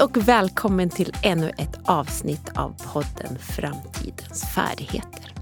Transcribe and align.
Hej 0.00 0.04
och 0.04 0.28
välkommen 0.28 0.90
till 0.90 1.12
ännu 1.22 1.50
ett 1.58 1.78
avsnitt 1.84 2.48
av 2.54 2.74
podden 2.92 3.38
Framtidens 3.38 4.44
färdigheter. 4.54 5.34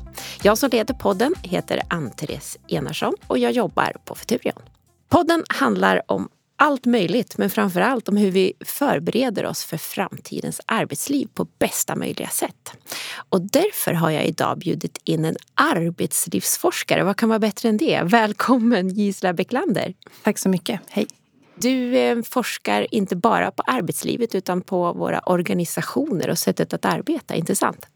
Jag 0.42 0.58
som 0.58 0.70
leder 0.70 0.94
podden 0.94 1.34
heter 1.42 1.82
Ann-Therese 1.88 2.58
Enarsson 2.68 3.14
och 3.26 3.38
jag 3.38 3.52
jobbar 3.52 3.96
på 4.04 4.14
Futurion. 4.14 4.62
Podden 5.08 5.44
handlar 5.48 6.02
om 6.06 6.28
allt 6.56 6.84
möjligt, 6.84 7.38
men 7.38 7.50
framför 7.50 7.80
allt 7.80 8.08
om 8.08 8.16
hur 8.16 8.30
vi 8.30 8.52
förbereder 8.64 9.46
oss 9.46 9.64
för 9.64 9.76
framtidens 9.76 10.60
arbetsliv 10.66 11.28
på 11.34 11.46
bästa 11.58 11.96
möjliga 11.96 12.28
sätt. 12.28 12.72
Och 13.28 13.40
därför 13.40 13.92
har 13.92 14.10
jag 14.10 14.26
idag 14.26 14.58
bjudit 14.58 14.98
in 15.04 15.24
en 15.24 15.36
arbetslivsforskare. 15.54 17.04
Vad 17.04 17.16
kan 17.16 17.28
vara 17.28 17.38
bättre 17.38 17.68
än 17.68 17.76
det? 17.76 18.00
Välkommen 18.04 18.88
Gisela 18.88 19.32
Bäcklander. 19.32 19.94
Tack 20.22 20.38
så 20.38 20.48
mycket. 20.48 20.80
Hej. 20.88 21.06
Du 21.60 21.96
eh, 21.98 22.22
forskar 22.22 22.94
inte 22.94 23.16
bara 23.16 23.50
på 23.50 23.62
arbetslivet 23.66 24.34
utan 24.34 24.60
på 24.60 24.92
våra 24.92 25.20
organisationer 25.20 26.30
och 26.30 26.38
sättet 26.38 26.72
att 26.72 26.84
arbeta, 26.84 27.34
inte 27.34 27.56
sant? 27.56 27.86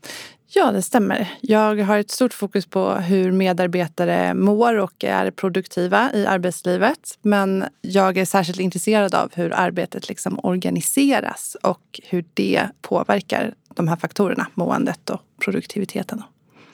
Ja, 0.54 0.72
det 0.72 0.82
stämmer. 0.82 1.32
Jag 1.40 1.76
har 1.82 1.98
ett 1.98 2.10
stort 2.10 2.34
fokus 2.34 2.66
på 2.66 2.90
hur 2.94 3.32
medarbetare 3.32 4.34
mår 4.34 4.78
och 4.78 5.04
är 5.04 5.30
produktiva 5.30 6.10
i 6.14 6.26
arbetslivet. 6.26 7.18
Men 7.22 7.64
jag 7.80 8.18
är 8.18 8.24
särskilt 8.24 8.60
intresserad 8.60 9.14
av 9.14 9.30
hur 9.34 9.52
arbetet 9.52 10.08
liksom 10.08 10.40
organiseras 10.42 11.56
och 11.62 12.00
hur 12.04 12.24
det 12.34 12.66
påverkar 12.80 13.54
de 13.74 13.88
här 13.88 13.96
faktorerna, 13.96 14.46
måendet 14.54 15.10
och 15.10 15.20
produktiviteten. 15.44 16.22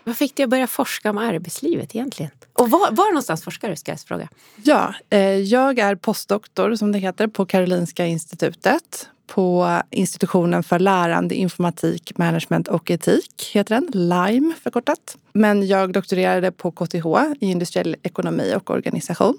Vad 0.09 0.17
fick 0.17 0.37
dig 0.37 0.45
att 0.45 0.51
börja 0.51 0.67
forska 0.67 1.11
om 1.11 1.19
arbetslivet 1.19 1.95
egentligen? 1.95 2.30
Och 2.53 2.71
var, 2.71 2.91
var 2.91 3.11
någonstans 3.11 3.45
forskar 3.45 3.69
du? 3.69 3.77
Ska 3.77 3.93
jag 3.93 4.01
fråga. 4.01 4.29
Ja, 4.65 4.95
eh, 5.11 5.21
jag 5.21 5.79
är 5.79 5.95
postdoktor 5.95 6.75
som 6.77 6.93
det 6.93 6.99
heter 6.99 7.27
på 7.27 7.47
Karolinska 7.47 8.07
institutet 8.07 9.09
på 9.27 9.80
institutionen 9.91 10.63
för 10.63 10.79
lärande, 10.79 11.35
informatik, 11.35 12.19
management 12.19 12.69
och 12.69 12.91
etik, 12.91 13.51
heter 13.55 13.74
den. 13.74 13.88
LIME 13.93 14.55
förkortat. 14.63 15.16
Men 15.32 15.66
jag 15.66 15.93
doktorerade 15.93 16.52
på 16.52 16.71
KTH 16.71 17.07
i 17.41 17.51
industriell 17.51 17.97
ekonomi 18.02 18.54
och 18.57 18.71
organisation. 18.71 19.38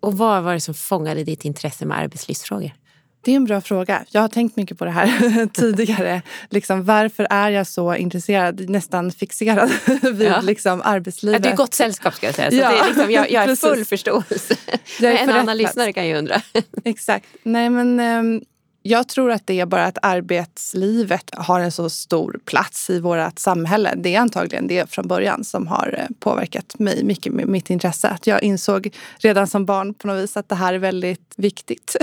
Och 0.00 0.18
vad 0.18 0.42
var 0.42 0.54
det 0.54 0.60
som 0.60 0.74
fångade 0.74 1.24
ditt 1.24 1.44
intresse 1.44 1.86
med 1.86 1.98
arbetslivsfrågor? 1.98 2.72
Det 3.20 3.32
är 3.32 3.36
en 3.36 3.44
bra 3.44 3.60
fråga. 3.60 4.04
Jag 4.10 4.20
har 4.20 4.28
tänkt 4.28 4.56
mycket 4.56 4.78
på 4.78 4.84
det 4.84 4.90
här 4.90 5.46
tidigare. 5.52 6.22
Liksom, 6.50 6.84
varför 6.84 7.26
är 7.30 7.50
jag 7.50 7.66
så 7.66 7.94
intresserad, 7.94 8.70
nästan 8.70 9.12
fixerad 9.12 9.70
vid 10.02 10.28
ja. 10.28 10.40
liksom, 10.40 10.82
arbetslivet? 10.84 11.44
Ja, 11.44 11.48
du 11.48 11.52
är 11.52 11.56
gott 11.56 11.74
sällskap 11.74 12.14
ska 12.14 12.26
jag 12.26 12.34
säga. 12.34 12.50
Så 12.50 12.56
ja, 12.56 12.70
det 12.70 12.78
är 12.78 12.86
liksom, 12.86 13.10
jag, 13.10 13.30
jag 13.30 13.48
har 13.48 13.56
full 13.74 13.84
förståelse. 13.84 14.56
Jag 15.00 15.12
är 15.12 15.18
en 15.18 15.30
annan 15.30 15.56
lyssnare 15.56 15.92
kan 15.92 16.06
ju 16.06 16.16
undra. 16.16 16.42
Exakt. 16.84 17.26
Nej, 17.42 17.70
men, 17.70 18.00
um, 18.00 18.42
jag 18.88 19.08
tror 19.08 19.30
att 19.30 19.46
det 19.46 19.60
är 19.60 19.66
bara 19.66 19.84
att 19.84 19.98
arbetslivet 20.02 21.30
har 21.32 21.60
en 21.60 21.72
så 21.72 21.90
stor 21.90 22.40
plats 22.44 22.90
i 22.90 23.00
vårt 23.00 23.38
samhälle. 23.38 23.94
Det 23.96 24.14
är 24.14 24.20
antagligen 24.20 24.66
det 24.66 24.90
från 24.90 25.08
början 25.08 25.44
som 25.44 25.66
har 25.66 25.94
eh, 25.98 26.16
påverkat 26.20 26.78
mig 26.78 27.04
mycket 27.04 27.32
med 27.32 27.48
mitt 27.48 27.70
intresse. 27.70 28.08
Att 28.08 28.26
jag 28.26 28.42
insåg 28.42 28.94
redan 29.18 29.46
som 29.46 29.66
barn 29.66 29.94
på 29.94 30.06
något 30.06 30.22
vis 30.22 30.36
att 30.36 30.48
det 30.48 30.54
här 30.54 30.74
är 30.74 30.78
väldigt 30.78 31.34
viktigt. 31.36 31.96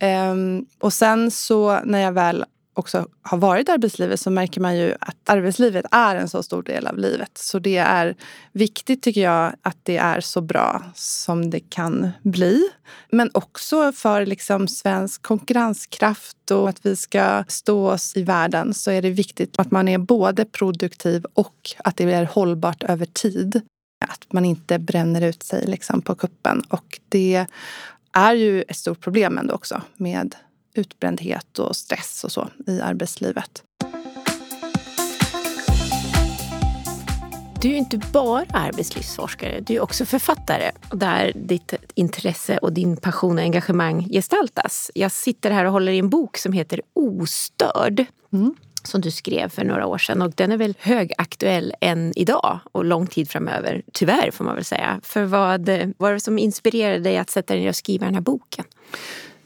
Mm. 0.00 0.58
um, 0.58 0.66
och 0.78 0.92
sen 0.92 1.30
så 1.30 1.80
när 1.84 1.98
jag 1.98 2.12
väl 2.12 2.44
också 2.74 3.06
har 3.22 3.38
varit 3.38 3.68
i 3.68 3.72
arbetslivet 3.72 4.20
så 4.20 4.30
märker 4.30 4.60
man 4.60 4.76
ju 4.76 4.94
att 5.00 5.16
arbetslivet 5.28 5.84
är 5.90 6.16
en 6.16 6.28
så 6.28 6.42
stor 6.42 6.62
del 6.62 6.86
av 6.86 6.98
livet. 6.98 7.38
Så 7.38 7.58
det 7.58 7.76
är 7.76 8.16
viktigt 8.52 9.02
tycker 9.02 9.20
jag 9.20 9.52
att 9.62 9.76
det 9.82 9.96
är 9.96 10.20
så 10.20 10.40
bra 10.40 10.82
som 10.94 11.50
det 11.50 11.60
kan 11.60 12.10
bli. 12.22 12.68
Men 13.10 13.30
också 13.34 13.92
för 13.92 14.26
liksom 14.26 14.68
svensk 14.68 15.22
konkurrenskraft 15.22 16.50
och 16.50 16.68
att 16.68 16.86
vi 16.86 16.96
ska 16.96 17.44
stå 17.48 17.90
oss 17.90 18.16
i 18.16 18.22
världen 18.22 18.74
så 18.74 18.90
är 18.90 19.02
det 19.02 19.10
viktigt 19.10 19.58
att 19.58 19.70
man 19.70 19.88
är 19.88 19.98
både 19.98 20.44
produktiv 20.44 21.26
och 21.34 21.70
att 21.84 21.96
det 21.96 22.12
är 22.12 22.24
hållbart 22.24 22.82
över 22.82 23.06
tid. 23.06 23.60
Att 24.08 24.32
man 24.32 24.44
inte 24.44 24.78
bränner 24.78 25.22
ut 25.22 25.42
sig 25.42 25.66
liksom 25.66 26.02
på 26.02 26.14
kuppen. 26.14 26.62
Och 26.68 27.00
det 27.08 27.46
är 28.12 28.34
ju 28.34 28.62
ett 28.62 28.76
stort 28.76 29.00
problem 29.00 29.38
ändå 29.38 29.54
också 29.54 29.82
med 29.96 30.34
utbrändhet 30.74 31.58
och 31.58 31.76
stress 31.76 32.24
och 32.24 32.32
så 32.32 32.48
i 32.66 32.80
arbetslivet. 32.80 33.62
Du 37.60 37.72
är 37.72 37.76
inte 37.76 38.00
bara 38.12 38.46
arbetslivsforskare, 38.52 39.60
du 39.60 39.74
är 39.74 39.80
också 39.80 40.04
författare 40.04 40.70
där 40.92 41.32
ditt 41.34 41.74
intresse 41.94 42.58
och 42.58 42.72
din 42.72 42.96
passion 42.96 43.38
och 43.38 43.44
engagemang 43.44 44.08
gestaltas. 44.10 44.90
Jag 44.94 45.12
sitter 45.12 45.50
här 45.50 45.64
och 45.64 45.72
håller 45.72 45.92
i 45.92 45.98
en 45.98 46.08
bok 46.08 46.36
som 46.36 46.52
heter 46.52 46.80
Ostörd. 46.94 48.04
Mm 48.32 48.54
som 48.84 49.00
du 49.00 49.10
skrev 49.10 49.48
för 49.48 49.64
några 49.64 49.86
år 49.86 49.98
sedan 49.98 50.22
och 50.22 50.32
den 50.36 50.52
är 50.52 50.56
väl 50.56 50.74
högaktuell 50.78 51.74
än 51.80 52.12
idag 52.16 52.60
och 52.72 52.84
lång 52.84 53.06
tid 53.06 53.30
framöver. 53.30 53.82
Tyvärr 53.92 54.30
får 54.30 54.44
man 54.44 54.54
väl 54.54 54.64
säga. 54.64 55.00
För 55.02 55.24
vad 55.24 55.68
var 55.96 56.12
det 56.12 56.20
som 56.20 56.38
inspirerade 56.38 56.98
dig 56.98 57.18
att 57.18 57.30
sätta 57.30 57.54
dig 57.54 57.62
ner 57.62 57.68
och 57.68 57.76
skriva 57.76 58.04
den 58.04 58.14
här 58.14 58.22
boken? 58.22 58.64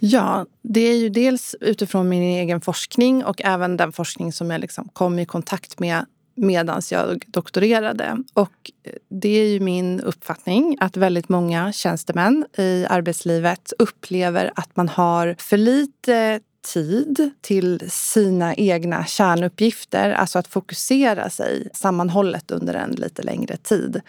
Ja, 0.09 0.47
det 0.63 0.81
är 0.81 0.97
ju 0.97 1.09
dels 1.09 1.57
utifrån 1.61 2.09
min 2.09 2.23
egen 2.23 2.61
forskning 2.61 3.25
och 3.25 3.41
även 3.45 3.77
den 3.77 3.93
forskning 3.93 4.33
som 4.33 4.51
jag 4.51 4.61
liksom 4.61 4.89
kom 4.93 5.19
i 5.19 5.27
kontakt 5.27 5.79
med 5.79 6.07
medan 6.35 6.83
jag 6.91 7.25
doktorerade. 7.27 8.17
Och 8.35 8.71
eh, 8.85 8.93
det 9.09 9.29
är 9.29 9.49
ju 9.49 9.61
min 9.61 10.01
uppfattning 10.01 10.77
att 10.81 10.97
väldigt 10.97 11.29
många 11.29 11.73
tjänstemän 11.73 12.47
i 12.59 12.87
arbetslivet 12.89 13.73
upplever 13.79 14.53
att 14.57 14.77
man 14.77 14.89
har 14.89 15.37
för 15.39 15.57
lite 15.57 16.41
tid 16.75 17.31
till 17.41 17.91
sina 17.91 18.55
egna 18.55 19.07
kärnuppgifter, 19.07 20.11
alltså 20.11 20.39
att 20.39 20.49
fokusera 20.49 21.31
sig 21.31 21.69
sammanhållet 21.75 22.51
under 22.51 22.75
en 22.75 22.91
lite 22.91 23.23
längre 23.23 23.57
tid. 23.57 24.01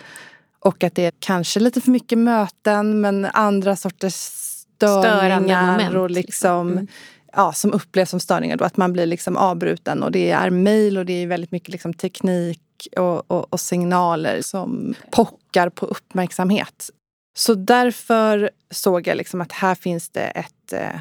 Och 0.59 0.83
att 0.83 0.95
det 0.95 1.05
är 1.05 1.13
kanske 1.19 1.59
lite 1.59 1.81
för 1.81 1.91
mycket 1.91 2.17
möten 2.17 3.01
men 3.01 3.25
andra 3.25 3.75
sorters 3.75 4.47
störningar 4.77 5.95
och 5.95 6.11
liksom, 6.11 6.67
liksom. 6.67 6.71
Mm. 6.71 6.87
ja, 7.33 7.53
som 7.53 7.73
upplevs 7.73 8.09
som 8.09 8.19
störningar. 8.19 8.57
Då, 8.57 8.65
att 8.65 8.77
man 8.77 8.93
blir 8.93 9.05
liksom 9.05 9.37
avbruten 9.37 10.03
och 10.03 10.11
det 10.11 10.31
är 10.31 10.49
mejl 10.49 10.97
och 10.97 11.05
det 11.05 11.13
är 11.13 11.27
väldigt 11.27 11.51
mycket 11.51 11.69
liksom 11.69 11.93
teknik 11.93 12.61
och, 12.97 13.31
och, 13.31 13.53
och 13.53 13.59
signaler 13.59 14.41
som 14.41 14.95
pockar 15.11 15.69
på 15.69 15.85
uppmärksamhet. 15.85 16.89
Så 17.37 17.53
därför 17.53 18.49
såg 18.71 19.07
jag 19.07 19.17
liksom 19.17 19.41
att 19.41 19.51
här 19.51 19.75
finns 19.75 20.09
det 20.09 20.25
ett 20.25 20.73
eh, 20.73 20.99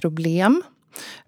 problem 0.00 0.62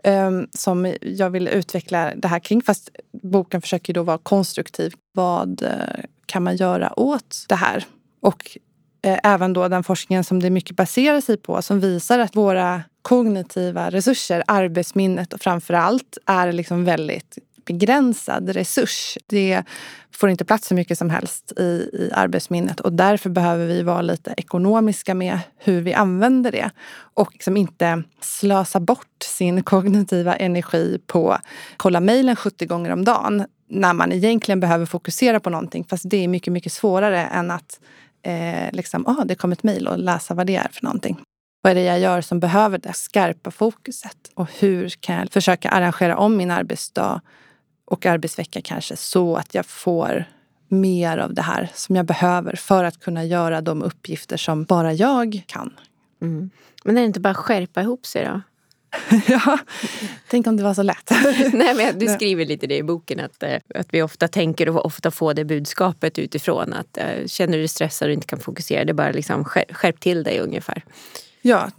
um, 0.05 0.49
som 0.53 0.95
jag 1.01 1.31
vill 1.31 1.49
utveckla 1.49 2.13
det 2.17 2.29
här 2.29 2.39
kring. 2.39 2.63
Fast 2.63 2.91
boken 3.23 3.61
försöker 3.61 3.95
då 3.95 4.03
vara 4.03 4.19
konstruktiv. 4.19 4.95
Vad 5.13 5.63
uh, 5.63 6.05
kan 6.27 6.43
man 6.43 6.57
göra 6.57 7.01
åt 7.01 7.45
det 7.49 7.55
här? 7.55 7.85
Och 8.21 8.57
Eh, 8.57 8.70
Eh, 9.03 9.19
även 9.23 9.53
då 9.53 9.69
den 9.69 9.85
forskningen 9.85 10.25
som 10.25 10.41
det 10.41 10.51
mycket 10.51 10.77
baserar 10.77 11.21
sig 11.21 11.37
på 11.37 11.63
som 11.63 11.81
visar 11.81 12.19
att 12.19 12.37
våra 12.37 12.83
kognitiva 13.03 13.91
resurser, 13.91 14.43
arbetsminnet 14.47 15.33
och 15.33 15.41
framför 15.41 15.75
allt 15.75 16.19
är 16.27 16.53
liksom 16.53 16.85
väldigt 16.85 17.39
begränsad 17.65 18.49
resurs. 18.49 19.19
Det 19.27 19.63
får 20.13 20.31
inte 20.31 20.45
plats 20.45 20.69
så 20.69 20.75
mycket 20.75 20.99
som 20.99 21.11
helst 21.11 21.53
i, 21.57 21.63
i 21.93 22.11
arbetsminnet 22.15 22.81
och 22.81 22.93
därför 22.93 23.31
behöver 23.31 23.67
vi 23.67 23.83
vara 23.83 24.03
lite 24.03 24.35
ekonomiska 24.37 25.15
med 25.15 25.39
hur 25.59 25.81
vi 25.81 25.95
använder 25.95 26.53
det 26.53 26.71
och 27.15 27.33
liksom 27.33 27.57
inte 27.57 28.03
slösa 28.21 28.81
bort 28.81 29.23
sin 29.23 29.63
kognitiva 29.65 30.37
energi 30.37 31.01
på 31.07 31.33
att 31.33 31.43
kolla 31.77 32.01
mejlen 32.01 32.37
70 32.37 32.67
gånger 32.67 32.91
om 32.91 33.05
dagen 33.05 33.47
när 33.69 33.93
man 33.93 34.13
egentligen 34.13 34.61
behöver 34.61 34.87
fokusera 34.87 35.41
på 35.41 35.51
någonting. 35.51 35.85
Fast 35.91 36.11
det 36.11 36.25
är 36.25 36.29
mycket, 36.29 36.53
mycket 36.53 36.73
svårare 36.73 37.27
än 37.27 37.51
att 37.51 37.81
eh, 38.23 38.73
liksom, 38.73 39.07
ah, 39.07 39.25
det 39.25 39.35
kom 39.35 39.53
ett 39.53 39.63
mejl 39.63 39.89
och 39.89 39.99
läsa 39.99 40.35
vad 40.35 40.47
det 40.47 40.57
är 40.57 40.69
för 40.73 40.85
någonting. 40.85 41.21
Vad 41.63 41.71
är 41.71 41.75
det 41.75 41.83
jag 41.83 42.01
gör 42.01 42.21
som 42.21 42.41
behöver 42.41 42.79
det 42.79 42.93
skarpa 42.93 43.51
fokuset? 43.51 44.31
Och 44.35 44.49
hur 44.59 44.89
kan 44.89 45.17
jag 45.17 45.31
försöka 45.31 45.71
arrangera 45.71 46.17
om 46.17 46.37
min 46.37 46.51
arbetsdag 46.51 47.21
och 47.85 48.07
arbetsvecka 48.07 48.61
kanske 48.61 48.97
så 48.97 49.37
att 49.37 49.55
jag 49.55 49.67
får 49.67 50.25
mer 50.69 51.19
av 51.19 51.35
det 51.35 51.43
här 51.43 51.71
som 51.75 51.97
jag 51.97 52.07
behöver 52.07 52.57
för 52.57 52.85
att 52.85 53.01
kunna 53.01 53.25
göra 53.25 53.61
de 53.61 53.83
uppgifter 53.83 54.37
som 54.37 54.65
bara 54.65 54.93
jag 54.93 55.43
kan. 55.47 55.73
Mm. 56.23 56.51
Men 56.85 56.97
är 56.97 57.01
det 57.01 57.07
inte 57.07 57.21
bara 57.21 57.31
att 57.31 57.37
skärpa 57.37 57.81
ihop 57.81 58.07
sig 58.07 58.25
då? 58.25 58.41
ja, 59.29 59.59
tänk 60.29 60.47
om 60.47 60.57
det 60.57 60.63
var 60.63 60.75
så 60.75 60.83
lätt. 60.83 61.11
Nej, 61.53 61.75
men 61.75 61.99
du 61.99 62.07
skriver 62.07 62.45
lite 62.47 62.67
det 62.67 62.77
i 62.77 62.83
boken 62.83 63.21
att, 63.21 63.43
eh, 63.43 63.57
att 63.75 63.87
vi 63.91 64.03
ofta 64.03 64.29
tänker 64.29 64.69
och 64.69 64.87
ofta 64.87 65.11
får 65.11 65.35
det 65.35 65.45
budskapet 65.45 66.19
utifrån 66.19 66.73
att 66.73 66.99
uh, 66.99 67.27
känner 67.27 67.53
du 67.53 67.59
dig 67.59 67.69
stressad 67.69 68.09
och 68.09 68.15
inte 68.15 68.27
kan 68.27 68.39
fokusera, 68.39 68.85
det 68.85 68.93
är 68.93 68.95
bara 68.95 69.11
liksom 69.11 69.45
skärp, 69.45 70.01
till 70.01 70.23
dig 70.23 70.41
ungefär. 70.41 70.85
Ja, 71.43 71.71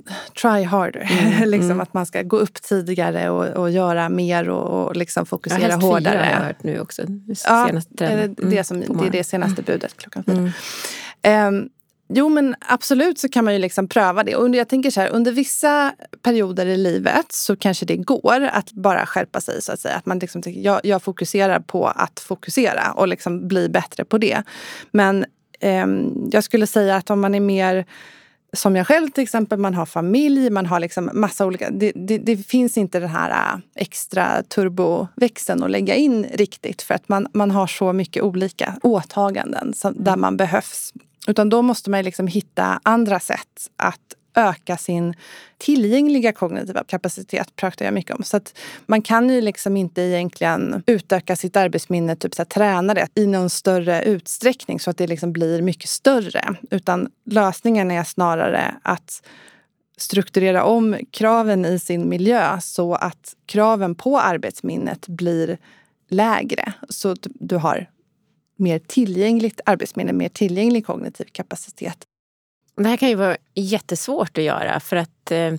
try 0.42 0.63
harder. 0.63 1.10
Mm, 1.12 1.50
liksom 1.50 1.72
mm. 1.72 1.81
Att 1.81 1.94
man 1.94 2.06
ska 2.06 2.22
gå 2.22 2.38
upp 2.38 2.62
tidigare 2.62 3.30
och, 3.30 3.46
och 3.46 3.72
göra 3.72 4.10
mer 4.10 4.50
och, 4.50 4.88
och 4.88 4.96
liksom 4.96 5.25
fokusera 5.25 5.69
ja, 5.69 5.75
hårdare. 5.75 6.14
Fyra 6.14 6.25
har 6.25 6.31
jag 6.31 6.48
hört 6.48 6.64
nu 6.64 6.80
också. 6.80 7.02
Ja, 7.46 7.69
det, 7.90 8.28
det, 8.38 8.64
som, 8.64 8.80
det 8.80 9.07
är 9.07 9.12
det 9.12 9.24
senaste 9.24 9.62
budet 9.62 9.98
klockan 9.98 10.24
fyra. 10.24 11.48
Um, 11.48 11.69
Jo 12.13 12.30
men 12.30 12.56
absolut 12.60 13.19
så 13.19 13.30
kan 13.30 13.46
man 13.46 13.54
ju 13.54 13.60
liksom 13.60 13.88
pröva 13.88 14.24
det. 14.24 14.36
Och 14.36 14.56
jag 14.56 14.68
tänker 14.68 14.92
så 14.92 15.02
här, 15.02 15.10
under 15.10 15.31
vissa 15.31 15.94
perioder 16.22 16.66
i 16.66 16.78
livet 16.78 17.31
så 17.31 17.56
kanske 17.56 17.86
det 17.86 17.98
går 17.98 18.42
att 18.42 18.72
bara 18.72 19.06
skärpa 19.06 19.42
sig 19.42 19.62
så 19.62 19.72
att 19.72 19.80
säga. 19.80 19.96
Att 19.96 20.06
man 20.06 20.19
liksom 20.19 20.42
tänker, 20.42 20.62
jag, 20.62 20.80
jag 20.84 21.04
fokuserar 21.04 21.60
på 21.60 21.88
att 21.88 22.19
fokusera 22.19 22.92
och 22.92 23.08
liksom 23.08 23.48
bli 23.48 23.69
bättre 23.69 24.06
på 24.06 24.18
det. 24.18 24.44
Men 24.92 25.25
eh, 25.60 25.88
jag 26.31 26.44
skulle 26.44 26.68
säga 26.68 26.96
att 26.96 27.10
om 27.10 27.22
man 27.22 27.36
är 27.36 27.40
mer 27.40 27.86
som 28.54 28.75
jag 28.75 28.88
själv 28.88 29.10
till 29.10 29.24
exempel, 29.24 29.60
man 29.60 29.74
har 29.74 29.86
familj, 29.86 30.50
man 30.50 30.66
har 30.66 30.80
liksom 30.80 31.10
massa 31.14 31.46
olika... 31.46 31.69
Det, 31.69 31.92
det, 31.96 32.18
det 32.18 32.38
finns 32.38 32.78
inte 32.78 33.00
den 33.00 33.10
här 33.10 33.30
äh, 33.30 33.60
extra 33.75 34.44
turboväxeln 34.44 35.64
att 35.64 35.72
lägga 35.72 35.96
in 35.96 36.25
riktigt 36.34 36.81
för 36.81 36.94
att 36.94 37.10
man, 37.10 37.28
man 37.34 37.52
har 37.52 37.68
så 37.68 37.94
mycket 37.94 38.24
olika 38.24 38.75
åtaganden 38.84 39.74
som, 39.74 40.04
där 40.04 40.16
man 40.16 40.38
behövs. 40.38 40.94
Utan 41.27 41.50
då 41.50 41.62
måste 41.62 41.89
man 41.89 42.03
liksom 42.03 42.27
hitta 42.27 42.79
andra 42.83 43.19
sätt 43.19 43.69
att 43.75 44.15
öka 44.35 44.77
sin 44.77 45.13
tillgängliga 45.57 46.33
kognitiva 46.33 46.83
kapacitet 46.83 47.56
pratar 47.56 47.85
jag 47.85 47.94
mycket 47.94 48.15
om. 48.15 48.23
Så 48.23 48.38
att 48.38 48.57
man 48.85 49.01
kan 49.01 49.29
ju 49.29 49.41
liksom 49.41 49.77
inte 49.77 50.01
egentligen 50.01 50.83
utöka 50.88 51.35
sitt 51.35 51.57
arbetsminne, 51.57 52.15
typ 52.15 52.35
så 52.35 52.41
här, 52.41 52.45
träna 52.45 52.94
det 52.94 53.07
i 53.15 53.27
någon 53.27 53.50
större 53.50 54.03
utsträckning 54.03 54.79
så 54.79 54.89
att 54.89 54.97
det 54.97 55.07
liksom 55.07 55.33
blir 55.33 55.62
mycket 55.62 55.89
större. 55.89 56.56
Utan 56.69 57.09
lösningen 57.25 57.91
är 57.91 58.03
snarare 58.03 58.75
att 58.81 59.23
strukturera 59.97 60.63
om 60.63 60.97
kraven 61.12 61.65
i 61.65 61.79
sin 61.79 62.09
miljö 62.09 62.59
så 62.62 62.94
att 62.94 63.35
kraven 63.45 63.95
på 63.95 64.19
arbetsminnet 64.19 65.07
blir 65.07 65.57
lägre. 66.09 66.73
Så 66.89 67.15
du 67.23 67.56
har 67.56 67.88
mer 68.56 68.80
tillgängligt 68.80 69.62
arbetsminne, 69.65 70.13
mer 70.13 70.30
tillgänglig 70.30 70.86
kognitiv 70.86 71.25
kapacitet. 71.31 71.98
Det 72.75 72.88
här 72.88 72.98
kan 72.98 73.09
ju 73.09 73.15
vara 73.15 73.38
jättesvårt 73.56 74.38
att 74.38 74.44
göra 74.44 74.80
för 74.80 74.95
att 74.95 75.31
eh, 75.31 75.53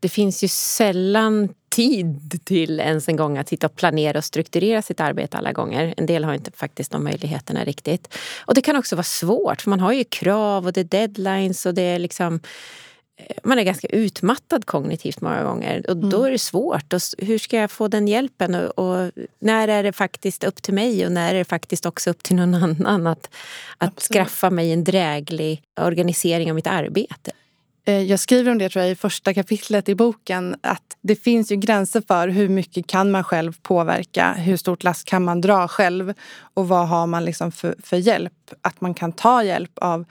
det 0.00 0.08
finns 0.08 0.44
ju 0.44 0.48
sällan 0.48 1.48
tid 1.68 2.40
till 2.44 2.80
ens 2.80 3.08
en 3.08 3.16
gång 3.16 3.38
att 3.38 3.48
sitta 3.48 3.66
och 3.66 3.76
planera 3.76 4.18
och 4.18 4.24
strukturera 4.24 4.82
sitt 4.82 5.00
arbete 5.00 5.38
alla 5.38 5.52
gånger. 5.52 5.94
En 5.96 6.06
del 6.06 6.24
har 6.24 6.34
inte 6.34 6.50
faktiskt 6.50 6.92
de 6.92 7.04
möjligheterna 7.04 7.64
riktigt. 7.64 8.14
Och 8.46 8.54
det 8.54 8.60
kan 8.60 8.76
också 8.76 8.96
vara 8.96 9.04
svårt 9.04 9.62
för 9.62 9.70
man 9.70 9.80
har 9.80 9.92
ju 9.92 10.04
krav 10.04 10.66
och 10.66 10.72
det 10.72 10.80
är 10.80 10.84
deadlines 10.84 11.66
och 11.66 11.74
det 11.74 11.82
är 11.82 11.98
liksom 11.98 12.40
man 13.44 13.58
är 13.58 13.62
ganska 13.62 13.88
utmattad 13.88 14.66
kognitivt 14.66 15.20
många 15.20 15.42
gånger 15.42 15.90
och 15.90 15.96
då 15.96 16.16
mm. 16.16 16.26
är 16.26 16.30
det 16.30 16.38
svårt. 16.38 16.92
Och 16.92 17.00
hur 17.18 17.38
ska 17.38 17.56
jag 17.56 17.70
få 17.70 17.88
den 17.88 18.08
hjälpen? 18.08 18.54
Och, 18.54 18.78
och, 18.78 19.10
när 19.38 19.68
är 19.68 19.82
det 19.82 19.92
faktiskt 19.92 20.44
upp 20.44 20.62
till 20.62 20.74
mig 20.74 21.06
och 21.06 21.12
när 21.12 21.34
är 21.34 21.38
det 21.38 21.44
faktiskt 21.44 21.86
också 21.86 22.10
upp 22.10 22.22
till 22.22 22.36
någon 22.36 22.54
annan 22.86 23.06
att, 23.06 23.30
att 23.78 24.00
skaffa 24.00 24.50
mig 24.50 24.72
en 24.72 24.84
dräglig 24.84 25.62
organisering 25.80 26.50
av 26.50 26.54
mitt 26.54 26.66
arbete? 26.66 27.32
Eh, 27.84 28.02
jag 28.02 28.20
skriver 28.20 28.52
om 28.52 28.58
det 28.58 28.68
tror 28.68 28.84
jag, 28.84 28.92
i 28.92 28.94
första 28.94 29.34
kapitlet 29.34 29.88
i 29.88 29.94
boken 29.94 30.56
att 30.60 30.96
det 31.00 31.16
finns 31.16 31.52
ju 31.52 31.56
gränser 31.56 32.02
för 32.06 32.28
hur 32.28 32.48
mycket 32.48 32.86
kan 32.86 33.10
man 33.10 33.24
själv 33.24 33.52
påverka? 33.62 34.32
Hur 34.32 34.56
stort 34.56 34.84
last 34.84 35.04
kan 35.04 35.24
man 35.24 35.40
dra 35.40 35.68
själv? 35.68 36.14
Och 36.54 36.68
vad 36.68 36.88
har 36.88 37.06
man 37.06 37.24
liksom 37.24 37.52
för, 37.52 37.74
för 37.82 37.96
hjälp? 37.96 38.32
Att 38.62 38.80
man 38.80 38.94
kan 38.94 39.12
ta 39.12 39.42
hjälp 39.42 39.78
av 39.78 40.04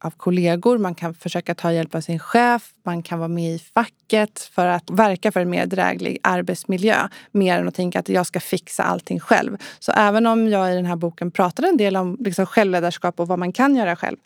av 0.00 0.10
kollegor, 0.10 0.78
man 0.78 0.94
kan 0.94 1.14
försöka 1.14 1.54
ta 1.54 1.72
hjälp 1.72 1.94
av 1.94 2.00
sin 2.00 2.18
chef, 2.18 2.70
man 2.82 3.02
kan 3.02 3.18
vara 3.18 3.28
med 3.28 3.54
i 3.54 3.58
facket 3.58 4.40
för 4.40 4.66
att 4.66 4.90
verka 4.90 5.32
för 5.32 5.40
en 5.40 5.50
mer 5.50 5.66
dräglig 5.66 6.18
arbetsmiljö. 6.22 7.08
Mer 7.30 7.58
än 7.58 7.68
att 7.68 7.74
tänka 7.74 7.98
att 7.98 8.08
jag 8.08 8.26
ska 8.26 8.40
fixa 8.40 8.82
allting 8.82 9.20
själv. 9.20 9.56
Så 9.78 9.92
även 9.92 10.26
om 10.26 10.48
jag 10.48 10.72
i 10.72 10.74
den 10.74 10.86
här 10.86 10.96
boken 10.96 11.30
pratar 11.30 11.62
en 11.62 11.76
del 11.76 11.96
om 11.96 12.16
liksom 12.20 12.46
självledarskap 12.46 13.20
och 13.20 13.28
vad 13.28 13.38
man 13.38 13.52
kan 13.52 13.76
göra 13.76 13.96
själv 13.96 14.16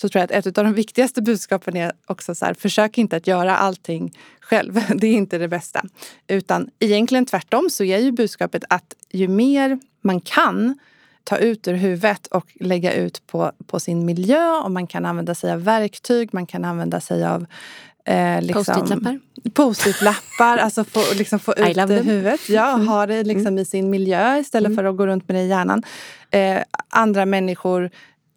så 0.00 0.08
tror 0.08 0.20
jag 0.20 0.24
att 0.24 0.46
ett 0.46 0.58
av 0.58 0.64
de 0.64 0.74
viktigaste 0.74 1.22
budskapen 1.22 1.76
är 1.76 1.92
också 2.06 2.34
så 2.34 2.44
här, 2.44 2.54
försök 2.54 2.98
inte 2.98 3.16
att 3.16 3.26
göra 3.26 3.56
allting 3.56 4.18
själv. 4.40 4.80
Det 4.94 5.06
är 5.06 5.12
inte 5.12 5.38
det 5.38 5.48
bästa. 5.48 5.84
Utan 6.26 6.70
egentligen 6.78 7.26
tvärtom 7.26 7.70
så 7.70 7.84
är 7.84 7.98
ju 7.98 8.12
budskapet 8.12 8.64
att 8.68 8.94
ju 9.12 9.28
mer 9.28 9.78
man 10.00 10.20
kan 10.20 10.78
ta 11.28 11.36
ut 11.36 11.68
ur 11.68 11.74
huvudet 11.74 12.26
och 12.26 12.46
lägga 12.60 12.92
ut 12.92 13.26
på, 13.26 13.52
på 13.66 13.80
sin 13.80 14.04
miljö. 14.04 14.50
Och 14.50 14.70
man 14.70 14.86
kan 14.86 15.06
använda 15.06 15.34
sig 15.34 15.52
av 15.52 15.64
verktyg, 15.64 16.34
man 16.34 16.46
kan 16.46 16.64
använda 16.64 17.00
sig 17.00 17.24
av 17.26 17.46
eh, 18.04 18.42
liksom, 18.42 18.64
Post-it-lappar? 18.64 19.20
Post-it-lappar, 19.54 20.58
alltså 20.58 20.84
få, 20.84 21.00
liksom 21.14 21.38
få 21.38 21.52
ut 21.52 21.74
det 21.74 21.94
i 21.94 22.02
huvudet. 22.02 22.48
Ja, 22.48 22.74
mm. 22.74 22.88
ha 22.88 23.06
det 23.06 23.22
liksom 23.22 23.46
mm. 23.46 23.58
i 23.58 23.64
sin 23.64 23.90
miljö 23.90 24.38
istället 24.38 24.66
mm. 24.66 24.76
för 24.76 24.84
att 24.84 24.96
gå 24.96 25.06
runt 25.06 25.28
med 25.28 25.36
det 25.36 25.42
i 25.42 25.48
hjärnan. 25.48 25.82
Eh, 26.30 26.58
andra 26.88 27.26
människor 27.26 27.90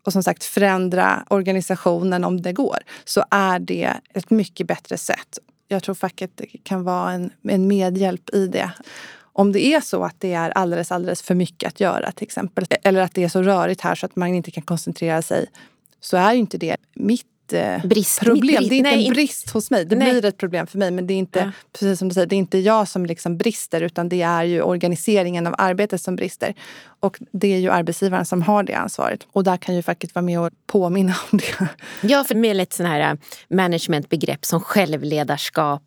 och 0.06 0.14
som 0.14 0.24
sagt 0.24 0.44
förändra 0.44 1.24
organisationen 1.30 2.24
om 2.24 2.42
det 2.42 2.54
går. 2.54 2.78
Så 3.06 3.24
är 3.32 3.60
det 3.60 3.94
ett 4.14 4.30
mycket 4.30 4.68
bättre 4.68 4.98
sätt. 4.98 5.40
Jag 5.68 5.84
tror 5.84 5.96
facket 5.96 6.42
kan 6.64 6.84
vara 6.84 7.12
en, 7.12 7.32
en 7.44 7.68
medhjälp 7.68 8.30
i 8.34 8.48
det 8.48 8.72
om 9.42 9.52
det 9.52 9.66
är 9.66 9.82
så 9.82 10.04
att 10.04 10.16
det 10.20 10.34
är 10.34 10.50
alldeles, 10.50 10.92
alldeles 10.92 11.22
för 11.22 11.36
mycket 11.36 11.68
att 11.68 11.80
göra 11.80 12.12
till 12.12 12.24
exempel. 12.26 12.66
Eller 12.84 13.02
att 13.02 13.14
det 13.14 13.24
är 13.24 13.30
så 13.30 13.42
rörigt 13.42 13.82
här 13.82 13.96
så 13.96 14.06
att 14.06 14.16
man 14.16 14.36
inte 14.36 14.52
kan 14.52 14.64
koncentrera 14.64 15.22
sig. 15.22 15.46
Så 16.02 16.18
är 16.18 16.34
ju 16.34 16.40
inte 16.40 16.58
det 16.58 16.78
mitt 16.96 17.54
eh, 17.54 17.86
brist, 17.86 18.20
problem. 18.20 18.56
Brist, 18.56 18.70
det 18.70 18.76
är 18.76 18.78
inte 18.78 18.92
nej, 18.92 19.08
en 19.08 19.14
brist 19.14 19.50
hos 19.50 19.72
mig. 19.72 19.86
Det 19.86 19.96
nej. 19.96 20.12
blir 20.12 20.26
ett 20.26 20.38
problem 20.38 20.68
för 20.68 20.78
mig. 20.78 20.92
Men 20.92 21.08
det 21.08 21.14
är 21.14 21.18
inte, 21.18 21.40
ja. 21.40 21.52
precis 21.74 22.00
som 22.00 22.08
du 22.08 22.14
säger, 22.14 22.28
det 22.28 22.36
är 22.36 22.38
inte 22.38 22.58
jag 22.58 22.88
som 22.88 23.06
liksom 23.06 23.38
brister 23.38 23.82
utan 23.82 24.10
det 24.10 24.22
är 24.22 24.44
ju 24.44 24.62
organiseringen 24.62 25.48
av 25.48 25.56
arbetet 25.58 26.02
som 26.02 26.16
brister. 26.16 26.54
Och 27.00 27.18
det 27.32 27.54
är 27.54 27.58
ju 27.58 27.70
arbetsgivaren 27.70 28.26
som 28.26 28.42
har 28.42 28.64
det 28.64 28.74
ansvaret. 28.74 29.28
Och 29.32 29.44
där 29.44 29.58
kan 29.58 29.76
ju 29.76 29.82
facket 29.82 30.16
vara 30.16 30.24
med 30.24 30.40
och 30.40 30.50
påminna 30.68 31.16
om 31.32 31.38
det. 31.38 31.68
Ja, 32.02 32.24
för 32.24 32.36
med 32.36 32.56
lite 32.56 32.76
sådana 32.76 32.94
här 32.94 33.18
managementbegrepp 33.50 34.46
som 34.46 34.62
självledarskap 34.62 35.84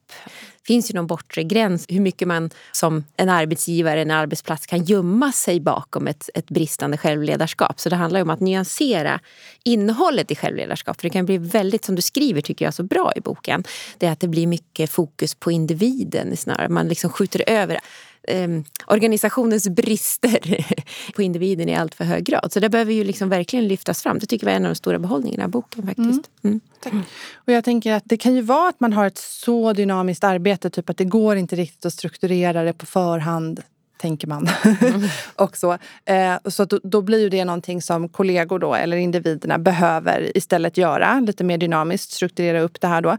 finns 0.66 0.90
ju 0.90 0.94
någon 0.94 1.06
bortre 1.06 1.42
gräns 1.42 1.86
hur 1.88 2.00
mycket 2.00 2.28
man 2.28 2.50
som 2.72 3.04
en 3.16 3.28
arbetsgivare, 3.28 4.02
en 4.02 4.10
arbetsplats 4.10 4.66
kan 4.66 4.84
gömma 4.84 5.32
sig 5.32 5.60
bakom 5.60 6.06
ett, 6.06 6.30
ett 6.34 6.46
bristande 6.46 6.96
självledarskap. 6.96 7.80
Så 7.80 7.88
det 7.88 7.96
handlar 7.96 8.22
om 8.22 8.30
att 8.30 8.40
nyansera 8.40 9.20
innehållet 9.64 10.30
i 10.30 10.36
självledarskap. 10.36 11.00
För 11.00 11.08
det 11.08 11.12
kan 11.12 11.26
bli 11.26 11.38
väldigt, 11.38 11.84
som 11.84 11.94
du 11.94 12.02
skriver 12.02 12.40
tycker 12.40 12.64
jag 12.64 12.74
så 12.74 12.82
bra 12.82 13.12
i 13.16 13.20
boken, 13.20 13.64
det 13.98 14.06
är 14.06 14.12
att 14.12 14.20
det 14.20 14.28
blir 14.28 14.46
mycket 14.46 14.90
fokus 14.90 15.34
på 15.34 15.50
individen 15.50 16.36
snarare. 16.36 16.68
Man 16.68 16.88
liksom 16.88 17.10
skjuter 17.10 17.44
över 17.46 17.78
eh, 18.28 18.48
organisationens 18.86 19.68
brister 19.68 20.66
på 21.14 21.22
individen 21.22 21.68
i 21.68 21.74
allt 21.74 21.94
för 21.94 22.04
hög 22.04 22.24
grad. 22.24 22.52
Så 22.52 22.60
det 22.60 22.68
behöver 22.68 22.92
ju 22.92 23.04
liksom 23.04 23.28
verkligen 23.28 23.68
lyftas 23.68 24.02
fram. 24.02 24.18
Det 24.18 24.26
tycker 24.26 24.46
jag 24.46 24.52
var 24.52 24.56
en 24.56 24.64
av 24.64 24.70
de 24.70 24.74
stora 24.74 24.98
behållningarna 24.98 25.44
av 25.44 25.50
boken. 25.50 25.86
faktiskt. 25.86 26.30
Mm. 26.42 26.60
Mm. 26.86 27.02
Och 27.34 27.52
jag 27.52 27.64
tänker 27.64 27.92
att 27.92 28.02
det 28.06 28.16
kan 28.16 28.34
ju 28.34 28.42
vara 28.42 28.68
att 28.68 28.80
man 28.80 28.92
har 28.92 29.06
ett 29.06 29.18
så 29.18 29.72
dynamiskt 29.72 30.24
arbete, 30.24 30.70
typ 30.70 30.90
att 30.90 30.96
det 30.96 31.04
går 31.04 31.36
inte 31.36 31.56
riktigt 31.56 31.86
att 31.86 31.92
strukturera 31.92 32.62
det 32.62 32.72
på 32.72 32.86
förhand 32.86 33.62
tänker 34.04 34.26
man. 34.26 34.48
Mm. 34.80 35.02
och 35.36 35.56
så 35.56 35.72
eh, 36.04 36.34
så 36.44 36.64
då, 36.64 36.80
då, 36.82 37.02
blir 37.02 37.30
det 37.30 37.44
någonting 37.44 37.82
som 37.82 38.08
kollegor 38.08 38.58
då, 38.58 38.74
eller 38.74 38.96
individerna 38.96 39.58
behöver 39.58 40.36
istället 40.36 40.76
göra. 40.76 41.20
Lite 41.20 41.44
mer 41.44 41.58
dynamiskt, 41.58 42.12
strukturera 42.12 42.60
upp 42.60 42.80
det 42.80 42.86
här 42.86 43.00
då. 43.00 43.16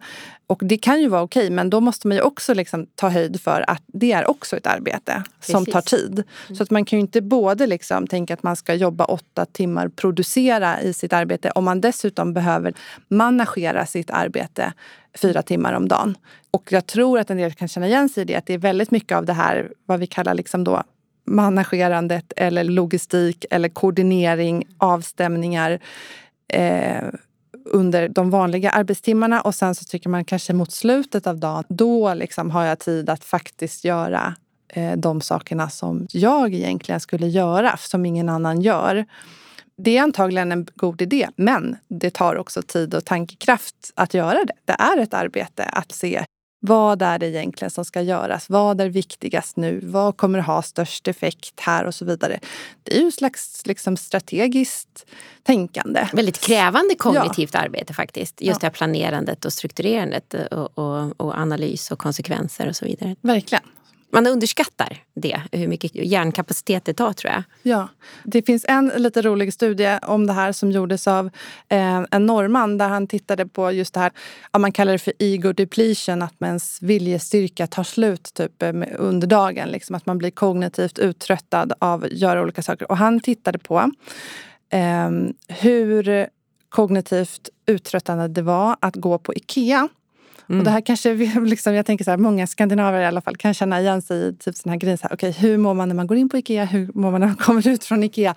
Och 0.47 0.59
det 0.63 0.77
kan 0.77 1.01
ju 1.01 1.07
vara 1.07 1.21
okej, 1.21 1.49
men 1.49 1.69
då 1.69 1.79
måste 1.81 2.07
man 2.07 2.17
ju 2.17 2.23
också 2.23 2.53
liksom 2.53 2.85
ta 2.95 3.09
höjd 3.09 3.41
för 3.41 3.65
att 3.67 3.83
det 3.87 4.11
är 4.11 4.29
också 4.29 4.57
ett 4.57 4.67
arbete 4.67 5.23
Precis. 5.39 5.51
som 5.51 5.65
tar 5.65 5.81
tid. 5.81 6.23
Mm. 6.47 6.55
Så 6.55 6.63
att 6.63 6.71
man 6.71 6.85
kan 6.85 6.99
ju 6.99 7.01
inte 7.01 7.21
både 7.21 7.67
liksom 7.67 8.07
tänka 8.07 8.33
att 8.33 8.43
man 8.43 8.55
ska 8.55 8.73
jobba 8.73 9.05
åtta 9.05 9.45
timmar, 9.45 9.87
producera 9.87 10.81
i 10.81 10.93
sitt 10.93 11.13
arbete 11.13 11.51
om 11.51 11.65
man 11.65 11.81
dessutom 11.81 12.33
behöver 12.33 12.73
managera 13.07 13.85
sitt 13.85 14.11
arbete 14.11 14.73
fyra 15.21 15.41
timmar 15.41 15.73
om 15.73 15.87
dagen. 15.87 16.17
Och 16.51 16.71
jag 16.71 16.85
tror 16.85 17.19
att 17.19 17.29
en 17.29 17.37
del 17.37 17.53
kan 17.53 17.67
känna 17.67 17.87
igen 17.87 18.09
sig 18.09 18.21
i 18.21 18.25
det, 18.25 18.35
att 18.35 18.45
det 18.45 18.53
är 18.53 18.57
väldigt 18.57 18.91
mycket 18.91 19.17
av 19.17 19.25
det 19.25 19.33
här, 19.33 19.71
vad 19.85 19.99
vi 19.99 20.07
kallar 20.07 20.33
liksom 20.33 20.63
då 20.63 20.83
managerandet 21.25 22.33
eller 22.35 22.63
logistik 22.63 23.45
eller 23.51 23.69
koordinering, 23.69 24.67
avstämningar 24.77 25.79
eh, 26.47 27.03
under 27.65 28.09
de 28.09 28.29
vanliga 28.29 28.69
arbetstimmarna 28.69 29.41
och 29.41 29.55
sen 29.55 29.75
så 29.75 29.85
tycker 29.85 30.09
man 30.09 30.25
kanske 30.25 30.53
mot 30.53 30.71
slutet 30.71 31.27
av 31.27 31.37
dagen, 31.37 31.63
då 31.69 32.13
liksom 32.13 32.51
har 32.51 32.65
jag 32.65 32.79
tid 32.79 33.09
att 33.09 33.23
faktiskt 33.23 33.85
göra 33.85 34.35
eh, 34.67 34.97
de 34.97 35.21
sakerna 35.21 35.69
som 35.69 36.07
jag 36.11 36.53
egentligen 36.53 36.99
skulle 36.99 37.27
göra, 37.27 37.77
som 37.77 38.05
ingen 38.05 38.29
annan 38.29 38.61
gör. 38.61 39.05
Det 39.77 39.97
är 39.97 40.03
antagligen 40.03 40.51
en 40.51 40.67
god 40.75 41.01
idé, 41.01 41.29
men 41.35 41.77
det 41.87 42.13
tar 42.13 42.35
också 42.35 42.61
tid 42.61 42.93
och 42.93 43.05
tankekraft 43.05 43.91
att 43.95 44.13
göra 44.13 44.45
det. 44.45 44.53
Det 44.65 44.73
är 44.73 44.97
ett 44.97 45.13
arbete 45.13 45.63
att 45.63 45.91
se 45.91 46.25
vad 46.67 47.01
är 47.01 47.19
det 47.19 47.27
egentligen 47.27 47.71
som 47.71 47.85
ska 47.85 48.01
göras? 48.01 48.49
Vad 48.49 48.81
är 48.81 48.89
viktigast 48.89 49.57
nu? 49.57 49.79
Vad 49.83 50.17
kommer 50.17 50.39
ha 50.39 50.61
störst 50.61 51.07
effekt 51.07 51.59
här 51.59 51.85
och 51.85 51.95
så 51.95 52.05
vidare. 52.05 52.39
Det 52.83 52.97
är 52.97 53.01
ju 53.01 53.07
ett 53.07 53.13
slags 53.13 53.65
liksom, 53.65 53.97
strategiskt 53.97 55.05
tänkande. 55.43 56.07
Väldigt 56.13 56.39
krävande 56.39 56.95
kognitivt 56.95 57.53
ja. 57.53 57.59
arbete 57.59 57.93
faktiskt. 57.93 58.41
Just 58.41 58.55
ja. 58.55 58.59
det 58.59 58.65
här 58.65 58.71
planerandet 58.71 59.45
och 59.45 59.53
strukturerandet 59.53 60.33
och, 60.33 60.77
och, 60.77 61.21
och, 61.21 61.37
analys 61.37 61.91
och 61.91 61.99
konsekvenser 61.99 62.67
och 62.67 62.75
så 62.75 62.85
vidare. 62.85 63.15
Verkligen. 63.21 63.63
Man 64.11 64.27
underskattar 64.27 65.03
det, 65.15 65.41
hur 65.51 65.67
mycket 65.67 65.95
hjärnkapacitet 65.95 66.85
det 66.85 66.93
tar 66.93 67.13
tror 67.13 67.33
jag. 67.33 67.43
Ja. 67.61 67.87
Det 68.23 68.41
finns 68.41 68.65
en 68.67 68.91
lite 68.95 69.21
rolig 69.21 69.53
studie 69.53 69.99
om 70.01 70.27
det 70.27 70.33
här 70.33 70.51
som 70.51 70.71
gjordes 70.71 71.07
av 71.07 71.25
eh, 71.69 72.03
en 72.11 72.25
norrman 72.25 72.77
där 72.77 72.89
han 72.89 73.07
tittade 73.07 73.45
på 73.45 73.71
just 73.71 73.93
det 73.93 73.99
här, 73.99 74.11
ja, 74.51 74.59
man 74.59 74.71
kallar 74.71 74.91
det 74.91 74.99
för 74.99 75.13
ego 75.19 75.53
depletion, 75.53 76.21
att 76.21 76.41
ens 76.41 76.81
viljestyrka 76.81 77.67
tar 77.67 77.83
slut 77.83 78.33
typ, 78.33 78.63
eh, 78.63 78.73
under 78.97 79.27
dagen. 79.27 79.69
Liksom, 79.69 79.95
att 79.95 80.05
man 80.05 80.17
blir 80.17 80.31
kognitivt 80.31 80.99
uttröttad 80.99 81.73
av 81.79 82.03
att 82.03 82.11
göra 82.11 82.41
olika 82.41 82.61
saker. 82.61 82.91
Och 82.91 82.97
han 82.97 83.19
tittade 83.19 83.59
på 83.59 83.91
eh, 84.69 85.09
hur 85.47 86.27
kognitivt 86.69 87.49
uttröttande 87.65 88.27
det 88.27 88.41
var 88.41 88.77
att 88.79 88.95
gå 88.95 89.17
på 89.17 89.33
Ikea. 89.33 89.89
Mm. 90.49 90.59
Och 90.59 90.65
det 90.65 90.71
här 90.71 90.81
kanske, 90.81 91.13
liksom, 91.45 91.73
jag 91.73 91.85
tänker 91.85 92.05
så 92.05 92.11
här, 92.11 92.17
många 92.17 92.47
skandinaver 92.47 93.01
i 93.01 93.05
alla 93.05 93.21
fall 93.21 93.37
kan 93.37 93.53
känna 93.53 93.81
igen 93.81 94.01
sig 94.01 94.27
i 94.27 94.33
typ 94.33 94.55
sån 94.55 94.69
här 94.69 94.79
grejen. 94.79 94.97
Så 94.97 95.07
här, 95.07 95.13
okay, 95.13 95.31
hur 95.31 95.57
mår 95.57 95.73
man 95.73 95.87
när 95.87 95.95
man 95.95 96.07
går 96.07 96.17
in 96.17 96.29
på 96.29 96.37
Ikea? 96.37 96.65
Hur 96.65 96.91
mår 96.93 97.11
man 97.11 97.21
när 97.21 97.27
man 97.27 97.35
kommer 97.45 97.67
ut 97.67 97.83
från 97.83 98.03
Ikea? 98.03 98.35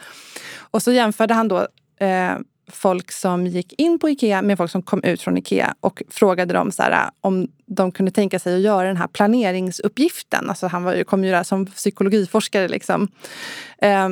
Och 0.59 0.83
så 0.83 0.93
jämförde 0.93 1.35
han 1.35 1.49
då 1.49 1.67
eh, 2.01 2.33
folk 2.71 3.13
som 3.13 3.47
gick 3.47 3.81
in 3.81 3.99
på 3.99 4.09
Ikea 4.09 4.43
med 4.43 4.57
folk 4.57 4.71
som 4.71 4.83
kom 4.83 5.05
ut 5.05 5.23
från 5.23 5.39
Ikea 5.39 5.75
och 5.81 6.03
frågade 6.11 6.55
dem 6.55 6.73
så 6.73 6.83
här, 6.83 7.11
om 7.21 7.49
de 7.67 7.93
kunde 7.93 8.13
tänka 8.13 8.39
sig 8.39 8.55
att 8.55 8.61
göra 8.61 8.87
den 8.87 8.97
här 8.97 9.07
planeringsuppgiften. 9.07 10.49
Alltså 10.49 10.67
han 10.67 10.85
var, 10.85 11.05
kom 11.05 11.25
ju 11.25 11.31
där 11.31 11.43
som 11.43 11.67
psykologiforskare. 11.67 12.69
Liksom. 12.69 13.09
Eh, 13.79 14.09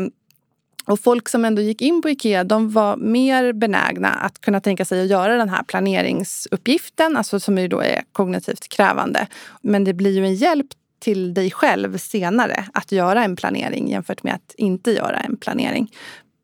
och 0.87 1.01
folk 1.01 1.29
som 1.29 1.45
ändå 1.45 1.63
gick 1.63 1.83
in 1.83 2.03
på 2.03 2.11
Ikea 2.11 2.45
de 2.45 2.71
var 2.71 2.97
mer 2.97 3.53
benägna 3.53 4.09
att 4.09 4.41
kunna 4.41 4.61
tänka 4.61 4.85
sig 4.85 5.03
att 5.03 5.11
göra 5.11 5.37
den 5.37 5.49
här 5.49 5.63
planeringsuppgiften, 5.63 7.17
alltså 7.17 7.41
som 7.41 7.59
ju 7.59 7.69
då 7.69 7.81
är 7.81 8.03
kognitivt 8.13 8.69
krävande. 8.69 9.27
Men 9.63 9.85
det 9.85 9.95
blir 9.95 10.13
ju 10.13 10.25
en 10.25 10.35
hjälp 10.35 10.67
till 10.99 11.35
dig 11.35 11.51
själv 11.51 11.99
senare 11.99 12.65
att 12.73 12.93
göra 12.93 13.25
en 13.25 13.37
planering 13.37 13.91
jämfört 13.91 14.23
med 14.23 14.35
att 14.35 14.55
inte 14.57 14.93
göra 14.93 15.21
en 15.21 15.37
planering. 15.37 15.93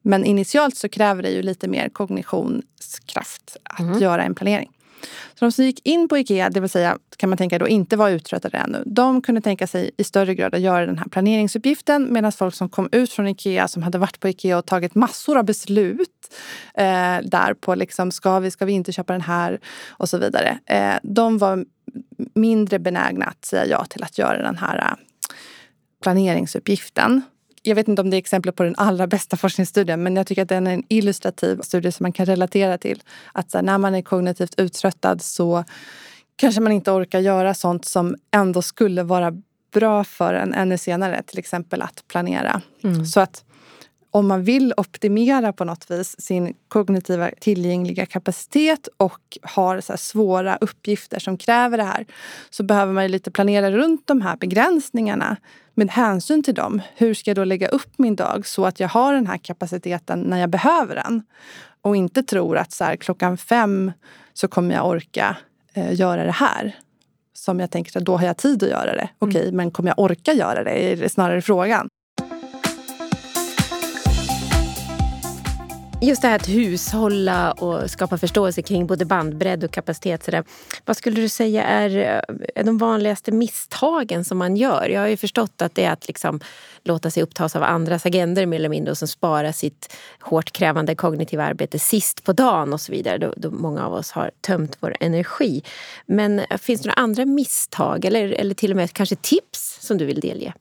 Men 0.02 0.24
initialt 0.24 0.76
så 0.76 0.88
kräver 0.88 1.22
det 1.22 1.30
ju 1.30 1.42
lite 1.42 1.68
mer 1.68 1.88
kognitionskraft 1.88 3.56
att 3.64 3.80
mm. 3.80 3.98
göra 3.98 4.24
en 4.24 4.34
planering. 4.34 4.70
Så 5.34 5.44
de 5.44 5.52
som 5.52 5.64
gick 5.64 5.86
in 5.86 6.08
på 6.08 6.18
Ikea, 6.18 6.50
det 6.50 6.60
vill 6.60 6.70
säga 6.70 6.98
kan 7.16 7.30
man 7.30 7.38
tänka 7.38 7.58
då 7.58 7.68
inte 7.68 7.96
var 7.96 8.10
uttröttade 8.10 8.58
ännu, 8.58 8.82
de 8.86 9.22
kunde 9.22 9.40
tänka 9.40 9.66
sig 9.66 9.90
i 9.96 10.04
större 10.04 10.34
grad 10.34 10.54
att 10.54 10.60
göra 10.60 10.86
den 10.86 10.98
här 10.98 11.08
planeringsuppgiften 11.08 12.12
medan 12.12 12.32
folk 12.32 12.54
som 12.54 12.68
kom 12.68 12.88
ut 12.92 13.12
från 13.12 13.28
Ikea, 13.28 13.68
som 13.68 13.82
hade 13.82 13.98
varit 13.98 14.20
på 14.20 14.28
Ikea 14.28 14.58
och 14.58 14.66
tagit 14.66 14.94
massor 14.94 15.38
av 15.38 15.44
beslut 15.44 16.34
eh, 16.74 17.18
där 17.22 17.54
på 17.54 17.74
liksom, 17.74 18.10
ska 18.10 18.38
vi, 18.40 18.50
ska 18.50 18.64
vi 18.64 18.72
inte 18.72 18.92
köpa 18.92 19.12
den 19.12 19.22
här 19.22 19.60
och 19.88 20.08
så 20.08 20.18
vidare. 20.18 20.58
Eh, 20.66 20.94
de 21.02 21.38
var 21.38 21.64
mindre 22.34 22.78
benägna 22.78 23.24
att 23.24 23.44
säga 23.44 23.66
ja 23.66 23.84
till 23.84 24.02
att 24.02 24.18
göra 24.18 24.42
den 24.42 24.56
här 24.56 24.78
eh, 24.78 24.94
planeringsuppgiften 26.02 27.22
jag 27.62 27.74
vet 27.74 27.88
inte 27.88 28.02
om 28.02 28.10
det 28.10 28.16
är 28.16 28.18
exempel 28.18 28.52
på 28.52 28.62
den 28.62 28.74
allra 28.76 29.06
bästa 29.06 29.36
forskningsstudien 29.36 30.02
men 30.02 30.16
jag 30.16 30.26
tycker 30.26 30.42
att 30.42 30.48
den 30.48 30.66
är 30.66 30.74
en 30.74 30.82
illustrativ 30.88 31.60
studie 31.60 31.92
som 31.92 32.04
man 32.04 32.12
kan 32.12 32.26
relatera 32.26 32.78
till. 32.78 33.02
Att 33.32 33.54
här, 33.54 33.62
när 33.62 33.78
man 33.78 33.94
är 33.94 34.02
kognitivt 34.02 34.54
uttröttad 34.60 35.22
så 35.22 35.64
kanske 36.36 36.60
man 36.60 36.72
inte 36.72 36.90
orkar 36.90 37.20
göra 37.20 37.54
sånt 37.54 37.84
som 37.84 38.16
ändå 38.30 38.62
skulle 38.62 39.02
vara 39.02 39.32
bra 39.72 40.04
för 40.04 40.34
en 40.34 40.54
ännu 40.54 40.78
senare. 40.78 41.22
Till 41.26 41.38
exempel 41.38 41.82
att 41.82 42.04
planera. 42.08 42.62
Mm. 42.84 43.06
Så 43.06 43.20
att 43.20 43.44
om 44.14 44.28
man 44.28 44.44
vill 44.44 44.74
optimera 44.76 45.52
på 45.52 45.64
något 45.64 45.90
vis 45.90 46.20
sin 46.20 46.54
kognitiva 46.68 47.30
tillgängliga 47.40 48.06
kapacitet 48.06 48.88
och 48.96 49.38
har 49.42 49.80
så 49.80 49.96
svåra 49.96 50.56
uppgifter 50.56 51.18
som 51.18 51.36
kräver 51.36 51.76
det 51.76 51.84
här 51.84 52.06
så 52.50 52.62
behöver 52.62 52.92
man 52.92 53.06
lite 53.06 53.30
planera 53.30 53.70
runt 53.70 54.06
de 54.06 54.20
här 54.20 54.36
begränsningarna 54.36 55.36
med 55.74 55.90
hänsyn 55.90 56.42
till 56.42 56.54
dem. 56.54 56.82
Hur 56.96 57.14
ska 57.14 57.30
jag 57.30 57.36
då 57.36 57.44
lägga 57.44 57.68
upp 57.68 57.98
min 57.98 58.16
dag 58.16 58.46
så 58.46 58.66
att 58.66 58.80
jag 58.80 58.88
har 58.88 59.14
den 59.14 59.26
här 59.26 59.38
kapaciteten 59.38 60.20
när 60.20 60.38
jag 60.38 60.50
behöver 60.50 60.94
den? 60.94 61.22
Och 61.80 61.96
inte 61.96 62.22
tror 62.22 62.56
att 62.56 62.72
så 62.72 62.84
här, 62.84 62.96
klockan 62.96 63.36
fem 63.36 63.92
så 64.32 64.48
kommer 64.48 64.74
jag 64.74 64.86
orka 64.88 65.36
eh, 65.74 65.94
göra 65.94 66.24
det 66.24 66.32
här. 66.32 66.76
Som 67.34 67.60
jag 67.60 67.70
tänker 67.70 67.98
att 67.98 68.04
då 68.04 68.16
har 68.16 68.26
jag 68.26 68.36
tid 68.36 68.62
att 68.62 68.70
göra 68.70 68.94
det. 68.94 69.08
Okej, 69.18 69.30
okay, 69.30 69.42
mm. 69.42 69.56
men 69.56 69.70
kommer 69.70 69.90
jag 69.90 69.98
orka 69.98 70.32
göra 70.32 70.64
det? 70.64 70.70
Är 70.70 71.08
snarare 71.08 71.42
frågan. 71.42 71.88
Just 76.04 76.22
det 76.22 76.28
här 76.28 76.36
att 76.36 76.48
hushålla 76.48 77.52
och 77.52 77.90
skapa 77.90 78.18
förståelse 78.18 78.62
kring 78.62 78.86
både 78.86 79.04
bandbredd 79.04 79.64
och 79.64 79.70
kapacitet. 79.70 80.24
Sådär. 80.24 80.44
Vad 80.84 80.96
skulle 80.96 81.20
du 81.20 81.28
säga 81.28 81.64
är, 81.64 81.96
eh, 81.96 82.36
är 82.54 82.64
de 82.64 82.78
vanligaste 82.78 83.32
misstagen 83.32 84.24
som 84.24 84.38
man 84.38 84.56
gör? 84.56 84.88
Jag 84.88 85.00
har 85.00 85.08
ju 85.08 85.16
förstått 85.16 85.62
att 85.62 85.74
det 85.74 85.84
är 85.84 85.90
att 85.90 86.08
liksom 86.08 86.40
låta 86.84 87.10
sig 87.10 87.22
upptas 87.22 87.56
av 87.56 87.62
andras 87.62 88.06
agender 88.06 88.46
mer 88.46 88.56
eller 88.56 88.68
mindre 88.68 88.90
och 88.90 88.98
sen 88.98 89.08
spara 89.08 89.52
sitt 89.52 89.96
hårt 90.20 90.52
krävande 90.52 90.94
kognitiva 90.94 91.44
arbete 91.44 91.78
sist 91.78 92.24
på 92.24 92.32
dagen 92.32 92.72
och 92.72 92.80
så 92.80 92.92
vidare 92.92 93.18
då, 93.18 93.34
då 93.36 93.50
många 93.50 93.86
av 93.86 93.92
oss 93.94 94.10
har 94.10 94.30
tömt 94.40 94.76
vår 94.80 94.96
energi. 95.00 95.62
Men 96.06 96.38
eh, 96.38 96.58
finns 96.58 96.80
det 96.80 96.88
några 96.88 97.02
andra 97.02 97.24
misstag 97.24 98.04
eller, 98.04 98.28
eller 98.28 98.54
till 98.54 98.70
och 98.70 98.76
med 98.76 98.92
kanske 98.92 99.16
tips 99.16 99.78
som 99.80 99.98
du 99.98 100.04
vill 100.04 100.20
delge? 100.20 100.54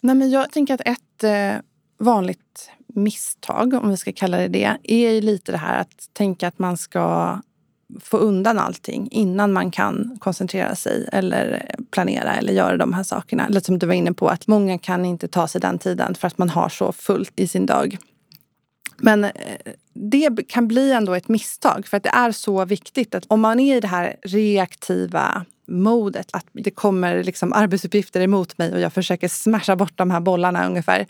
Nej, 0.00 0.14
men 0.14 0.30
jag 0.30 0.52
tänker 0.52 0.74
att 0.74 0.80
ett 0.80 1.24
eh, 1.24 1.60
vanligt 1.98 2.70
misstag, 2.94 3.74
om 3.74 3.90
vi 3.90 3.96
ska 3.96 4.12
kalla 4.12 4.36
det 4.36 4.48
det, 4.48 4.76
är 4.82 5.10
ju 5.12 5.20
lite 5.20 5.52
det 5.52 5.58
här 5.58 5.80
att 5.80 6.08
tänka 6.12 6.48
att 6.48 6.58
man 6.58 6.76
ska 6.76 7.38
få 8.00 8.16
undan 8.16 8.58
allting 8.58 9.08
innan 9.10 9.52
man 9.52 9.70
kan 9.70 10.16
koncentrera 10.20 10.74
sig 10.74 11.08
eller 11.12 11.70
planera 11.90 12.34
eller 12.34 12.52
göra 12.52 12.76
de 12.76 12.92
här 12.92 13.02
sakerna. 13.02 13.48
Lite 13.48 13.66
som 13.66 13.78
du 13.78 13.86
var 13.86 13.94
inne 13.94 14.12
på, 14.12 14.28
att 14.28 14.46
många 14.46 14.78
kan 14.78 15.04
inte 15.04 15.28
ta 15.28 15.48
sig 15.48 15.60
den 15.60 15.78
tiden 15.78 16.14
för 16.14 16.26
att 16.26 16.38
man 16.38 16.48
har 16.48 16.68
så 16.68 16.92
fullt 16.92 17.32
i 17.36 17.48
sin 17.48 17.66
dag. 17.66 17.98
Men 18.96 19.24
eh, 19.24 19.30
det 19.94 20.48
kan 20.48 20.68
bli 20.68 20.92
ändå 20.92 21.14
ett 21.14 21.28
misstag 21.28 21.86
för 21.86 21.96
att 21.96 22.02
det 22.02 22.08
är 22.08 22.32
så 22.32 22.64
viktigt 22.64 23.14
att 23.14 23.24
om 23.28 23.40
man 23.40 23.60
är 23.60 23.76
i 23.76 23.80
det 23.80 23.88
här 23.88 24.16
reaktiva 24.22 25.44
modet, 25.68 26.28
att 26.32 26.46
det 26.52 26.70
kommer 26.70 27.22
liksom 27.22 27.52
arbetsuppgifter 27.52 28.20
emot 28.20 28.58
mig 28.58 28.72
och 28.72 28.80
jag 28.80 28.92
försöker 28.92 29.28
smasha 29.28 29.76
bort 29.76 29.98
de 29.98 30.10
här 30.10 30.20
bollarna 30.20 30.66
ungefär. 30.66 31.06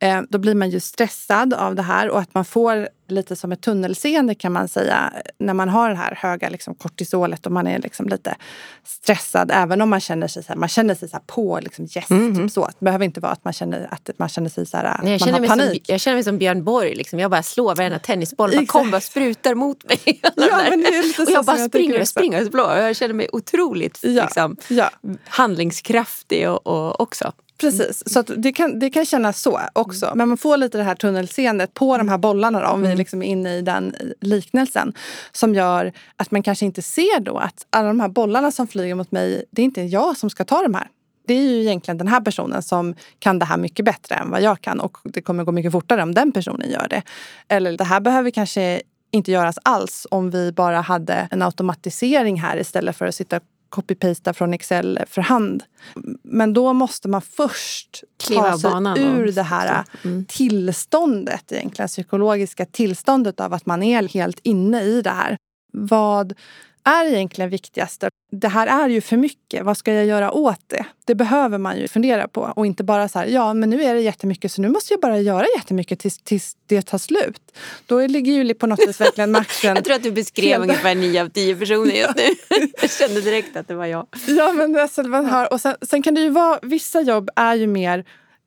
Eh, 0.00 0.22
då 0.28 0.38
blir 0.38 0.54
man 0.54 0.70
ju 0.70 0.80
stressad 0.80 1.54
av 1.54 1.74
det 1.74 1.82
här 1.82 2.08
och 2.10 2.20
att 2.20 2.34
man 2.34 2.44
får 2.44 2.88
lite 3.08 3.36
som 3.36 3.52
ett 3.52 3.60
tunnelseende 3.60 4.34
kan 4.34 4.52
man 4.52 4.68
säga 4.68 5.12
när 5.38 5.54
man 5.54 5.68
har 5.68 5.90
det 5.90 5.96
här 5.96 6.14
höga 6.14 6.48
liksom, 6.48 6.74
kortisolet 6.74 7.46
och 7.46 7.52
man 7.52 7.66
är 7.66 7.78
liksom 7.78 8.08
lite 8.08 8.36
stressad. 8.84 9.50
Även 9.54 9.80
om 9.80 9.90
man 9.90 10.00
känner 10.00 10.28
sig, 10.28 10.42
så 10.42 10.48
här, 10.48 10.56
man 10.56 10.68
känner 10.68 10.94
sig 10.94 11.08
så 11.08 11.16
här 11.16 11.22
på 11.26 11.60
liksom, 11.62 11.84
yes, 11.84 12.10
mm 12.10 12.32
-hmm. 12.32 12.42
typ 12.42 12.52
så. 12.52 12.66
Det 12.78 12.84
behöver 12.84 13.04
inte 13.04 13.20
vara 13.20 13.32
att 13.32 13.44
man 13.44 13.52
känner, 13.52 13.88
att 13.90 14.10
man 14.16 14.28
känner 14.28 14.48
sig 14.48 14.66
så 14.66 14.76
här, 14.76 15.00
Nej, 15.02 15.12
jag 15.20 15.30
man 15.32 15.40
har 15.40 15.48
panik. 15.48 15.86
Som, 15.86 15.92
jag 15.92 16.00
känner 16.00 16.16
mig 16.16 16.24
som 16.24 16.38
Björn 16.38 16.64
Borg. 16.64 16.94
Liksom. 16.94 17.18
Jag 17.18 17.30
bara 17.30 17.42
slår 17.42 17.74
varenda 17.74 17.98
tennisboll. 17.98 18.50
Bara 18.54 18.66
kom 18.66 18.90
bara 18.90 19.00
sprutar 19.00 19.54
mot 19.54 19.84
mig. 19.84 20.00
ja, 20.22 20.30
men 20.70 20.80
det 20.80 20.88
är 20.88 21.02
lite 21.02 21.22
och 21.22 21.30
jag 21.30 21.44
bara 21.44 21.58
jag 21.58 21.70
springer 21.70 22.00
och 22.00 22.08
springer 22.08 22.44
och 22.44 22.50
blå. 22.50 22.76
Jag 22.76 22.96
känner 22.96 23.14
mig 23.14 23.28
otroligt 23.32 23.98
ja, 24.02 24.24
liksom, 24.24 24.56
ja. 24.68 24.90
handlingskraftig 25.24 26.50
och, 26.50 26.66
och 26.66 27.00
också. 27.00 27.32
Precis, 27.60 28.02
så 28.06 28.22
det, 28.22 28.52
kan, 28.52 28.78
det 28.78 28.90
kan 28.90 29.04
kännas 29.04 29.42
så 29.42 29.60
också. 29.72 30.06
Mm. 30.06 30.18
Men 30.18 30.28
man 30.28 30.38
får 30.38 30.56
lite 30.56 30.78
det 30.78 30.84
här 30.84 30.94
tunnelseendet 30.94 31.74
på 31.74 31.98
de 31.98 32.08
här 32.08 32.18
bollarna 32.18 32.60
då, 32.60 32.66
om 32.66 32.80
mm. 32.80 32.90
vi 32.90 32.96
liksom 32.96 33.22
är 33.22 33.26
inne 33.26 33.56
i 33.56 33.62
den 33.62 33.94
liknelsen. 34.20 34.92
Som 35.32 35.54
gör 35.54 35.92
att 36.16 36.30
man 36.30 36.42
kanske 36.42 36.66
inte 36.66 36.82
ser 36.82 37.20
då 37.20 37.38
att 37.38 37.66
alla 37.70 37.88
de 37.88 38.00
här 38.00 38.08
bollarna 38.08 38.50
som 38.50 38.66
flyger 38.66 38.94
mot 38.94 39.12
mig, 39.12 39.44
det 39.50 39.62
är 39.62 39.64
inte 39.64 39.82
jag 39.82 40.16
som 40.16 40.30
ska 40.30 40.44
ta 40.44 40.62
de 40.62 40.74
här. 40.74 40.88
Det 41.26 41.34
är 41.34 41.42
ju 41.42 41.60
egentligen 41.60 41.98
den 41.98 42.08
här 42.08 42.20
personen 42.20 42.62
som 42.62 42.94
kan 43.18 43.38
det 43.38 43.44
här 43.44 43.56
mycket 43.56 43.84
bättre 43.84 44.14
än 44.14 44.30
vad 44.30 44.42
jag 44.42 44.60
kan 44.60 44.80
och 44.80 44.98
det 45.04 45.22
kommer 45.22 45.44
gå 45.44 45.52
mycket 45.52 45.72
fortare 45.72 46.02
om 46.02 46.14
den 46.14 46.32
personen 46.32 46.70
gör 46.70 46.86
det. 46.90 47.02
Eller 47.48 47.72
det 47.76 47.84
här 47.84 48.00
behöver 48.00 48.30
kanske 48.30 48.82
inte 49.10 49.32
göras 49.32 49.58
alls 49.62 50.06
om 50.10 50.30
vi 50.30 50.52
bara 50.52 50.80
hade 50.80 51.28
en 51.30 51.42
automatisering 51.42 52.40
här 52.40 52.56
istället 52.56 52.96
för 52.96 53.06
att 53.06 53.14
sitta 53.14 53.40
copy-pasta 53.68 54.32
från 54.32 54.54
Excel 54.54 55.00
för 55.06 55.22
hand. 55.22 55.62
Men 56.22 56.52
då 56.52 56.72
måste 56.72 57.08
man 57.08 57.22
först 57.22 58.04
Kliva 58.24 58.58
ta 58.58 58.58
sig 58.58 59.04
ur 59.04 59.32
det 59.32 59.42
här 59.42 59.84
mm. 60.04 60.24
tillståndet, 60.24 61.52
egentligen 61.52 61.88
psykologiska 61.88 62.66
tillståndet 62.66 63.40
av 63.40 63.52
att 63.52 63.66
man 63.66 63.82
är 63.82 64.08
helt 64.08 64.38
inne 64.42 64.82
i 64.82 65.02
det 65.02 65.10
här. 65.10 65.36
Vad 65.72 66.34
är 66.88 67.06
egentligen 67.06 67.50
viktigast? 67.50 68.04
Det 68.30 68.48
här 68.48 68.66
är 68.66 68.88
ju 68.88 69.00
för 69.00 69.16
mycket. 69.16 69.64
Vad 69.64 69.76
ska 69.76 69.92
jag 69.92 70.06
göra 70.06 70.32
åt 70.32 70.60
det? 70.66 70.84
Det 71.04 71.14
behöver 71.14 71.58
man 71.58 71.78
ju 71.78 71.88
fundera 71.88 72.28
på 72.28 72.52
och 72.56 72.66
inte 72.66 72.84
bara 72.84 73.08
så 73.08 73.18
här, 73.18 73.26
ja 73.26 73.54
men 73.54 73.70
nu 73.70 73.82
är 73.82 73.94
det 73.94 74.00
jättemycket 74.00 74.52
så 74.52 74.62
nu 74.62 74.68
måste 74.68 74.92
jag 74.92 75.00
bara 75.00 75.18
göra 75.18 75.46
jättemycket 75.56 75.98
tills, 75.98 76.18
tills 76.18 76.56
det 76.66 76.82
tar 76.82 76.98
slut. 76.98 77.58
Då 77.86 78.06
ligger 78.06 78.32
ju 78.32 78.54
på 78.54 78.66
något 78.66 78.88
vis 78.88 79.00
verkligen 79.00 79.30
matchen... 79.30 79.74
jag 79.74 79.84
tror 79.84 79.96
att 79.96 80.02
du 80.02 80.12
beskrev 80.12 80.60
ungefär 80.60 80.94
nio 80.94 81.22
av 81.22 81.28
tio 81.28 81.56
personer 81.56 81.94
just 81.94 82.16
nu. 82.16 82.22
jag 82.80 82.90
kände 82.90 83.20
direkt 83.20 83.56
att 83.56 83.68
det 83.68 83.74
var 83.74 83.86
jag. 83.86 84.06
Ja 84.26 84.52
men 84.52 84.78
alltså, 84.78 85.02
man 85.02 85.26
har, 85.26 85.52
och 85.52 85.60
sen, 85.60 85.76
sen 85.82 86.02
kan 86.02 86.14
det 86.14 86.20
ju 86.20 86.30
vara, 86.30 86.58
vissa 86.62 87.00
jobb 87.00 87.30
är 87.36 87.54
ju 87.54 87.66
mer 87.66 88.04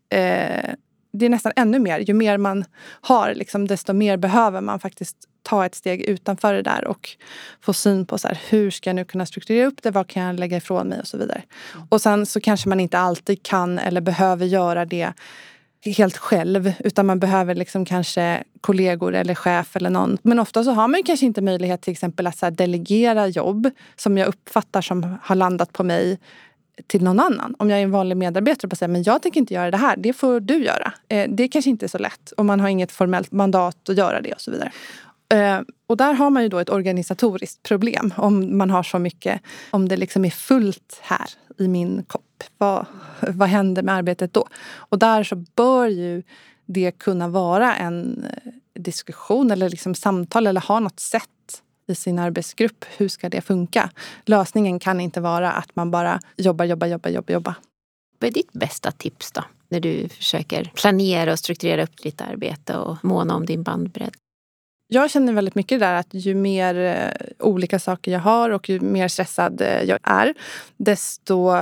eh, 0.10 0.74
det 1.14 1.26
är 1.26 1.30
nästan 1.30 1.52
ännu 1.56 1.80
mer. 1.80 2.00
Ju 2.00 2.14
mer 2.14 2.38
man 2.38 2.66
har, 3.02 3.34
liksom, 3.34 3.68
desto 3.68 3.94
mer 3.94 4.18
behöver 4.18 4.62
man 4.62 4.80
faktiskt 4.80 5.18
ta 5.42 5.66
ett 5.66 5.76
steg 5.76 6.02
utanför 6.02 6.54
det 6.54 6.62
där 6.62 6.88
och 6.88 7.10
få 7.62 7.74
syn 7.74 8.06
på 8.06 8.18
så 8.18 8.28
här, 8.28 8.40
hur 8.50 8.72
ska 8.72 8.90
jag 8.90 8.96
nu 8.96 9.06
kunna 9.06 9.26
strukturera 9.26 9.68
upp 9.68 9.84
det, 9.84 9.92
vad 9.92 10.08
kan 10.08 10.24
jag 10.24 10.40
lägga 10.40 10.58
ifrån 10.58 10.88
mig 10.88 11.00
och 11.00 11.08
så 11.08 11.18
vidare. 11.18 11.42
Mm. 11.74 11.88
Och 11.90 12.02
sen 12.02 12.26
så 12.26 12.42
kanske 12.42 12.70
man 12.70 12.80
inte 12.80 13.00
alltid 13.00 13.44
kan 13.44 13.80
eller 13.80 14.02
behöver 14.02 14.46
göra 14.46 14.86
det 14.86 15.14
helt 15.86 16.18
själv 16.18 16.74
utan 16.80 17.06
man 17.06 17.20
behöver 17.20 17.56
liksom 17.56 17.86
kanske 17.86 18.44
kollegor 18.62 19.16
eller 19.16 19.36
chef 19.36 19.76
eller 19.76 19.90
någon. 19.90 20.18
Men 20.22 20.40
ofta 20.40 20.64
så 20.64 20.72
har 20.72 20.88
man 20.88 21.04
kanske 21.04 21.26
inte 21.26 21.42
möjlighet 21.42 21.82
till 21.82 21.92
exempel 21.92 22.28
att 22.28 22.38
så 22.38 22.50
delegera 22.50 23.28
jobb 23.28 23.70
som 23.96 24.18
jag 24.18 24.28
uppfattar 24.28 24.82
som 24.82 25.18
har 25.24 25.36
landat 25.36 25.74
på 25.74 25.84
mig 25.84 26.20
till 26.88 27.04
någon 27.04 27.20
annan. 27.20 27.56
Om 27.60 27.70
jag 27.70 27.80
är 27.80 27.84
en 27.84 27.92
vanlig 27.92 28.18
medarbetare 28.18 28.70
och 28.72 28.78
säger 28.78 28.92
men 28.92 29.04
jag 29.04 29.22
tänker 29.22 29.40
inte 29.40 29.54
göra 29.54 29.72
det 29.72 29.78
här, 29.78 29.98
det 29.98 30.14
får 30.14 30.40
du 30.40 30.64
göra. 30.64 30.94
Eh, 31.10 31.30
det 31.30 31.48
kanske 31.48 31.70
inte 31.70 31.86
är 31.86 31.88
så 31.88 31.98
lätt 31.98 32.32
och 32.32 32.46
man 32.46 32.60
har 32.60 32.70
inget 32.70 32.92
formellt 32.92 33.32
mandat 33.32 33.90
att 33.90 33.98
göra 33.98 34.22
det 34.22 34.34
och 34.34 34.42
så 34.42 34.52
vidare. 34.52 34.72
Eh, 35.32 35.62
och 35.88 35.98
där 35.98 36.14
har 36.14 36.30
man 36.30 36.44
ju 36.44 36.50
då 36.50 36.60
ett 36.60 36.70
organisatoriskt 36.70 37.64
problem 37.64 38.14
om 38.18 38.58
man 38.58 38.70
har 38.70 38.84
så 38.84 39.00
mycket, 39.00 39.42
om 39.72 39.90
det 39.90 39.98
liksom 39.98 40.26
är 40.26 40.30
fullt 40.30 41.00
här 41.02 41.30
i 41.58 41.68
min 41.68 42.04
kopp. 42.08 42.44
Vad, 42.58 42.86
vad 43.20 43.50
händer 43.50 43.84
med 43.84 43.96
arbetet 43.96 44.34
då? 44.34 44.48
Och 44.74 45.00
där 45.00 45.24
så 45.24 45.36
bör 45.36 45.88
ju 45.88 46.24
det 46.66 46.92
kunna 46.92 47.28
vara 47.28 47.76
en 47.76 48.26
eh, 48.26 48.52
diskussion 48.82 49.52
eller 49.52 49.70
liksom 49.70 49.96
samtal 49.96 50.48
eller 50.48 50.62
ha 50.62 50.80
något 50.80 51.00
sätt 51.00 51.28
i 51.88 51.96
sin 51.96 52.20
arbetsgrupp. 52.20 52.86
Hur 52.98 53.08
ska 53.08 53.30
det 53.30 53.42
funka? 53.42 53.90
Lösningen 54.26 54.80
kan 54.80 55.00
inte 55.00 55.22
vara 55.22 55.52
att 55.52 55.76
man 55.76 55.92
bara 55.92 56.20
jobbar, 56.38 56.66
jobbar, 56.66 56.88
jobbar, 56.88 57.10
jobbar, 57.10 57.34
jobbar. 57.34 57.54
Vad 58.20 58.28
är 58.28 58.34
ditt 58.34 58.54
bästa 58.54 58.92
tips 58.92 59.32
då? 59.32 59.44
När 59.70 59.80
du 59.80 60.10
försöker 60.10 60.72
planera 60.76 61.32
och 61.32 61.40
strukturera 61.40 61.84
upp 61.84 62.02
ditt 62.04 62.22
arbete 62.22 62.78
och 62.78 62.98
måna 63.02 63.36
om 63.36 63.46
din 63.46 63.64
bandbredd? 63.64 64.14
Jag 64.94 65.12
känner 65.12 65.34
väldigt 65.34 65.56
mycket 65.56 65.80
där 65.80 65.94
att 65.94 66.08
ju 66.12 66.36
mer 66.36 66.76
eh, 66.76 67.28
olika 67.40 67.80
saker 67.80 68.12
jag 68.12 68.20
har 68.20 68.50
och 68.50 68.70
ju 68.70 68.80
mer 68.80 69.08
stressad 69.08 69.62
eh, 69.62 69.84
jag 69.84 70.00
är, 70.04 70.34
desto 70.78 71.58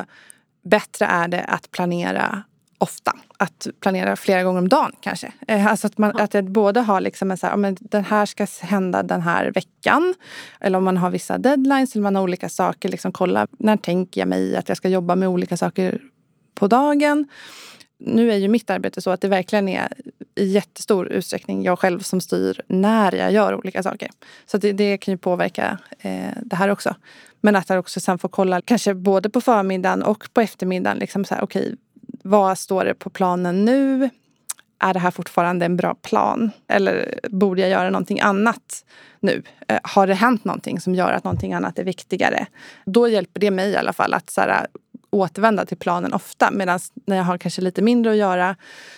bättre 0.64 1.06
är 1.06 1.28
det 1.28 1.44
att 1.44 1.72
planera 1.72 2.44
ofta. 2.78 3.16
Att 3.38 3.68
planera 3.82 4.16
flera 4.16 4.44
gånger 4.44 4.60
om 4.60 4.70
dagen 4.70 4.92
kanske. 5.02 5.32
Eh, 5.48 5.68
alltså 5.68 5.88
att, 5.88 5.98
man, 5.98 6.18
att 6.18 6.34
jag 6.34 6.52
både 6.52 6.80
har 6.80 7.02
liksom 7.02 7.32
en 7.32 7.38
så 7.38 7.48
här, 7.48 7.58
men 7.58 7.78
den 7.80 8.04
här 8.04 8.26
ska 8.26 8.48
hända 8.62 9.04
den 9.04 9.22
här 9.22 9.52
veckan. 9.52 10.14
Eller 10.60 10.78
om 10.78 10.84
man 10.84 10.98
har 10.98 11.10
vissa 11.10 11.38
deadlines 11.38 11.96
eller 11.96 12.04
man 12.04 12.16
har 12.16 12.24
olika 12.24 12.50
saker. 12.50 12.90
Liksom 12.90 13.12
kolla, 13.12 13.48
när 13.60 13.78
tänker 13.78 14.22
jag 14.22 14.28
mig 14.28 14.56
att 14.56 14.68
jag 14.68 14.78
ska 14.78 14.90
jobba 14.90 15.16
med 15.16 15.30
olika 15.30 15.58
saker 15.58 16.02
på 16.56 16.68
dagen? 16.68 17.28
Nu 18.00 18.32
är 18.32 18.38
ju 18.38 18.48
mitt 18.48 18.70
arbete 18.70 19.02
så 19.02 19.12
att 19.12 19.22
det 19.22 19.28
verkligen 19.28 19.70
är 19.70 19.94
i 20.36 20.46
jättestor 20.46 21.08
utsträckning 21.08 21.64
jag 21.64 21.80
själv 21.80 22.00
som 22.00 22.22
styr 22.22 22.62
när 22.68 23.16
jag 23.16 23.32
gör 23.32 23.56
olika 23.56 23.84
saker. 23.84 24.10
Så 24.46 24.58
det, 24.58 24.72
det 24.72 24.98
kan 24.98 25.12
ju 25.12 25.18
påverka 25.18 25.78
eh, 26.00 26.32
det 26.44 26.56
här 26.56 26.70
också. 26.70 26.96
Men 27.42 27.56
att 27.56 27.70
jag 27.70 27.80
också 27.80 28.00
sen 28.00 28.18
får 28.20 28.30
kolla, 28.30 28.62
kanske 28.62 28.94
både 28.94 29.30
på 29.30 29.42
förmiddagen 29.42 30.04
och 30.04 30.28
på 30.34 30.42
eftermiddagen. 30.42 30.98
Liksom 30.98 31.26
så 31.26 31.36
här, 31.36 31.44
okay, 31.44 31.76
vad 32.24 32.58
står 32.58 32.86
det 32.86 32.94
på 32.94 33.10
planen 33.10 33.66
nu? 33.66 34.10
Är 34.80 34.94
det 34.94 35.00
här 35.00 35.12
fortfarande 35.12 35.66
en 35.66 35.78
bra 35.78 35.96
plan? 35.96 36.52
Eller 36.68 37.20
borde 37.30 37.62
jag 37.62 37.70
göra 37.70 37.90
någonting 37.90 38.20
annat 38.20 38.86
nu? 39.20 39.44
Eh, 39.68 39.80
har 39.84 40.08
det 40.08 40.14
hänt 40.14 40.46
någonting 40.46 40.80
som 40.80 40.96
gör 40.96 41.12
att 41.12 41.24
någonting 41.24 41.54
annat 41.54 41.80
är 41.80 41.84
viktigare? 41.84 42.46
Då 42.86 43.08
hjälper 43.08 43.40
det 43.40 43.52
mig 43.52 43.70
i 43.70 43.76
alla 43.76 43.94
fall 43.94 44.14
att 44.14 44.30
så 44.30 44.42
här, 44.42 44.68
återvända 45.10 45.66
till 45.66 45.78
planen 45.78 46.14
ofta. 46.14 46.52
Medan 46.52 46.80
när 47.06 47.18
jag 47.18 47.24
har 47.24 47.38
kanske 47.38 47.62
lite 47.62 47.82
mindre 47.82 48.12
att 48.12 48.18
göra 48.18 48.56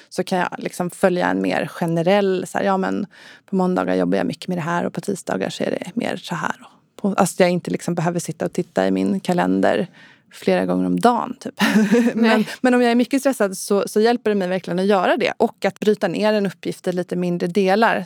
så 0.09 0.23
kan 0.23 0.37
jag 0.37 0.49
liksom 0.57 0.89
följa 0.89 1.27
en 1.27 1.41
mer 1.41 1.65
generell, 1.65 2.45
så 2.47 2.57
här, 2.57 2.65
ja 2.65 2.77
men 2.77 3.07
på 3.45 3.55
måndagar 3.55 3.95
jobbar 3.95 4.17
jag 4.17 4.27
mycket 4.27 4.47
med 4.47 4.57
det 4.57 4.61
här 4.61 4.85
och 4.85 4.93
på 4.93 5.01
tisdagar 5.01 5.49
så 5.49 5.63
är 5.63 5.71
det 5.71 5.91
mer 5.93 6.15
så 6.15 6.35
här. 6.35 6.55
På, 6.95 7.13
alltså 7.17 7.43
jag 7.43 7.49
inte 7.49 7.71
liksom 7.71 7.95
behöver 7.95 8.19
sitta 8.19 8.45
och 8.45 8.53
titta 8.53 8.87
i 8.87 8.91
min 8.91 9.19
kalender 9.19 9.87
flera 10.31 10.65
gånger 10.65 10.85
om 10.85 10.99
dagen. 10.99 11.35
Typ. 11.39 11.53
men, 12.15 12.45
men, 12.61 12.73
om 12.73 12.81
jag 12.81 12.91
är 12.91 12.95
mycket 12.95 13.19
stressad 13.19 13.57
så, 13.57 13.87
så 13.87 14.01
hjälper 14.01 14.29
det 14.31 14.35
mig 14.35 14.47
verkligen 14.47 14.79
att 14.79 14.85
göra 14.85 15.17
det. 15.17 15.33
Och 15.37 15.65
att 15.65 15.79
bryta 15.79 16.07
ner 16.07 16.33
en 16.33 16.45
uppgift 16.45 16.87
i 16.87 16.91
lite 16.91 17.15
mindre 17.15 17.47
delar. 17.47 18.05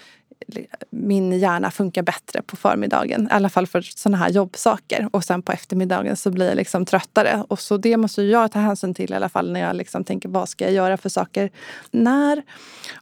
Min 0.89 1.39
hjärna 1.39 1.71
funkar 1.71 2.03
bättre 2.03 2.41
på 2.41 2.55
förmiddagen. 2.55 3.23
I 3.31 3.33
alla 3.33 3.49
fall 3.49 3.67
för 3.67 3.81
såna 3.81 4.17
här 4.17 4.29
jobbsaker. 4.29 5.09
Och 5.11 5.23
sen 5.23 5.41
på 5.41 5.51
eftermiddagen 5.51 6.15
så 6.15 6.31
blir 6.31 6.47
jag 6.47 6.55
liksom 6.55 6.85
tröttare. 6.85 7.43
Och 7.47 7.59
så 7.59 7.77
det 7.77 7.97
måste 7.97 8.21
jag 8.21 8.51
ta 8.51 8.59
hänsyn 8.59 8.93
till 8.93 9.11
i 9.11 9.15
alla 9.15 9.29
fall 9.29 9.51
när 9.51 9.59
jag 9.59 9.75
liksom 9.75 10.03
tänker 10.03 10.29
vad 10.29 10.49
ska 10.49 10.65
jag 10.65 10.73
göra 10.73 10.97
för 10.97 11.09
saker 11.09 11.49
när. 11.91 12.43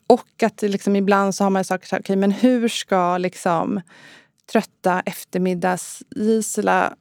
Och 0.07 0.43
att 0.43 0.61
liksom 0.61 0.95
ibland 0.95 1.35
så 1.35 1.43
har 1.43 1.49
man 1.49 1.63
saker, 1.63 1.87
okej 1.87 1.99
okay, 1.99 2.15
men 2.15 2.31
hur 2.31 2.67
ska 2.67 3.17
liksom 3.17 3.81
trötta 4.51 5.01
eftermiddags-Gisela 5.05 6.93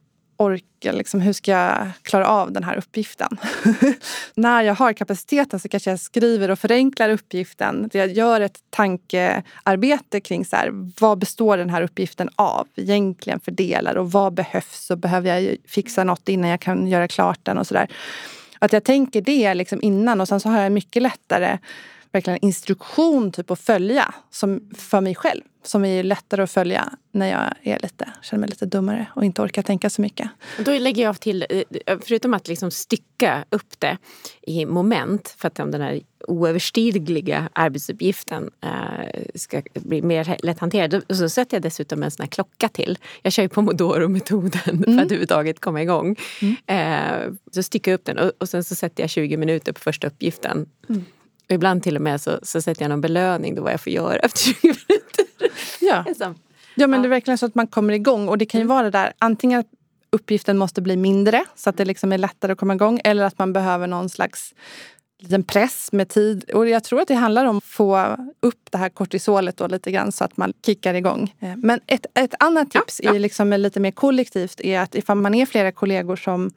orka, 0.43 0.91
liksom, 0.91 1.21
hur 1.21 1.33
ska 1.33 1.51
jag 1.51 1.91
klara 2.01 2.27
av 2.27 2.51
den 2.51 2.63
här 2.63 2.77
uppgiften? 2.77 3.37
När 4.35 4.61
jag 4.61 4.75
har 4.75 4.93
kapaciteten 4.93 5.59
så 5.59 5.69
kanske 5.69 5.89
jag 5.89 5.99
skriver 5.99 6.51
och 6.51 6.59
förenklar 6.59 7.09
uppgiften. 7.09 7.89
Jag 7.93 8.11
gör 8.11 8.41
ett 8.41 8.59
tankearbete 8.69 10.19
kring 10.19 10.45
så 10.45 10.55
här, 10.55 10.91
vad 10.99 11.17
består 11.17 11.57
den 11.57 11.69
här 11.69 11.81
uppgiften 11.81 12.29
av 12.35 12.67
egentligen 12.75 13.39
för 13.39 13.51
delar 13.51 13.95
och 13.95 14.11
vad 14.11 14.33
behövs 14.33 14.91
och 14.91 14.97
behöver 14.97 15.39
jag 15.39 15.55
fixa 15.67 16.03
något 16.03 16.29
innan 16.29 16.49
jag 16.49 16.59
kan 16.59 16.87
göra 16.87 17.07
klart 17.07 17.39
den 17.43 17.57
och 17.57 17.67
sådär. 17.67 17.87
Att 18.59 18.73
jag 18.73 18.83
tänker 18.83 19.21
det 19.21 19.53
liksom 19.53 19.79
innan 19.81 20.21
och 20.21 20.27
sen 20.27 20.39
så 20.39 20.49
har 20.49 20.61
jag 20.61 20.71
mycket 20.71 21.01
lättare 21.01 21.57
verkligen 22.13 22.39
instruktion 22.41 23.31
typ 23.31 23.51
att 23.51 23.59
följa 23.59 24.13
som 24.29 24.69
för 24.77 25.01
mig 25.01 25.15
själv. 25.15 25.41
Som 25.65 25.85
är 25.85 26.03
lättare 26.03 26.43
att 26.43 26.51
följa 26.51 26.93
när 27.11 27.31
jag 27.31 27.73
är 27.73 27.79
lite, 27.79 28.09
känner 28.21 28.39
mig 28.39 28.49
lite 28.49 28.65
dummare 28.65 29.07
och 29.15 29.23
inte 29.23 29.41
orkar 29.41 29.61
tänka 29.61 29.89
så 29.89 30.01
mycket. 30.01 30.29
Då 30.65 30.71
lägger 30.71 31.03
jag 31.03 31.19
till, 31.19 31.45
eh, 31.49 31.99
förutom 32.01 32.33
att 32.33 32.47
liksom 32.47 32.71
stycka 32.71 33.45
upp 33.49 33.79
det 33.79 33.97
i 34.41 34.65
moment 34.65 35.35
för 35.37 35.47
att 35.47 35.55
den 35.55 35.81
här 35.81 36.01
oöverstigliga 36.27 37.49
arbetsuppgiften 37.53 38.51
äh, 38.61 39.23
ska 39.35 39.61
bli 39.73 40.01
mer 40.01 40.37
lätthanterad. 40.43 41.03
Så 41.09 41.29
sätter 41.29 41.57
jag 41.57 41.61
dessutom 41.61 42.03
en 42.03 42.11
sån 42.11 42.23
här 42.23 42.29
klocka 42.29 42.69
till. 42.69 42.97
Jag 43.21 43.33
kör 43.33 43.43
ju 43.43 43.49
pomodoro-metoden 43.49 44.61
mm. 44.65 44.83
för 44.83 44.91
att 44.91 45.05
överhuvudtaget 45.05 45.59
komma 45.59 45.81
igång. 45.81 46.15
Mm. 46.41 46.55
Äh, 46.67 47.33
så 47.51 47.63
styckar 47.63 47.91
jag 47.91 47.99
upp 47.99 48.05
den 48.05 48.17
och, 48.17 48.31
och 48.37 48.49
sen 48.49 48.63
så 48.63 48.75
sätter 48.75 49.03
jag 49.03 49.09
20 49.09 49.37
minuter 49.37 49.71
på 49.71 49.79
första 49.79 50.07
uppgiften. 50.07 50.69
Mm. 50.89 51.05
Ibland 51.49 51.83
till 51.83 51.95
och 51.95 52.01
med 52.01 52.21
så, 52.21 52.39
så 52.43 52.61
sätter 52.61 52.81
jag 52.81 52.89
någon 52.89 53.01
belöning 53.01 53.55
då 53.55 53.61
vad 53.61 53.73
jag 53.73 53.81
får 53.81 53.93
göra 53.93 54.15
efter 54.15 54.39
20 54.39 54.55
minuter. 54.61 55.25
Ja, 55.81 56.05
ja 56.75 56.87
men 56.87 57.01
det 57.01 57.07
är 57.07 57.09
verkligen 57.09 57.37
så 57.37 57.45
att 57.45 57.55
man 57.55 57.67
kommer 57.67 57.93
igång. 57.93 58.29
Och 58.29 58.37
det 58.37 58.45
kan 58.45 58.61
ju 58.61 58.63
mm. 58.63 58.75
vara 58.75 58.83
det 58.83 58.89
där 58.89 59.13
antingen 59.17 59.59
att 59.59 59.67
uppgiften 60.09 60.57
måste 60.57 60.81
bli 60.81 60.97
mindre 60.97 61.45
så 61.55 61.69
att 61.69 61.77
det 61.77 61.85
liksom 61.85 62.11
är 62.11 62.17
lättare 62.17 62.51
att 62.51 62.57
komma 62.57 62.73
igång. 62.73 63.01
Eller 63.03 63.23
att 63.23 63.39
man 63.39 63.53
behöver 63.53 63.87
någon 63.87 64.09
slags 64.09 64.53
liten 65.23 65.43
press 65.43 65.89
med 65.91 66.09
tid. 66.09 66.49
Och 66.53 66.69
jag 66.69 66.83
tror 66.83 67.01
att 67.01 67.07
det 67.07 67.15
handlar 67.15 67.45
om 67.45 67.57
att 67.57 67.63
få 67.63 68.17
upp 68.39 68.71
det 68.71 68.77
här 68.77 68.89
kortisolet 68.89 69.57
då 69.57 69.67
lite 69.67 69.91
grann 69.91 70.11
så 70.11 70.23
att 70.23 70.37
man 70.37 70.53
kickar 70.65 70.93
igång. 70.93 71.35
Men 71.57 71.79
ett, 71.87 72.05
ett 72.13 72.33
annat 72.39 72.71
tips 72.71 73.01
ja, 73.03 73.09
ja. 73.09 73.15
är 73.15 73.19
liksom 73.19 73.53
lite 73.53 73.79
mer 73.79 73.91
kollektivt 73.91 74.61
är 74.61 74.79
att 74.79 74.95
ifall 74.95 75.17
man 75.17 75.35
är 75.35 75.45
flera 75.45 75.71
kollegor 75.71 76.15
som 76.15 76.51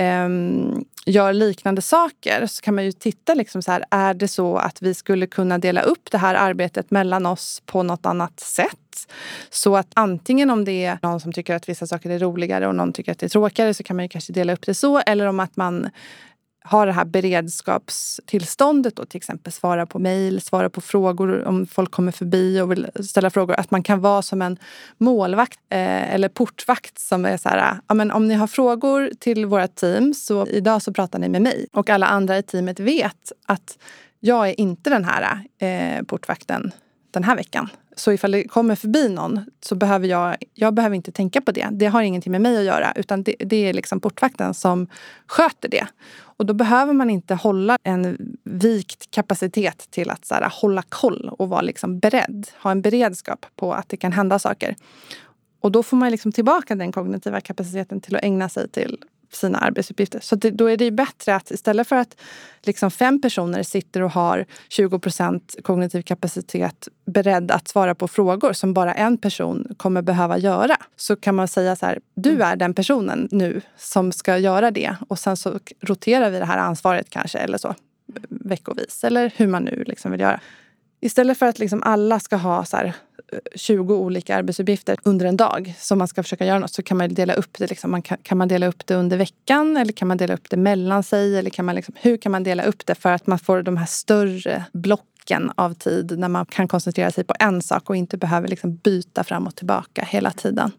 um, 0.00 0.84
gör 1.06 1.32
liknande 1.32 1.82
saker 1.82 2.46
så 2.46 2.62
kan 2.62 2.74
man 2.74 2.84
ju 2.84 2.92
titta 2.92 3.34
liksom 3.34 3.62
så 3.62 3.72
här, 3.72 3.84
är 3.90 4.14
det 4.14 4.28
så 4.28 4.56
att 4.56 4.82
vi 4.82 4.94
skulle 4.94 5.26
kunna 5.26 5.58
dela 5.58 5.82
upp 5.82 6.10
det 6.10 6.18
här 6.18 6.34
arbetet 6.34 6.90
mellan 6.90 7.26
oss 7.26 7.62
på 7.66 7.82
något 7.82 8.06
annat 8.06 8.40
sätt? 8.40 9.08
Så 9.50 9.76
att 9.76 9.88
antingen 9.94 10.50
om 10.50 10.64
det 10.64 10.84
är 10.84 10.98
någon 11.02 11.20
som 11.20 11.32
tycker 11.32 11.54
att 11.54 11.68
vissa 11.68 11.86
saker 11.86 12.10
är 12.10 12.18
roligare 12.18 12.66
och 12.66 12.74
någon 12.74 12.92
tycker 12.92 13.12
att 13.12 13.18
det 13.18 13.26
är 13.26 13.28
tråkigare 13.28 13.74
så 13.74 13.82
kan 13.82 13.96
man 13.96 14.04
ju 14.04 14.08
kanske 14.08 14.32
dela 14.32 14.52
upp 14.52 14.66
det 14.66 14.74
så. 14.74 14.98
Eller 14.98 15.26
om 15.26 15.40
att 15.40 15.56
man 15.56 15.90
har 16.66 16.86
det 16.86 16.92
här 16.92 17.04
beredskapstillståndet 17.04 18.96
då 18.96 19.04
till 19.04 19.16
exempel 19.16 19.52
svara 19.52 19.86
på 19.86 19.98
mejl, 19.98 20.40
svara 20.40 20.70
på 20.70 20.80
frågor 20.80 21.44
om 21.44 21.66
folk 21.66 21.90
kommer 21.90 22.12
förbi 22.12 22.60
och 22.60 22.70
vill 22.72 22.88
ställa 23.00 23.30
frågor. 23.30 23.54
Att 23.60 23.70
man 23.70 23.82
kan 23.82 24.00
vara 24.00 24.22
som 24.22 24.42
en 24.42 24.58
målvakt 24.98 25.58
eh, 25.70 26.14
eller 26.14 26.28
portvakt 26.28 26.98
som 26.98 27.24
är 27.24 27.36
så 27.36 27.48
här, 27.48 27.58
ah, 27.58 27.76
ja, 27.88 27.94
men 27.94 28.10
om 28.10 28.28
ni 28.28 28.34
har 28.34 28.46
frågor 28.46 29.10
till 29.18 29.46
våra 29.46 29.68
team 29.68 30.14
så 30.14 30.46
idag 30.46 30.82
så 30.82 30.92
pratar 30.92 31.18
ni 31.18 31.28
med 31.28 31.42
mig. 31.42 31.66
Och 31.72 31.90
alla 31.90 32.06
andra 32.06 32.38
i 32.38 32.42
teamet 32.42 32.80
vet 32.80 33.32
att 33.46 33.78
jag 34.20 34.48
är 34.48 34.60
inte 34.60 34.90
den 34.90 35.04
här 35.04 35.44
eh, 35.58 36.02
portvakten 36.04 36.72
den 37.14 37.24
här 37.24 37.36
veckan. 37.36 37.68
Så 37.96 38.12
ifall 38.12 38.32
det 38.32 38.48
kommer 38.48 38.74
förbi 38.74 39.08
någon 39.08 39.40
så 39.60 39.74
behöver 39.74 40.08
jag, 40.08 40.36
jag 40.54 40.74
behöver 40.74 40.96
inte 40.96 41.12
tänka 41.12 41.40
på 41.40 41.52
det. 41.52 41.68
Det 41.72 41.86
har 41.86 42.02
ingenting 42.02 42.32
med 42.32 42.40
mig 42.40 42.58
att 42.58 42.64
göra 42.64 42.92
utan 42.96 43.22
det, 43.22 43.36
det 43.38 43.56
är 43.56 43.72
liksom 43.72 44.00
portvakten 44.00 44.54
som 44.54 44.86
sköter 45.26 45.68
det. 45.68 45.86
Och 46.36 46.46
då 46.46 46.54
behöver 46.54 46.92
man 46.92 47.10
inte 47.10 47.34
hålla 47.34 47.78
en 47.82 48.36
vikt 48.44 49.10
kapacitet 49.10 49.90
till 49.90 50.10
att 50.10 50.24
så 50.24 50.34
här, 50.34 50.52
hålla 50.52 50.82
koll 50.82 51.30
och 51.38 51.48
vara 51.48 51.60
liksom 51.60 51.98
beredd. 51.98 52.46
Ha 52.62 52.70
en 52.70 52.82
beredskap 52.82 53.46
på 53.56 53.74
att 53.74 53.88
det 53.88 53.96
kan 53.96 54.12
hända 54.12 54.38
saker. 54.38 54.76
Och 55.60 55.72
då 55.72 55.82
får 55.82 55.96
man 55.96 56.10
liksom 56.10 56.32
tillbaka 56.32 56.74
den 56.74 56.92
kognitiva 56.92 57.40
kapaciteten 57.40 58.00
till 58.00 58.16
att 58.16 58.24
ägna 58.24 58.48
sig 58.48 58.68
till 58.68 58.98
sina 59.36 59.58
arbetsuppgifter. 59.58 60.20
Så 60.20 60.36
det, 60.36 60.50
då 60.50 60.66
är 60.66 60.76
det 60.76 60.84
ju 60.84 60.90
bättre 60.90 61.34
att 61.34 61.50
istället 61.50 61.88
för 61.88 61.96
att 61.96 62.16
liksom 62.62 62.90
fem 62.90 63.20
personer 63.20 63.62
sitter 63.62 64.02
och 64.02 64.10
har 64.10 64.46
20% 64.70 65.62
kognitiv 65.62 66.02
kapacitet 66.02 66.88
beredd 67.06 67.50
att 67.50 67.68
svara 67.68 67.94
på 67.94 68.08
frågor 68.08 68.52
som 68.52 68.74
bara 68.74 68.94
en 68.94 69.18
person 69.18 69.74
kommer 69.76 70.02
behöva 70.02 70.38
göra. 70.38 70.76
Så 70.96 71.16
kan 71.16 71.34
man 71.34 71.48
säga 71.48 71.76
så 71.76 71.86
här, 71.86 72.00
du 72.14 72.30
mm. 72.30 72.42
är 72.42 72.56
den 72.56 72.74
personen 72.74 73.28
nu 73.30 73.60
som 73.76 74.12
ska 74.12 74.38
göra 74.38 74.70
det 74.70 74.96
och 75.08 75.18
sen 75.18 75.36
så 75.36 75.58
roterar 75.80 76.30
vi 76.30 76.38
det 76.38 76.44
här 76.44 76.58
ansvaret 76.58 77.10
kanske 77.10 77.38
eller 77.38 77.58
så 77.58 77.74
veckovis 78.28 79.04
eller 79.04 79.32
hur 79.36 79.46
man 79.46 79.64
nu 79.64 79.84
liksom 79.86 80.10
vill 80.10 80.20
göra. 80.20 80.40
Istället 81.00 81.38
för 81.38 81.46
att 81.46 81.58
liksom 81.58 81.82
alla 81.82 82.20
ska 82.20 82.36
ha 82.36 82.64
så 82.64 82.76
här 82.76 82.94
20 83.54 83.94
olika 83.94 84.36
arbetsuppgifter 84.36 84.96
under 85.02 85.26
en 85.26 85.36
dag 85.36 85.74
som 85.78 85.98
man 85.98 86.08
ska 86.08 86.22
försöka 86.22 86.46
göra 86.46 86.58
något 86.58 86.72
så 86.72 86.82
kan 86.82 86.96
man 86.96 87.14
dela 87.14 87.34
upp 87.34 87.58
det. 87.58 87.70
Liksom. 87.70 87.90
Man 87.90 88.02
kan, 88.02 88.18
kan, 88.22 88.38
man 88.38 88.48
dela 88.48 88.66
upp 88.66 88.86
det 88.86 88.94
under 88.94 89.16
veckan 89.16 89.76
eller 89.76 89.92
kan 89.92 90.08
man 90.08 90.16
dela 90.16 90.34
upp 90.34 90.50
det 90.50 90.56
mellan 90.56 91.02
sig? 91.02 91.38
Eller 91.38 91.50
kan 91.50 91.64
man 91.64 91.74
liksom, 91.74 91.94
hur 91.98 92.16
kan 92.16 92.32
man 92.32 92.42
dela 92.42 92.64
upp 92.64 92.86
det 92.86 92.94
för 92.94 93.12
att 93.12 93.26
man 93.26 93.38
får 93.38 93.62
de 93.62 93.76
här 93.76 93.86
större 93.86 94.64
blocken 94.72 95.52
av 95.54 95.74
tid 95.74 96.18
när 96.18 96.28
man 96.28 96.46
kan 96.46 96.68
koncentrera 96.68 97.10
sig 97.10 97.24
på 97.24 97.34
en 97.40 97.62
sak 97.62 97.90
och 97.90 97.96
inte 97.96 98.16
behöver 98.16 98.48
liksom 98.48 98.76
byta 98.76 99.24
fram 99.24 99.46
och 99.46 99.56
tillbaka 99.56 100.04
hela 100.04 100.30
tiden. 100.30 100.70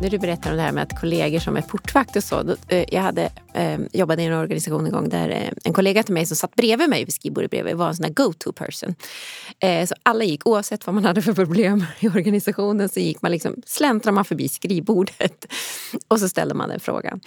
När 0.00 0.10
du 0.10 0.18
berättar 0.18 0.50
om 0.50 0.56
det 0.56 0.62
här 0.62 0.72
med 0.72 0.82
att 0.82 1.00
kollegor 1.00 1.38
som 1.38 1.56
är 1.56 1.62
portvakt 1.62 2.16
och 2.16 2.24
så. 2.24 2.42
Då, 2.42 2.56
eh, 2.68 2.84
jag 2.88 3.02
hade, 3.02 3.30
eh, 3.54 3.78
jobbade 3.92 4.22
i 4.22 4.26
en 4.26 4.32
organisation 4.32 4.86
en 4.86 4.92
gång 4.92 5.08
där 5.08 5.28
eh, 5.28 5.50
en 5.64 5.72
kollega 5.72 6.02
till 6.02 6.14
mig 6.14 6.26
som 6.26 6.36
satt 6.36 6.54
bredvid 6.54 6.88
mig 6.88 7.04
vid 7.04 7.14
skrivbordet 7.14 7.50
bredvid 7.50 7.76
var 7.76 7.88
en 7.88 7.96
sån 7.96 8.02
där 8.02 8.24
go-to 8.24 8.52
person. 8.52 8.94
Eh, 9.58 9.86
så 9.86 9.94
alla 10.02 10.24
gick, 10.24 10.46
oavsett 10.46 10.86
vad 10.86 10.94
man 10.94 11.04
hade 11.04 11.22
för 11.22 11.32
problem 11.32 11.84
i 12.00 12.08
organisationen, 12.08 12.88
så 12.88 13.00
gick 13.00 13.22
man 13.22 13.30
liksom, 13.30 13.62
släntrade 13.66 14.14
man 14.14 14.24
förbi 14.24 14.48
skrivbordet 14.48 15.46
och 16.08 16.20
så 16.20 16.28
ställde 16.28 16.54
man 16.54 16.68
den 16.68 16.80
frågan. 16.80 17.20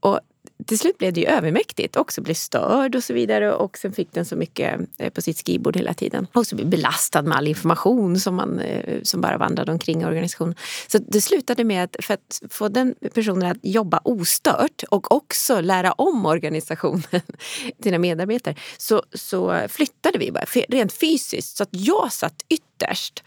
Och 0.00 0.20
till 0.66 0.78
slut 0.78 0.98
blev 0.98 1.12
det 1.12 1.20
ju 1.20 1.26
övermäktigt 1.26 1.96
också, 1.96 2.20
blev 2.20 2.34
störd 2.34 2.94
och 2.94 3.04
så 3.04 3.12
vidare. 3.12 3.54
Och 3.54 3.78
sen 3.78 3.92
fick 3.92 4.12
den 4.12 4.24
så 4.24 4.36
mycket 4.36 4.80
eh, 4.98 5.12
på 5.12 5.22
sitt 5.22 5.36
skrivbord 5.36 5.76
hela 5.76 5.94
tiden. 5.94 6.26
Och 6.32 6.46
så 6.46 6.56
blev 6.56 6.68
belastad 6.68 7.22
med 7.22 7.38
all 7.38 7.48
information 7.48 8.20
som, 8.20 8.34
man, 8.34 8.58
eh, 8.60 9.02
som 9.02 9.20
bara 9.20 9.38
vandrade 9.38 9.72
omkring 9.72 10.02
i 10.02 10.04
organisationen. 10.04 10.54
Så 10.88 10.98
det 10.98 11.20
slutade 11.20 11.64
med 11.64 11.84
att 11.84 11.96
för 12.04 12.14
att 12.14 12.40
få 12.50 12.68
den 12.68 12.94
personen 13.14 13.50
att 13.50 13.58
jobba 13.62 14.00
ostört 14.04 14.82
och 14.90 15.12
också 15.12 15.60
lära 15.60 15.92
om 15.92 16.26
organisationen, 16.26 17.02
sina 17.82 17.98
medarbetare, 17.98 18.54
så, 18.78 19.02
så 19.12 19.60
flyttade 19.68 20.18
vi 20.18 20.32
bara 20.32 20.44
rent 20.68 20.92
fysiskt. 20.92 21.56
Så 21.56 21.62
att 21.62 21.68
jag 21.72 22.12
satt 22.12 22.44
ytterst 22.48 23.22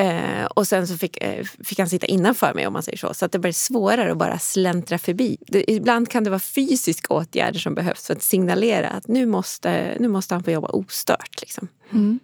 Eh, 0.00 0.44
och 0.44 0.66
sen 0.66 0.86
så 0.86 0.96
fick, 0.96 1.22
eh, 1.22 1.44
fick 1.64 1.78
han 1.78 1.88
sitta 1.88 2.06
innanför 2.06 2.54
mig 2.54 2.66
om 2.66 2.72
man 2.72 2.82
säger 2.82 2.98
så. 2.98 3.14
Så 3.14 3.24
att 3.24 3.32
det 3.32 3.38
blev 3.38 3.52
svårare 3.52 4.12
att 4.12 4.18
bara 4.18 4.38
släntra 4.38 4.98
förbi. 4.98 5.36
Det, 5.46 5.70
ibland 5.70 6.08
kan 6.08 6.24
det 6.24 6.30
vara 6.30 6.40
fysiska 6.40 7.14
åtgärder 7.14 7.58
som 7.58 7.74
behövs 7.74 8.06
för 8.06 8.14
att 8.14 8.22
signalera 8.22 8.88
att 8.88 9.08
nu 9.08 9.26
måste, 9.26 9.96
nu 10.00 10.08
måste 10.08 10.34
han 10.34 10.42
få 10.44 10.50
jobba 10.50 10.68
ostört. 10.68 11.40
Liksom. 11.40 11.68
Mm. 11.92 12.18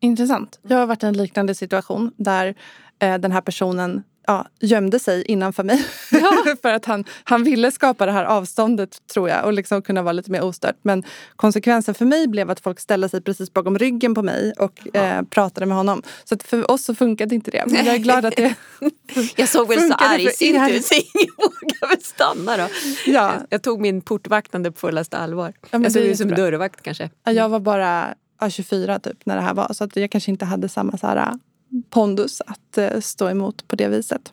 Intressant. 0.00 0.58
Jag 0.62 0.76
har 0.76 0.86
varit 0.86 1.02
i 1.02 1.06
en 1.06 1.16
liknande 1.16 1.54
situation 1.54 2.12
där 2.16 2.54
eh, 2.98 3.18
den 3.18 3.32
här 3.32 3.40
personen 3.40 4.02
ja, 4.26 4.46
gömde 4.60 4.98
sig 4.98 5.22
innanför 5.22 5.64
mig. 5.64 5.86
Ja. 6.10 6.44
för 6.62 6.72
att 6.72 6.84
han, 6.84 7.04
han 7.24 7.44
ville 7.44 7.70
skapa 7.70 8.06
det 8.06 8.12
här 8.12 8.24
avståndet 8.24 9.06
tror 9.06 9.28
jag 9.28 9.44
och 9.44 9.52
liksom 9.52 9.82
kunna 9.82 10.02
vara 10.02 10.12
lite 10.12 10.30
mer 10.30 10.42
ostört. 10.42 10.76
Men 10.82 11.04
konsekvensen 11.36 11.94
för 11.94 12.04
mig 12.04 12.28
blev 12.28 12.50
att 12.50 12.60
folk 12.60 12.80
ställde 12.80 13.08
sig 13.08 13.20
precis 13.20 13.52
bakom 13.52 13.78
ryggen 13.78 14.14
på 14.14 14.22
mig 14.22 14.52
och 14.58 14.96
eh, 14.96 15.22
pratade 15.22 15.66
med 15.66 15.76
honom. 15.76 16.02
Så 16.24 16.36
för 16.44 16.70
oss 16.70 16.84
så 16.84 16.94
funkade 16.94 17.34
inte 17.34 17.50
det. 17.50 17.64
Men 17.66 17.86
jag 17.86 17.94
är 17.94 17.98
glad 17.98 18.24
att 18.24 18.36
det 18.36 18.54
Jag 19.36 19.48
såg 19.48 19.68
väl 19.68 19.88
så 19.88 19.94
arg 19.94 20.26
ut 20.26 20.36
så 20.84 20.94
ingen 20.94 21.34
vågade 21.36 21.94
väl 21.94 22.02
stanna 22.02 22.56
då. 22.56 22.66
Ja. 23.06 23.34
Jag 23.48 23.62
tog 23.62 23.80
min 23.80 24.00
portvaktande 24.00 24.72
på 24.72 24.78
fullaste 24.78 25.18
allvar. 25.18 25.52
Ja, 25.70 25.80
jag 25.82 25.92
såg 25.92 26.02
ut 26.02 26.18
som 26.18 26.28
dörrvakt 26.28 26.82
kanske. 26.82 27.10
Jag 27.24 27.48
var 27.48 27.60
bara 27.60 28.14
24 28.48 28.98
typ 28.98 29.26
när 29.26 29.36
det 29.36 29.42
här 29.42 29.54
var 29.54 29.72
så 29.72 29.84
att 29.84 29.96
jag 29.96 30.10
kanske 30.10 30.30
inte 30.30 30.44
hade 30.44 30.68
samma 30.68 30.98
så 30.98 31.06
här, 31.06 31.38
pondus 31.90 32.42
att 32.46 32.78
eh, 32.78 33.00
stå 33.00 33.28
emot 33.28 33.68
på 33.68 33.76
det 33.76 33.88
viset. 33.88 34.32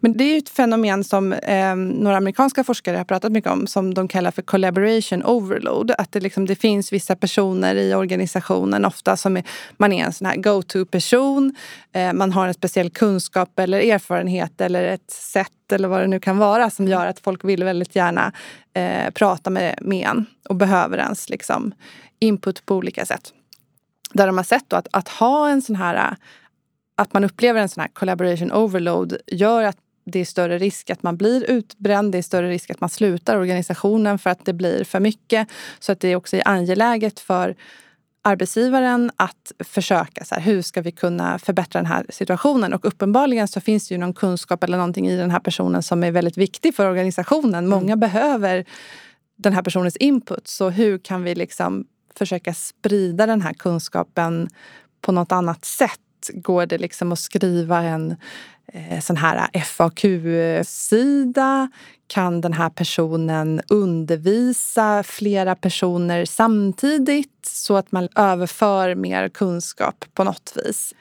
Men 0.00 0.16
det 0.16 0.24
är 0.24 0.38
ett 0.38 0.48
fenomen 0.48 1.04
som 1.04 1.32
eh, 1.32 1.76
några 1.76 2.16
amerikanska 2.16 2.64
forskare 2.64 2.96
har 2.96 3.04
pratat 3.04 3.32
mycket 3.32 3.50
om 3.50 3.66
som 3.66 3.94
de 3.94 4.08
kallar 4.08 4.30
för 4.30 4.42
collaboration 4.42 5.24
overload. 5.24 5.90
Att 5.98 6.12
det, 6.12 6.20
liksom, 6.20 6.46
det 6.46 6.56
finns 6.56 6.92
vissa 6.92 7.16
personer 7.16 7.74
i 7.74 7.94
organisationen, 7.94 8.84
ofta 8.84 9.16
som 9.16 9.36
är, 9.36 9.44
man 9.76 9.92
är 9.92 10.04
en 10.04 10.12
sån 10.12 10.26
här 10.26 10.36
go-to-person. 10.36 11.56
Eh, 11.92 12.12
man 12.12 12.32
har 12.32 12.48
en 12.48 12.54
speciell 12.54 12.90
kunskap 12.90 13.58
eller 13.58 13.78
erfarenhet 13.78 14.60
eller 14.60 14.84
ett 14.84 15.10
sätt 15.10 15.72
eller 15.72 15.88
vad 15.88 16.00
det 16.00 16.06
nu 16.06 16.20
kan 16.20 16.38
vara 16.38 16.70
som 16.70 16.88
gör 16.88 17.06
att 17.06 17.20
folk 17.20 17.44
vill 17.44 17.64
väldigt 17.64 17.96
gärna 17.96 18.32
eh, 18.74 19.10
prata 19.10 19.50
med, 19.50 19.78
med 19.80 20.06
en 20.06 20.26
och 20.48 20.56
behöver 20.56 20.98
ens 20.98 21.30
liksom, 21.30 21.74
input 22.18 22.66
på 22.66 22.74
olika 22.74 23.06
sätt. 23.06 23.32
Där 24.12 24.26
de 24.26 24.36
har 24.36 24.44
sett 24.44 24.72
att, 24.72 24.88
att 24.90 25.08
ha 25.08 25.48
en 25.48 25.62
sån 25.62 25.76
här 25.76 26.16
att 26.96 27.12
man 27.12 27.24
upplever 27.24 27.60
en 27.60 27.68
sån 27.68 27.80
här 27.80 27.88
collaboration 27.88 28.52
overload 28.52 29.16
gör 29.26 29.62
att 29.62 29.76
det 30.06 30.18
är 30.18 30.24
större 30.24 30.58
risk 30.58 30.90
att 30.90 31.02
man 31.02 31.16
blir 31.16 31.50
utbränd. 31.50 32.12
Det 32.12 32.18
är 32.18 32.22
större 32.22 32.48
risk 32.48 32.70
att 32.70 32.80
man 32.80 32.90
slutar 32.90 33.36
organisationen 33.36 34.18
för 34.18 34.30
att 34.30 34.44
det 34.44 34.52
blir 34.52 34.84
för 34.84 35.00
mycket. 35.00 35.48
Så 35.78 35.92
att 35.92 36.00
det 36.00 36.16
också 36.16 36.36
är 36.36 36.48
angeläget 36.48 37.20
för 37.20 37.56
arbetsgivaren 38.22 39.10
att 39.16 39.52
försöka, 39.58 40.24
så 40.24 40.34
här, 40.34 40.42
hur 40.42 40.62
ska 40.62 40.82
vi 40.82 40.92
kunna 40.92 41.38
förbättra 41.38 41.78
den 41.78 41.86
här 41.86 42.06
situationen? 42.08 42.72
Och 42.72 42.84
uppenbarligen 42.84 43.48
så 43.48 43.60
finns 43.60 43.88
det 43.88 43.94
ju 43.94 43.98
någon 43.98 44.14
kunskap 44.14 44.64
eller 44.64 44.76
någonting 44.76 45.08
i 45.08 45.16
den 45.16 45.30
här 45.30 45.40
personen 45.40 45.82
som 45.82 46.04
är 46.04 46.10
väldigt 46.10 46.38
viktig 46.38 46.74
för 46.74 46.90
organisationen. 46.90 47.68
Många 47.68 47.92
mm. 47.92 48.00
behöver 48.00 48.64
den 49.36 49.52
här 49.52 49.62
personens 49.62 49.96
input. 49.96 50.48
Så 50.48 50.70
hur 50.70 50.98
kan 50.98 51.22
vi 51.22 51.34
liksom 51.34 51.86
försöka 52.14 52.54
sprida 52.54 53.26
den 53.26 53.42
här 53.42 53.52
kunskapen 53.52 54.48
på 55.00 55.12
något 55.12 55.32
annat 55.32 55.64
sätt? 55.64 56.00
Går 56.34 56.66
det 56.66 56.78
liksom 56.78 57.12
att 57.12 57.18
skriva 57.18 57.82
en 57.82 58.16
eh, 58.66 59.00
sån 59.00 59.16
här 59.16 59.60
FAQ-sida? 59.64 61.68
Kan 62.06 62.40
den 62.40 62.52
här 62.52 62.70
personen 62.70 63.60
undervisa 63.68 65.02
flera 65.02 65.54
personer 65.54 66.24
samtidigt 66.24 67.46
så 67.46 67.76
att 67.76 67.92
man 67.92 68.08
överför 68.16 68.94
mer 68.94 69.28
kunskap 69.28 70.04
på 70.14 70.24
något 70.24 70.52
vis? 70.56 70.94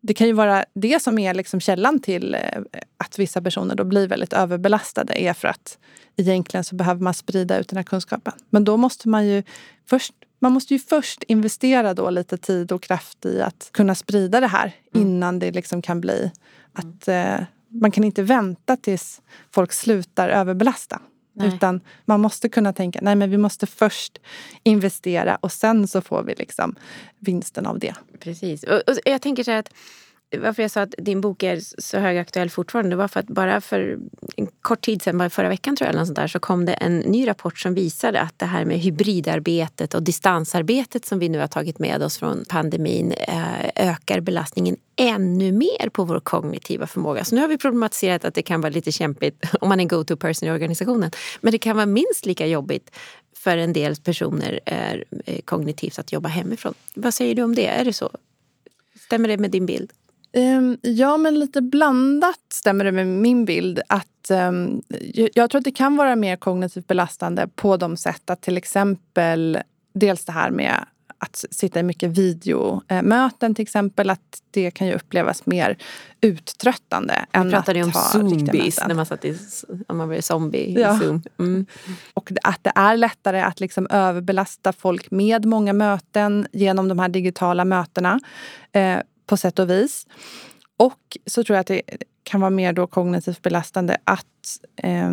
Det 0.00 0.14
kan 0.14 0.26
ju 0.26 0.32
vara 0.32 0.64
det 0.74 1.02
som 1.02 1.18
är 1.18 1.34
liksom 1.34 1.60
källan 1.60 2.00
till 2.00 2.34
eh, 2.34 2.62
att 2.96 3.18
vissa 3.18 3.42
personer 3.42 3.74
då 3.74 3.84
blir 3.84 4.08
väldigt 4.08 4.32
överbelastade 4.32 5.22
är 5.22 5.32
för 5.32 5.48
att 5.48 5.78
egentligen 6.16 6.64
så 6.64 6.74
behöver 6.74 7.00
man 7.00 7.14
sprida 7.14 7.58
ut 7.58 7.68
den 7.68 7.76
här 7.76 7.84
kunskapen. 7.84 8.32
Men 8.50 8.64
då 8.64 8.76
måste 8.76 9.08
man 9.08 9.26
ju 9.26 9.42
först 9.86 10.14
man 10.44 10.52
måste 10.52 10.74
ju 10.74 10.78
först 10.80 11.22
investera 11.22 11.94
då 11.94 12.10
lite 12.10 12.36
tid 12.38 12.72
och 12.72 12.82
kraft 12.82 13.26
i 13.26 13.42
att 13.42 13.68
kunna 13.72 13.94
sprida 13.94 14.40
det 14.40 14.46
här 14.46 14.72
mm. 14.94 15.06
innan 15.06 15.38
det 15.38 15.50
liksom 15.50 15.82
kan 15.82 16.00
bli 16.00 16.30
att 16.72 17.08
eh, 17.08 17.36
man 17.68 17.90
kan 17.90 18.04
inte 18.04 18.22
vänta 18.22 18.76
tills 18.76 19.22
folk 19.50 19.72
slutar 19.72 20.28
överbelasta. 20.28 21.00
Nej. 21.32 21.48
Utan 21.48 21.80
man 22.04 22.20
måste 22.20 22.48
kunna 22.48 22.72
tänka, 22.72 22.98
nej 23.02 23.14
men 23.14 23.30
vi 23.30 23.36
måste 23.36 23.66
först 23.66 24.18
investera 24.62 25.36
och 25.36 25.52
sen 25.52 25.88
så 25.88 26.00
får 26.00 26.22
vi 26.22 26.34
liksom 26.34 26.76
vinsten 27.18 27.66
av 27.66 27.78
det. 27.78 27.94
Precis. 28.20 28.62
Och, 28.62 28.76
och 28.88 28.96
jag 29.04 29.22
tänker 29.22 29.44
så 29.44 29.50
här 29.50 29.58
att 29.58 29.70
varför 30.38 30.62
jag 30.62 30.70
sa 30.70 30.82
att 30.82 30.94
din 30.98 31.20
bok 31.20 31.42
är 31.42 31.60
så 31.78 31.98
högaktuell 31.98 32.50
fortfarande 32.50 32.90
det 32.90 32.96
var 32.96 33.08
för 33.08 33.20
att 33.20 33.26
bara 33.26 33.60
för 33.60 33.98
en 34.36 34.46
kort 34.60 34.80
tid 34.80 35.02
sedan, 35.02 35.18
bara 35.18 35.30
förra 35.30 35.48
veckan 35.48 35.76
tror 35.76 35.86
jag, 35.86 35.94
eller 35.94 36.14
där, 36.14 36.26
så 36.26 36.38
kom 36.38 36.64
det 36.64 36.72
en 36.72 36.98
ny 36.98 37.28
rapport 37.28 37.58
som 37.58 37.74
visade 37.74 38.20
att 38.20 38.38
det 38.38 38.46
här 38.46 38.64
med 38.64 38.78
hybridarbetet 38.78 39.94
och 39.94 40.02
distansarbetet 40.02 41.06
som 41.06 41.18
vi 41.18 41.28
nu 41.28 41.38
har 41.38 41.46
tagit 41.46 41.78
med 41.78 42.02
oss 42.02 42.18
från 42.18 42.44
pandemin 42.48 43.12
eh, 43.12 43.90
ökar 43.90 44.20
belastningen 44.20 44.76
ännu 44.96 45.52
mer 45.52 45.88
på 45.88 46.04
vår 46.04 46.20
kognitiva 46.20 46.86
förmåga. 46.86 47.24
Så 47.24 47.34
nu 47.34 47.40
har 47.40 47.48
vi 47.48 47.58
problematiserat 47.58 48.24
att 48.24 48.34
det 48.34 48.42
kan 48.42 48.60
vara 48.60 48.72
lite 48.72 48.92
kämpigt 48.92 49.44
om 49.60 49.68
man 49.68 49.80
är 49.80 49.84
go-to 49.84 50.16
person 50.16 50.48
i 50.48 50.52
organisationen. 50.52 51.10
Men 51.40 51.52
det 51.52 51.58
kan 51.58 51.76
vara 51.76 51.86
minst 51.86 52.26
lika 52.26 52.46
jobbigt 52.46 52.90
för 53.44 53.56
en 53.56 53.72
del 53.72 53.96
personer 53.96 54.60
eh, 54.66 54.84
är 54.84 55.04
eh, 55.26 55.40
kognitivt 55.40 55.98
att 55.98 56.12
jobba 56.12 56.28
hemifrån. 56.28 56.74
Vad 56.94 57.14
säger 57.14 57.34
du 57.34 57.42
om 57.42 57.54
det? 57.54 57.66
Är 57.66 57.84
det 57.84 57.92
så? 57.92 58.10
Stämmer 59.00 59.28
det 59.28 59.38
med 59.38 59.50
din 59.50 59.66
bild? 59.66 59.92
Um, 60.36 60.78
ja, 60.82 61.16
men 61.16 61.38
lite 61.38 61.62
blandat 61.62 62.40
stämmer 62.52 62.84
det 62.84 62.92
med 62.92 63.06
min 63.06 63.44
bild. 63.44 63.80
Att, 63.88 64.30
um, 64.30 64.82
jag 65.34 65.50
tror 65.50 65.58
att 65.58 65.64
det 65.64 65.70
kan 65.70 65.96
vara 65.96 66.16
mer 66.16 66.36
kognitivt 66.36 66.86
belastande 66.86 67.48
på 67.54 67.76
de 67.76 67.96
sätt 67.96 68.30
att 68.30 68.42
till 68.42 68.56
exempel 68.56 69.58
dels 69.94 70.24
det 70.24 70.32
här 70.32 70.50
med 70.50 70.84
att 71.18 71.44
sitta 71.50 71.80
i 71.80 71.82
mycket 71.82 72.10
videomöten 72.10 73.54
till 73.54 73.62
exempel, 73.62 74.10
att 74.10 74.42
det 74.50 74.70
kan 74.70 74.86
ju 74.86 74.94
upplevas 74.94 75.46
mer 75.46 75.76
uttröttande. 76.20 77.26
Vi 77.32 77.50
pratade 77.50 77.78
ju 77.78 77.84
om 77.84 77.92
zombies 77.92 78.80
när 78.88 78.94
man 78.94 79.06
satt 79.06 79.24
i, 79.24 79.38
om 79.88 79.96
man 79.96 80.08
blev 80.08 80.20
zombie 80.20 80.74
ja. 80.80 80.96
i 80.96 80.98
Zoom. 80.98 81.22
Mm. 81.38 81.66
Och 82.14 82.32
att 82.42 82.64
det 82.64 82.72
är 82.74 82.96
lättare 82.96 83.40
att 83.40 83.60
liksom 83.60 83.86
överbelasta 83.90 84.72
folk 84.72 85.10
med 85.10 85.44
många 85.44 85.72
möten 85.72 86.46
genom 86.52 86.88
de 86.88 86.98
här 86.98 87.08
digitala 87.08 87.64
mötena. 87.64 88.20
Eh, 88.72 88.98
på 89.26 89.36
sätt 89.36 89.58
och 89.58 89.70
vis. 89.70 90.06
Och 90.76 91.18
så 91.26 91.44
tror 91.44 91.54
jag 91.54 91.60
att 91.60 91.66
det 91.66 91.82
kan 92.22 92.40
vara 92.40 92.50
mer 92.50 92.72
då 92.72 92.86
kognitivt 92.86 93.42
belastande 93.42 93.96
att 94.04 94.26
eh, 94.76 95.12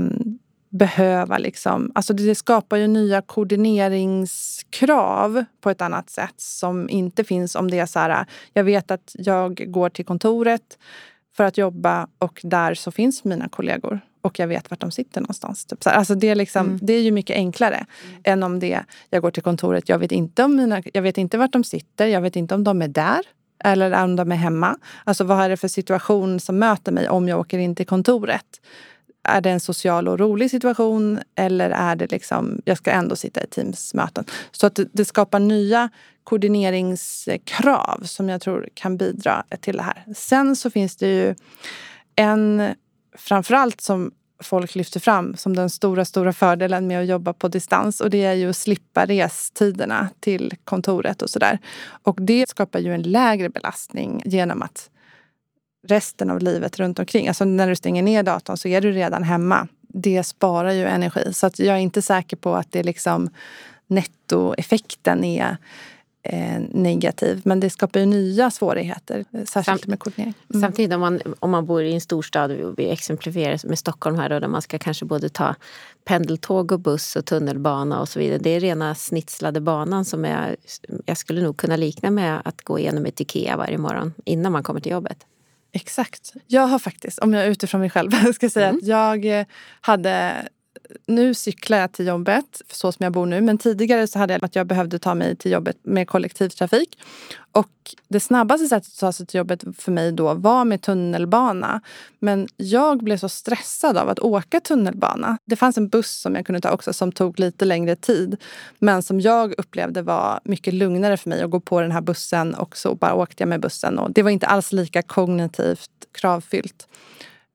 behöva 0.70 1.38
liksom... 1.38 1.92
Alltså 1.96 2.14
det 2.14 2.36
skapar 2.36 2.78
ju 2.78 2.88
nya 2.88 3.22
koordineringskrav 3.22 5.46
på 5.62 5.70
ett 5.70 5.82
annat 5.82 6.10
sätt 6.10 6.34
som 6.38 6.90
inte 6.90 7.24
finns 7.24 7.56
om 7.56 7.72
det 7.72 7.80
är 7.80 7.86
så 7.86 8.00
här, 8.00 8.26
jag 8.54 8.64
vet 8.64 8.92
att 8.92 9.12
jag 9.14 9.72
går 9.72 9.90
till 9.90 10.06
kontoret 10.06 10.78
för 11.36 11.44
att 11.44 11.58
jobba 11.58 12.08
och 12.20 12.40
där 12.44 12.74
så 12.74 12.92
finns 12.92 13.24
mina 13.24 13.50
kollegor 13.50 14.02
och 14.22 14.40
jag 14.40 14.48
vet 14.48 14.70
vart 14.70 14.80
de 14.80 14.92
sitter 14.92 15.22
någonstans. 15.22 15.66
Typ. 15.66 15.88
Alltså 15.88 16.16
det, 16.16 16.30
är 16.30 16.36
liksom, 16.36 16.68
mm. 16.68 16.80
det 16.82 16.94
är 16.94 17.02
ju 17.02 17.12
mycket 17.12 17.36
enklare 17.36 17.86
mm. 18.10 18.22
än 18.24 18.44
om 18.44 18.60
det 18.60 18.84
jag 19.10 19.22
går 19.22 19.32
till 19.32 19.44
kontoret. 19.44 19.90
Jag 19.90 20.00
vet, 20.00 20.12
inte 20.12 20.44
om 20.44 20.56
mina, 20.56 20.84
jag 20.94 21.02
vet 21.02 21.18
inte 21.18 21.38
vart 21.38 21.54
de 21.54 21.64
sitter. 21.64 22.08
Jag 22.08 22.22
vet 22.22 22.36
inte 22.36 22.56
om 22.56 22.64
de 22.64 22.82
är 22.82 22.88
där 22.88 23.22
eller 23.64 24.04
om 24.04 24.16
de 24.16 24.32
är 24.32 24.36
hemma. 24.36 24.78
Alltså 25.04 25.24
vad 25.24 25.40
är 25.44 25.50
det 25.50 25.58
för 25.58 25.68
situation 25.68 26.40
som 26.40 26.60
möter 26.60 26.92
mig 26.92 27.10
om 27.10 27.28
jag 27.28 27.40
åker 27.40 27.58
in 27.58 27.76
till 27.76 27.86
kontoret? 27.86 28.62
Är 29.24 29.42
det 29.42 29.50
en 29.50 29.60
social 29.60 30.08
och 30.08 30.20
rolig 30.20 30.52
situation 30.52 31.20
eller 31.36 31.70
är 31.70 31.96
det 31.96 32.12
liksom, 32.12 32.62
jag 32.66 32.78
ska 32.78 32.92
ändå 32.92 33.16
sitta 33.16 33.44
i 33.44 33.48
Teams-möten? 33.48 34.26
Så 34.52 34.68
att 34.68 34.76
det, 34.76 34.88
det 34.92 35.06
skapar 35.06 35.40
nya 35.40 35.90
koordineringskrav 36.24 38.04
som 38.04 38.30
jag 38.30 38.42
tror 38.42 38.70
kan 38.74 38.98
bidra 38.98 39.44
till 39.60 39.78
det 39.78 39.84
här. 39.84 40.04
Sen 40.16 40.56
så 40.56 40.70
finns 40.70 40.98
det 40.98 41.08
ju 41.08 41.36
en, 42.16 42.74
framförallt 43.18 43.82
som 43.82 44.12
folk 44.42 44.76
lyfter 44.76 45.00
fram 45.00 45.38
som 45.38 45.56
den 45.56 45.70
stora, 45.70 46.06
stora 46.06 46.34
fördelen 46.34 46.88
med 46.88 47.02
att 47.02 47.08
jobba 47.08 47.34
på 47.34 47.48
distans 47.48 48.02
och 48.02 48.10
det 48.10 48.24
är 48.26 48.34
ju 48.34 48.50
att 48.50 48.58
slippa 48.58 49.06
restiderna 49.06 50.10
till 50.20 50.54
kontoret 50.64 51.22
och 51.22 51.30
sådär. 51.30 51.60
Och 52.04 52.22
det 52.22 52.50
skapar 52.50 52.80
ju 52.80 52.94
en 52.94 53.02
lägre 53.02 53.50
belastning 53.50 54.22
genom 54.26 54.62
att 54.62 54.90
resten 55.88 56.30
av 56.30 56.40
livet 56.40 56.80
runt 56.80 57.00
omkring, 57.00 57.28
alltså 57.28 57.46
när 57.46 57.68
du 57.68 57.76
stänger 57.76 58.04
ner 58.04 58.24
datorn 58.24 58.58
så 58.58 58.68
är 58.68 58.82
du 58.82 58.92
redan 58.92 59.24
hemma. 59.24 59.68
Det 59.88 60.24
sparar 60.24 60.72
ju 60.72 60.86
energi. 60.86 61.34
Så 61.34 61.48
att 61.48 61.60
jag 61.60 61.76
är 61.76 61.80
inte 61.80 62.02
säker 62.02 62.38
på 62.38 62.56
att 62.56 62.72
det 62.72 62.84
liksom 62.84 63.30
nettoeffekten 63.88 65.24
är 65.24 65.58
eh, 66.24 66.60
negativ. 66.72 67.42
Men 67.46 67.60
det 67.60 67.70
skapar 67.70 68.00
ju 68.00 68.06
nya 68.06 68.52
svårigheter, 68.52 69.26
eh, 69.34 69.44
särskilt 69.44 69.66
Samt, 69.66 69.88
med 69.88 70.00
koordinering. 70.00 70.34
Mm. 70.54 70.62
Samtidigt 70.62 70.94
om 70.94 71.00
man, 71.00 71.22
om 71.40 71.52
man 71.52 71.66
bor 71.66 71.84
i 71.84 71.94
en 71.94 72.02
storstad, 72.02 72.52
vi 72.78 72.90
exemplifierar 72.90 73.68
med 73.68 73.80
Stockholm 73.80 74.16
här 74.18 74.30
då, 74.30 74.40
där 74.40 74.48
man 74.48 74.62
ska 74.62 74.80
kanske 74.80 75.06
både 75.06 75.30
ta 75.30 75.56
pendeltåg 76.06 76.72
och 76.72 76.80
buss 76.80 77.16
och 77.16 77.26
tunnelbana 77.26 78.02
och 78.02 78.10
så 78.10 78.20
vidare. 78.20 78.38
Det 78.38 78.50
är 78.50 78.60
rena 78.60 78.96
snitslade 78.96 79.62
banan 79.62 80.06
som 80.06 80.26
är, 80.26 80.56
jag 81.06 81.18
skulle 81.18 81.42
nog 81.42 81.58
kunna 81.58 81.76
likna 81.76 82.12
med 82.12 82.42
att 82.46 82.62
gå 82.62 82.80
igenom 82.80 83.06
ett 83.06 83.22
Ikea 83.22 83.58
varje 83.58 83.78
morgon 83.78 84.14
innan 84.26 84.52
man 84.52 84.64
kommer 84.64 84.80
till 84.80 84.92
jobbet. 84.92 85.26
Exakt. 85.74 86.34
Jag 86.48 86.68
har 86.68 86.80
faktiskt, 86.80 87.20
om 87.20 87.34
jag 87.34 87.48
utifrån 87.48 87.82
mig 87.82 87.90
själv 87.90 88.12
ska 88.34 88.50
säga 88.50 88.68
mm. 88.68 88.78
att 88.78 88.88
jag 88.88 89.40
eh, 89.40 89.46
hade 89.82 90.48
nu 91.08 91.34
cyklar 91.34 91.78
jag 91.78 91.92
till 91.92 92.08
jobbet 92.08 92.62
så 92.72 92.92
som 92.92 93.04
jag 93.04 93.14
bor 93.14 93.26
nu. 93.26 93.42
Men 93.42 93.58
tidigare 93.58 94.08
så 94.08 94.20
hade 94.20 94.34
jag 94.34 94.46
att 94.46 94.56
jag 94.56 94.68
behövde 94.68 95.00
ta 95.00 95.16
mig 95.16 95.36
till 95.36 95.52
jobbet 95.52 95.78
med 95.84 96.08
kollektivtrafik. 96.08 96.98
Och 97.52 97.70
det 98.08 98.20
snabbaste 98.20 98.68
sättet 98.68 98.94
att 98.94 99.00
ta 99.00 99.12
sig 99.12 99.26
till 99.26 99.38
jobbet 99.38 99.64
för 99.78 99.92
mig 99.92 100.12
då 100.12 100.34
var 100.34 100.66
med 100.66 100.82
tunnelbana. 100.82 101.82
Men 102.20 102.48
jag 102.58 103.04
blev 103.04 103.18
så 103.18 103.30
stressad 103.30 103.98
av 103.98 104.10
att 104.10 104.20
åka 104.20 104.60
tunnelbana. 104.60 105.38
Det 105.46 105.56
fanns 105.56 105.78
en 105.78 105.88
buss 105.88 106.22
som 106.22 106.36
jag 106.36 106.46
kunde 106.46 106.62
ta 106.62 106.72
också 106.72 106.94
som 106.94 107.12
tog 107.12 107.40
lite 107.40 107.66
längre 107.66 107.96
tid. 107.96 108.38
Men 108.80 109.04
som 109.04 109.22
jag 109.22 109.54
upplevde 109.58 110.02
var 110.02 110.40
mycket 110.44 110.74
lugnare 110.74 111.18
för 111.18 111.30
mig 111.30 111.42
att 111.42 111.50
gå 111.50 111.60
på 111.60 111.82
den 111.82 111.92
här 111.92 112.02
bussen 112.02 112.56
och 112.56 112.78
så 112.78 112.96
bara 112.96 113.14
åkte 113.14 113.42
jag 113.42 113.50
med 113.50 113.62
bussen. 113.62 114.00
Och 114.00 114.12
det 114.12 114.24
var 114.24 114.32
inte 114.32 114.48
alls 114.48 114.72
lika 114.72 115.02
kognitivt 115.02 115.90
kravfyllt 116.12 116.88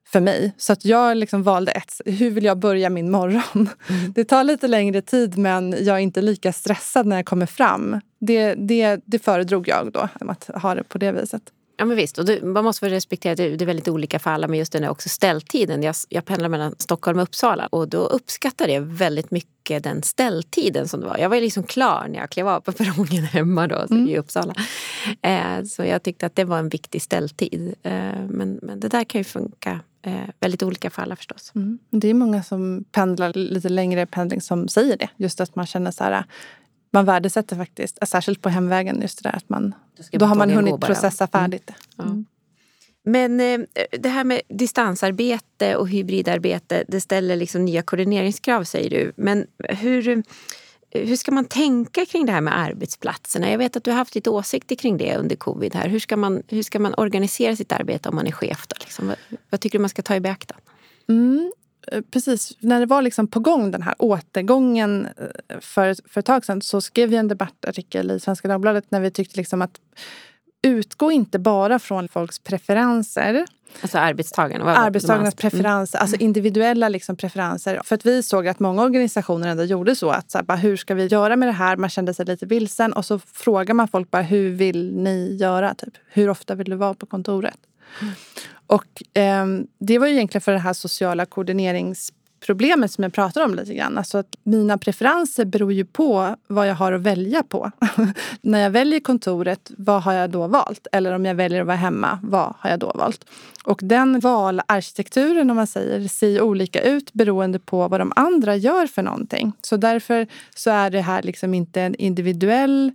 för 0.06 0.20
mig. 0.20 0.54
Så 0.56 0.72
att 0.72 0.84
jag 0.84 1.16
liksom 1.16 1.42
valde 1.42 1.72
ett, 1.72 2.00
hur 2.04 2.30
vill 2.30 2.44
jag 2.44 2.58
börja 2.58 2.90
min 2.90 3.10
morgon? 3.10 3.68
Mm. 3.88 4.12
Det 4.12 4.24
tar 4.24 4.44
lite 4.44 4.68
längre 4.68 5.02
tid 5.02 5.38
men 5.38 5.74
jag 5.80 5.96
är 5.96 6.00
inte 6.00 6.22
lika 6.22 6.52
stressad 6.52 7.06
när 7.06 7.16
jag 7.16 7.26
kommer 7.26 7.46
fram. 7.46 8.00
Det, 8.20 8.54
det, 8.54 9.00
det 9.04 9.18
föredrog 9.18 9.68
jag 9.68 9.92
då, 9.92 10.08
att 10.20 10.50
ha 10.62 10.74
det 10.74 10.82
på 10.82 10.98
det 10.98 11.12
viset. 11.12 11.42
Ja 11.78 11.84
men 11.84 11.96
visst, 11.96 12.18
och 12.18 12.24
det, 12.24 12.42
man 12.42 12.64
måste 12.64 12.84
väl 12.84 12.92
respektera 12.92 13.32
att 13.32 13.36
det 13.36 13.62
är 13.62 13.66
väldigt 13.66 13.88
olika 13.88 14.18
för 14.18 14.30
alla 14.30 14.48
men 14.48 14.58
just 14.58 14.72
den 14.72 14.84
är 14.84 14.88
också 14.88 15.08
ställtiden. 15.08 15.82
Jag, 15.82 15.94
jag 16.08 16.24
pendlar 16.24 16.48
mellan 16.48 16.74
Stockholm 16.78 17.18
och 17.18 17.22
Uppsala 17.22 17.66
och 17.66 17.88
då 17.88 17.98
uppskattade 17.98 18.72
jag 18.72 18.80
väldigt 18.80 19.30
mycket 19.30 19.84
den 19.84 20.02
ställtiden 20.02 20.88
som 20.88 21.00
det 21.00 21.06
var. 21.06 21.18
Jag 21.18 21.28
var 21.28 21.40
liksom 21.40 21.62
klar 21.62 22.06
när 22.08 22.18
jag 22.18 22.30
klev 22.30 22.48
av 22.48 22.60
på 22.60 22.72
perrongen 22.72 23.24
hemma 23.32 23.66
då, 23.66 23.86
mm. 23.90 24.08
i 24.08 24.18
Uppsala. 24.18 24.54
Eh, 25.22 25.64
så 25.64 25.84
jag 25.84 26.02
tyckte 26.02 26.26
att 26.26 26.36
det 26.36 26.44
var 26.44 26.58
en 26.58 26.68
viktig 26.68 27.02
ställtid. 27.02 27.74
Eh, 27.82 27.92
men, 28.28 28.58
men 28.62 28.80
det 28.80 28.88
där 28.88 29.04
kan 29.04 29.20
ju 29.20 29.24
funka 29.24 29.80
eh, 30.06 30.28
väldigt 30.40 30.62
olika 30.62 30.90
för 30.90 31.02
alla 31.02 31.16
förstås. 31.16 31.52
Mm. 31.54 31.78
Det 31.90 32.08
är 32.08 32.14
många 32.14 32.42
som 32.42 32.84
pendlar 32.92 33.32
lite 33.32 33.68
längre 33.68 34.06
pendling 34.06 34.40
som 34.40 34.68
säger 34.68 34.96
det. 34.96 35.08
Just 35.16 35.40
att 35.40 35.56
man 35.56 35.66
känner 35.66 35.90
så 35.90 36.04
här, 36.04 36.24
man 36.90 37.04
värdesätter 37.04 37.56
faktiskt, 37.56 38.08
särskilt 38.08 38.42
på 38.42 38.48
hemvägen, 38.48 39.00
just 39.02 39.22
det 39.22 39.28
där 39.28 39.36
att 39.36 39.48
man, 39.48 39.74
då 40.12 40.26
har 40.26 40.34
man 40.34 40.50
hunnit 40.50 40.80
processa 40.80 41.24
mm. 41.24 41.30
färdigt. 41.30 41.70
Mm. 41.98 42.10
Mm. 42.10 42.26
Men 43.04 43.40
eh, 43.40 43.66
det 43.90 44.08
här 44.08 44.24
med 44.24 44.40
distansarbete 44.48 45.76
och 45.76 45.88
hybridarbete, 45.88 46.84
det 46.88 47.00
ställer 47.00 47.36
liksom 47.36 47.64
nya 47.64 47.82
koordineringskrav 47.82 48.64
säger 48.64 48.90
du. 48.90 49.12
Men 49.16 49.46
hur 49.58 50.22
hur 51.04 51.16
ska 51.16 51.32
man 51.32 51.44
tänka 51.44 52.06
kring 52.06 52.26
det 52.26 52.32
här 52.32 52.40
med 52.40 52.58
arbetsplatserna? 52.58 53.50
Jag 53.50 53.58
vet 53.58 53.76
att 53.76 53.84
du 53.84 53.90
har 53.90 53.98
haft 53.98 54.14
lite 54.14 54.30
åsikter 54.30 54.76
kring 54.76 54.96
det 54.96 55.16
under 55.16 55.36
covid. 55.36 55.74
här. 55.74 55.88
Hur 55.88 55.98
ska 55.98 56.16
man, 56.16 56.42
hur 56.48 56.62
ska 56.62 56.78
man 56.78 56.94
organisera 56.96 57.56
sitt 57.56 57.72
arbete 57.72 58.08
om 58.08 58.14
man 58.14 58.26
är 58.26 58.32
chef? 58.32 58.66
Då, 58.66 58.76
liksom? 58.80 59.06
vad, 59.06 59.16
vad, 59.50 59.60
tycker 59.60 59.78
du 59.78 59.82
man 59.82 59.88
ska 59.88 60.02
ta 60.02 60.16
i 60.16 60.20
beaktande? 60.20 60.62
Mm, 61.08 61.52
eh, 61.92 62.00
precis. 62.10 62.52
När 62.60 62.80
det 62.80 62.86
var 62.86 63.02
liksom 63.02 63.26
på 63.26 63.40
gång 63.40 63.70
den 63.70 63.82
här 63.82 63.94
återgången 63.98 65.06
eh, 65.06 65.60
för, 65.60 66.08
för 66.08 66.20
ett 66.20 66.26
tag 66.26 66.44
sedan 66.44 66.62
så 66.62 66.80
skrev 66.80 67.08
vi 67.08 67.16
en 67.16 67.28
debattartikel 67.28 68.10
i 68.10 68.20
Svenska 68.20 68.48
Dagbladet 68.48 68.90
när 68.90 69.00
vi 69.00 69.10
tyckte 69.10 69.36
liksom 69.36 69.62
att 69.62 69.80
utgå 70.62 71.12
inte 71.12 71.38
bara 71.38 71.78
från 71.78 72.08
folks 72.08 72.38
preferenser. 72.38 73.46
Alltså 73.82 73.98
arbetstagarna? 73.98 74.76
Arbetstagarnas 74.76 75.34
mm. 75.34 75.50
preferenser, 75.50 75.98
alltså 75.98 76.16
individuella 76.16 76.88
liksom 76.88 77.16
preferenser. 77.16 77.80
För 77.84 77.94
att 77.94 78.06
vi 78.06 78.22
såg 78.22 78.48
att 78.48 78.60
många 78.60 78.82
organisationer 78.82 79.48
ändå 79.48 79.64
gjorde 79.64 79.96
så. 79.96 80.10
att 80.10 80.30
så 80.30 80.38
här, 80.38 80.42
bara, 80.42 80.56
Hur 80.56 80.76
ska 80.76 80.94
vi 80.94 81.06
göra 81.06 81.36
med 81.36 81.48
det 81.48 81.52
här? 81.52 81.76
Man 81.76 81.90
kände 81.90 82.14
sig 82.14 82.26
lite 82.26 82.46
vilsen. 82.46 82.92
Och 82.92 83.04
så 83.04 83.18
frågar 83.18 83.74
man 83.74 83.88
folk 83.88 84.10
bara, 84.10 84.22
hur 84.22 84.50
vill 84.50 84.96
ni 84.96 85.36
göra? 85.40 85.74
Typ. 85.74 85.94
Hur 86.08 86.30
ofta 86.30 86.54
vill 86.54 86.70
du 86.70 86.76
vara 86.76 86.94
på 86.94 87.06
kontoret? 87.06 87.58
Mm. 88.00 88.14
Och 88.66 89.18
eh, 89.18 89.46
det 89.78 89.98
var 89.98 90.06
ju 90.06 90.12
egentligen 90.14 90.42
för 90.42 90.52
det 90.52 90.58
här 90.58 90.72
sociala 90.72 91.26
koordinerings 91.26 92.12
problemet 92.40 92.92
som 92.92 93.04
jag 93.04 93.12
pratar 93.12 93.44
om 93.44 93.54
lite 93.54 93.74
grann. 93.74 93.98
Alltså 93.98 94.18
att 94.18 94.36
mina 94.42 94.78
preferenser 94.78 95.44
beror 95.44 95.72
ju 95.72 95.84
på 95.84 96.36
vad 96.46 96.68
jag 96.68 96.74
har 96.74 96.92
att 96.92 97.00
välja 97.00 97.42
på. 97.42 97.70
När 98.40 98.60
jag 98.60 98.70
väljer 98.70 99.00
kontoret, 99.00 99.70
vad 99.78 100.02
har 100.02 100.12
jag 100.12 100.30
då 100.30 100.46
valt? 100.46 100.86
Eller 100.92 101.12
om 101.12 101.24
jag 101.24 101.34
väljer 101.34 101.60
att 101.60 101.66
vara 101.66 101.76
hemma, 101.76 102.18
vad 102.22 102.54
har 102.58 102.70
jag 102.70 102.78
då 102.78 102.92
valt? 102.94 103.24
Och 103.64 103.80
den 103.82 104.20
valarkitekturen, 104.20 105.50
om 105.50 105.56
man 105.56 105.66
säger, 105.66 106.08
ser 106.08 106.40
olika 106.40 106.82
ut 106.82 107.12
beroende 107.12 107.58
på 107.58 107.88
vad 107.88 108.00
de 108.00 108.12
andra 108.16 108.56
gör 108.56 108.86
för 108.86 109.02
någonting. 109.02 109.52
Så 109.62 109.76
därför 109.76 110.26
så 110.54 110.70
är 110.70 110.90
det 110.90 111.00
här 111.00 111.22
liksom 111.22 111.54
inte 111.54 111.82
en 111.82 111.94
individuell 111.94 112.92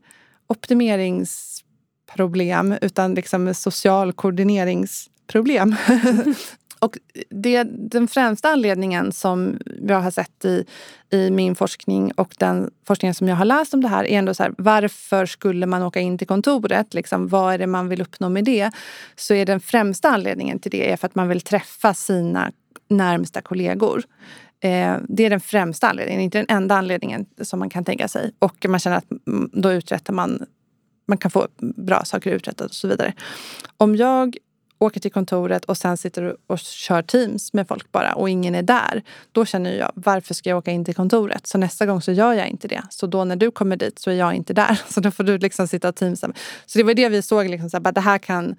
optimeringsproblem 0.48 2.76
utan 2.82 3.14
liksom 3.14 3.54
social 3.54 4.14
koordineringsproblem. 4.14 5.76
Och 6.82 6.98
det, 7.30 7.64
den 7.64 8.08
främsta 8.08 8.50
anledningen 8.50 9.12
som 9.12 9.60
jag 9.88 10.02
har 10.02 10.12
sett 10.12 10.46
i, 10.46 10.66
i 11.10 11.30
min 11.30 11.56
forskning 11.56 12.12
och 12.12 12.36
den 12.40 12.72
forskning 12.88 13.14
som 13.14 13.28
jag 13.28 13.36
har 13.36 13.46
läst 13.46 13.74
om 13.74 13.82
det 13.82 13.88
här 13.88 14.04
är 14.04 14.20
ändå 14.20 14.34
så 14.34 14.44
här, 14.44 14.54
varför 14.58 15.26
skulle 15.26 15.66
man 15.66 15.84
åka 15.84 16.00
in 16.00 16.18
till 16.18 16.28
kontoret? 16.28 16.94
Liksom, 16.94 17.28
vad 17.28 17.54
är 17.54 17.58
det 17.58 17.68
man 17.68 17.90
vill 17.90 18.02
uppnå 18.02 18.30
med 18.30 18.46
det? 18.46 18.72
Så 19.16 19.34
är 19.34 19.46
den 19.46 19.60
främsta 19.60 20.10
anledningen 20.10 20.60
till 20.60 20.72
det 20.72 20.92
är 20.92 20.98
för 20.98 21.08
att 21.08 21.16
man 21.16 21.28
vill 21.28 21.42
träffa 21.42 21.94
sina 21.94 22.52
närmsta 22.90 23.42
kollegor. 23.42 24.04
Eh, 24.60 24.96
det 25.08 25.26
är 25.26 25.30
den 25.30 25.42
främsta 25.42 25.90
anledningen, 25.90 26.22
inte 26.22 26.38
den 26.38 26.58
enda 26.58 26.76
anledningen 26.76 27.26
som 27.42 27.60
man 27.60 27.70
kan 27.70 27.86
tänka 27.86 28.08
sig. 28.08 28.32
Och 28.40 28.66
man 28.68 28.80
känner 28.80 28.98
att 28.98 29.10
då 29.54 29.72
uträttar 29.72 30.14
man 30.14 30.46
man 31.08 31.18
kan 31.18 31.32
få 31.32 31.48
bra 31.60 32.06
saker 32.06 32.32
uträttat 32.32 32.70
och 32.70 32.76
så 32.76 32.88
vidare. 32.88 33.14
Om 33.78 33.96
jag 33.96 34.38
åker 34.82 35.00
till 35.00 35.12
kontoret 35.12 35.66
och 35.66 35.78
sen 35.78 35.98
sitter 35.98 36.36
och 36.48 36.60
kör 36.60 37.02
Teams 37.02 37.54
med 37.54 37.68
folk 37.68 37.92
bara 37.92 38.14
och 38.14 38.30
ingen 38.30 38.56
är 38.56 38.62
där. 38.62 39.04
Då 39.32 39.46
känner 39.46 39.78
jag, 39.78 39.92
varför 39.96 40.34
ska 40.34 40.50
jag 40.50 40.58
åka 40.58 40.72
in 40.72 40.86
till 40.86 40.96
kontoret? 40.96 41.48
Så 41.48 41.58
nästa 41.58 41.86
gång 41.86 42.02
så 42.02 42.12
gör 42.12 42.34
jag 42.34 42.48
inte 42.48 42.68
det. 42.68 42.82
Så 42.90 43.08
då 43.08 43.24
när 43.24 43.36
du 43.36 43.52
kommer 43.52 43.76
dit 43.76 44.00
så 44.00 44.12
är 44.12 44.16
jag 44.16 44.34
inte 44.34 44.54
där. 44.54 44.82
Så 44.90 45.00
då 45.00 45.12
får 45.12 45.24
du 45.24 45.38
liksom 45.38 45.68
sitta 45.68 45.90
och 45.90 45.96
teamsa. 45.96 46.32
Så 46.66 46.78
det 46.78 46.84
var 46.84 46.94
det 46.94 47.10
vi 47.10 47.22
såg, 47.22 47.50
liksom, 47.50 47.70
så 47.70 47.78
här, 47.78 47.92
det 47.92 48.02
här 48.02 48.18
kan 48.18 48.56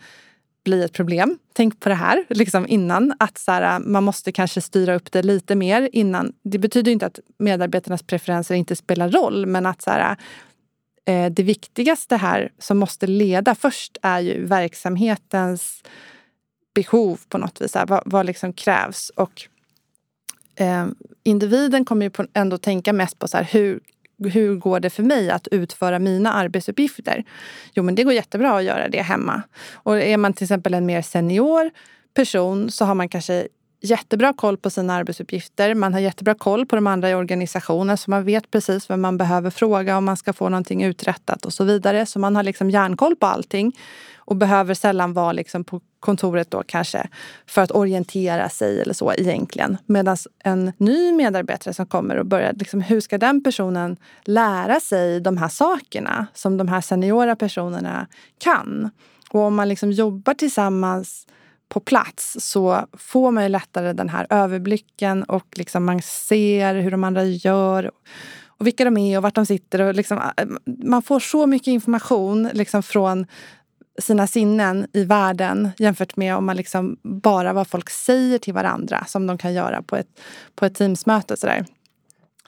bli 0.65 0.85
ett 0.85 0.93
problem. 0.93 1.39
Tänk 1.53 1.81
på 1.81 1.89
det 1.89 1.95
här 1.95 2.25
liksom 2.29 2.67
innan. 2.67 3.15
Att 3.19 3.39
så 3.39 3.53
här, 3.53 3.79
man 3.79 4.05
måste 4.05 4.33
kanske 4.33 4.61
styra 4.61 4.95
upp 4.95 5.13
det 5.13 5.23
lite 5.23 5.55
mer 5.55 5.89
innan. 5.93 6.33
Det 6.43 6.59
betyder 6.59 6.93
inte 6.93 7.07
att 7.07 7.19
medarbetarnas 7.39 8.03
preferenser 8.03 8.55
inte 8.55 8.77
spelar 8.77 9.11
roll, 9.11 9.47
men 9.47 9.67
att 9.67 9.83
så 9.83 9.91
här, 9.91 10.17
eh, 11.07 11.33
det 11.33 11.43
viktigaste 11.43 12.17
här 12.17 12.53
som 12.59 12.79
måste 12.79 13.07
leda 13.07 13.55
först 13.55 13.97
är 14.03 14.21
ju 14.21 14.45
verksamhetens 14.45 15.83
behov 16.75 17.21
på 17.29 17.39
något 17.39 17.61
vis. 17.61 17.75
Här, 17.75 17.87
vad, 17.87 18.03
vad 18.07 18.27
liksom 18.27 18.53
krävs? 18.53 19.11
Och 19.17 19.43
eh, 20.57 20.87
individen 21.23 21.85
kommer 21.85 22.07
ju 22.07 22.11
på, 22.11 22.27
ändå 22.35 22.59
tänka 22.59 22.93
mest 22.93 23.19
på 23.19 23.29
så 23.29 23.37
här, 23.37 23.45
hur, 23.45 23.81
hur 24.33 24.57
går 24.57 24.81
det 24.81 24.91
för 24.91 25.03
mig 25.03 25.31
att 25.31 25.49
utföra 25.49 25.99
mina 25.99 26.33
arbetsuppgifter? 26.33 27.25
Jo, 27.75 27.83
men 27.83 27.95
det 27.95 28.05
går 28.05 28.13
jättebra 28.13 28.57
att 28.57 28.65
göra 28.65 28.89
det 28.89 29.03
hemma. 29.03 29.43
Och 29.73 29.99
är 29.99 30.17
man 30.17 30.33
till 30.33 30.45
exempel 30.45 30.75
en 30.75 30.87
mer 30.87 31.03
senior 31.03 31.71
person 32.15 32.71
så 32.71 32.85
har 32.85 32.95
man 32.95 33.09
kanske 33.09 33.49
jättebra 33.83 34.33
koll 34.33 34.57
på 34.57 34.71
sina 34.71 34.95
arbetsuppgifter. 34.95 35.75
Man 35.75 35.93
har 35.93 36.01
jättebra 36.01 36.35
koll 36.35 36.67
på 36.67 36.77
de 36.77 36.87
andra 36.87 37.11
i 37.11 37.15
organisationen 37.15 37.99
så 37.99 38.11
man 38.11 38.25
vet 38.25 38.51
precis 38.51 38.91
vem 38.91 39.01
man 39.01 39.19
behöver 39.19 39.51
fråga 39.51 39.97
om 39.97 40.05
man 40.05 40.17
ska 40.17 40.33
få 40.33 40.49
någonting 40.49 40.83
uträttat 40.83 41.45
och 41.45 41.53
så 41.53 41.65
vidare. 41.65 42.07
Så 42.07 42.19
man 42.19 42.37
har 42.37 42.43
liksom 42.43 42.71
järnkoll 42.71 43.17
på 43.17 43.27
allting 43.27 43.73
och 44.17 44.37
behöver 44.37 44.75
sällan 44.75 45.13
vara 45.13 45.33
liksom 45.33 45.65
på 45.65 45.81
kontoret 46.01 46.51
då 46.51 46.63
kanske 46.67 47.09
för 47.47 47.63
att 47.63 47.71
orientera 47.71 48.49
sig 48.49 48.81
eller 48.81 48.95
så 48.95 49.13
egentligen. 49.13 49.77
Medan 49.87 50.17
en 50.45 50.73
ny 50.77 51.13
medarbetare 51.13 51.75
som 51.75 51.87
kommer 51.87 52.17
och 52.17 52.27
börjar, 52.27 52.53
liksom, 52.53 52.81
hur 52.81 53.01
ska 53.01 53.19
den 53.19 53.43
personen 53.43 53.97
lära 54.25 54.81
sig 54.81 55.21
de 55.21 55.37
här 55.37 55.49
sakerna 55.49 56.27
som 56.35 56.57
de 56.57 56.69
här 56.69 56.81
seniora 56.81 57.37
personerna 57.37 58.07
kan? 58.39 58.91
Och 59.31 59.41
om 59.41 59.55
man 59.55 59.69
liksom 59.69 59.93
jobbar 59.93 60.35
tillsammans 60.35 61.27
på 61.73 61.81
plats 61.81 62.37
så 62.41 62.87
får 62.93 63.31
man 63.31 63.43
ju 63.43 63.49
lättare 63.49 63.93
den 63.93 64.09
här 64.09 64.27
överblicken 64.31 65.23
och 65.23 65.47
liksom 65.55 65.85
man 65.85 66.03
ser 66.03 66.75
hur 66.75 66.91
de 66.91 67.05
andra 67.05 67.25
gör 67.25 67.91
och 68.47 68.67
vilka 68.67 68.85
de 68.85 68.97
är 68.97 69.17
och 69.17 69.23
vart 69.23 69.35
de 69.35 69.47
sitter. 69.47 69.81
Och 69.81 69.95
liksom, 69.95 70.19
eh, 70.19 70.47
man 70.67 71.03
får 71.03 71.21
så 71.21 71.47
mycket 71.47 71.69
information 71.69 72.49
liksom 72.53 72.83
från 72.83 73.27
sina 73.99 74.27
sinnen 74.27 74.87
i 74.93 75.05
världen 75.05 75.71
jämfört 75.79 76.17
med 76.17 76.37
om 76.37 76.47
man 76.47 76.57
liksom 76.57 76.97
bara 77.03 77.53
vad 77.53 77.69
folk 77.69 77.91
säger 77.91 78.39
till 78.39 78.55
varandra 78.55 79.05
som 79.09 79.27
de 79.27 79.39
kan 79.39 79.55
göra 79.55 79.83
på 79.83 79.97
ett, 79.97 80.21
på 80.55 80.67
ett 80.67 80.75
Teamsmöte. 80.75 81.37
Sådär. 81.37 81.65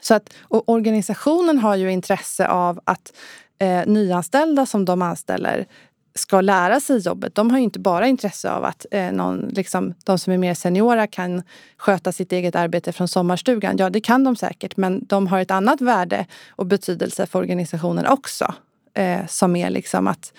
Så 0.01 0.15
att, 0.15 0.35
och 0.41 0.69
organisationen 0.69 1.59
har 1.59 1.77
ju 1.77 1.93
intresse 1.93 2.49
av 2.49 2.81
att 2.85 3.13
eh, 3.59 3.87
nyanställda 3.87 4.67
som 4.67 4.85
de 4.85 5.03
anställer 5.03 5.67
ska 6.15 6.41
lära 6.41 6.81
sig 6.81 6.99
jobbet. 6.99 7.35
De 7.35 7.51
har 7.51 7.59
inte 7.59 7.79
bara 7.79 8.07
intresse 8.07 8.51
av 8.51 8.65
att 8.65 8.87
eh, 8.91 9.13
någon, 9.13 9.49
liksom, 9.49 9.95
de 10.05 10.19
som 10.19 10.33
är 10.33 10.39
mer 10.39 10.55
seniora 10.55 11.07
kan 11.07 11.43
sköta 11.77 12.13
sitt 12.13 12.33
eget 12.33 12.57
arbete 12.57 12.93
från 12.93 13.09
sommarstugan. 13.09 13.77
Ja, 13.79 13.91
det 13.91 14.01
kan 14.01 14.25
de 14.25 14.37
säkert, 14.37 14.77
men 14.77 15.05
de 15.07 15.27
har 15.27 15.41
ett 15.41 15.51
annat 15.51 15.81
värde 15.81 16.27
och 16.49 16.67
betydelse 16.67 17.27
för 17.27 17.39
organisationen 17.39 18.07
också. 18.07 18.55
Eh, 18.95 19.27
som 19.27 19.57
är 19.57 19.71
liksom 19.71 20.07
att 20.07 20.33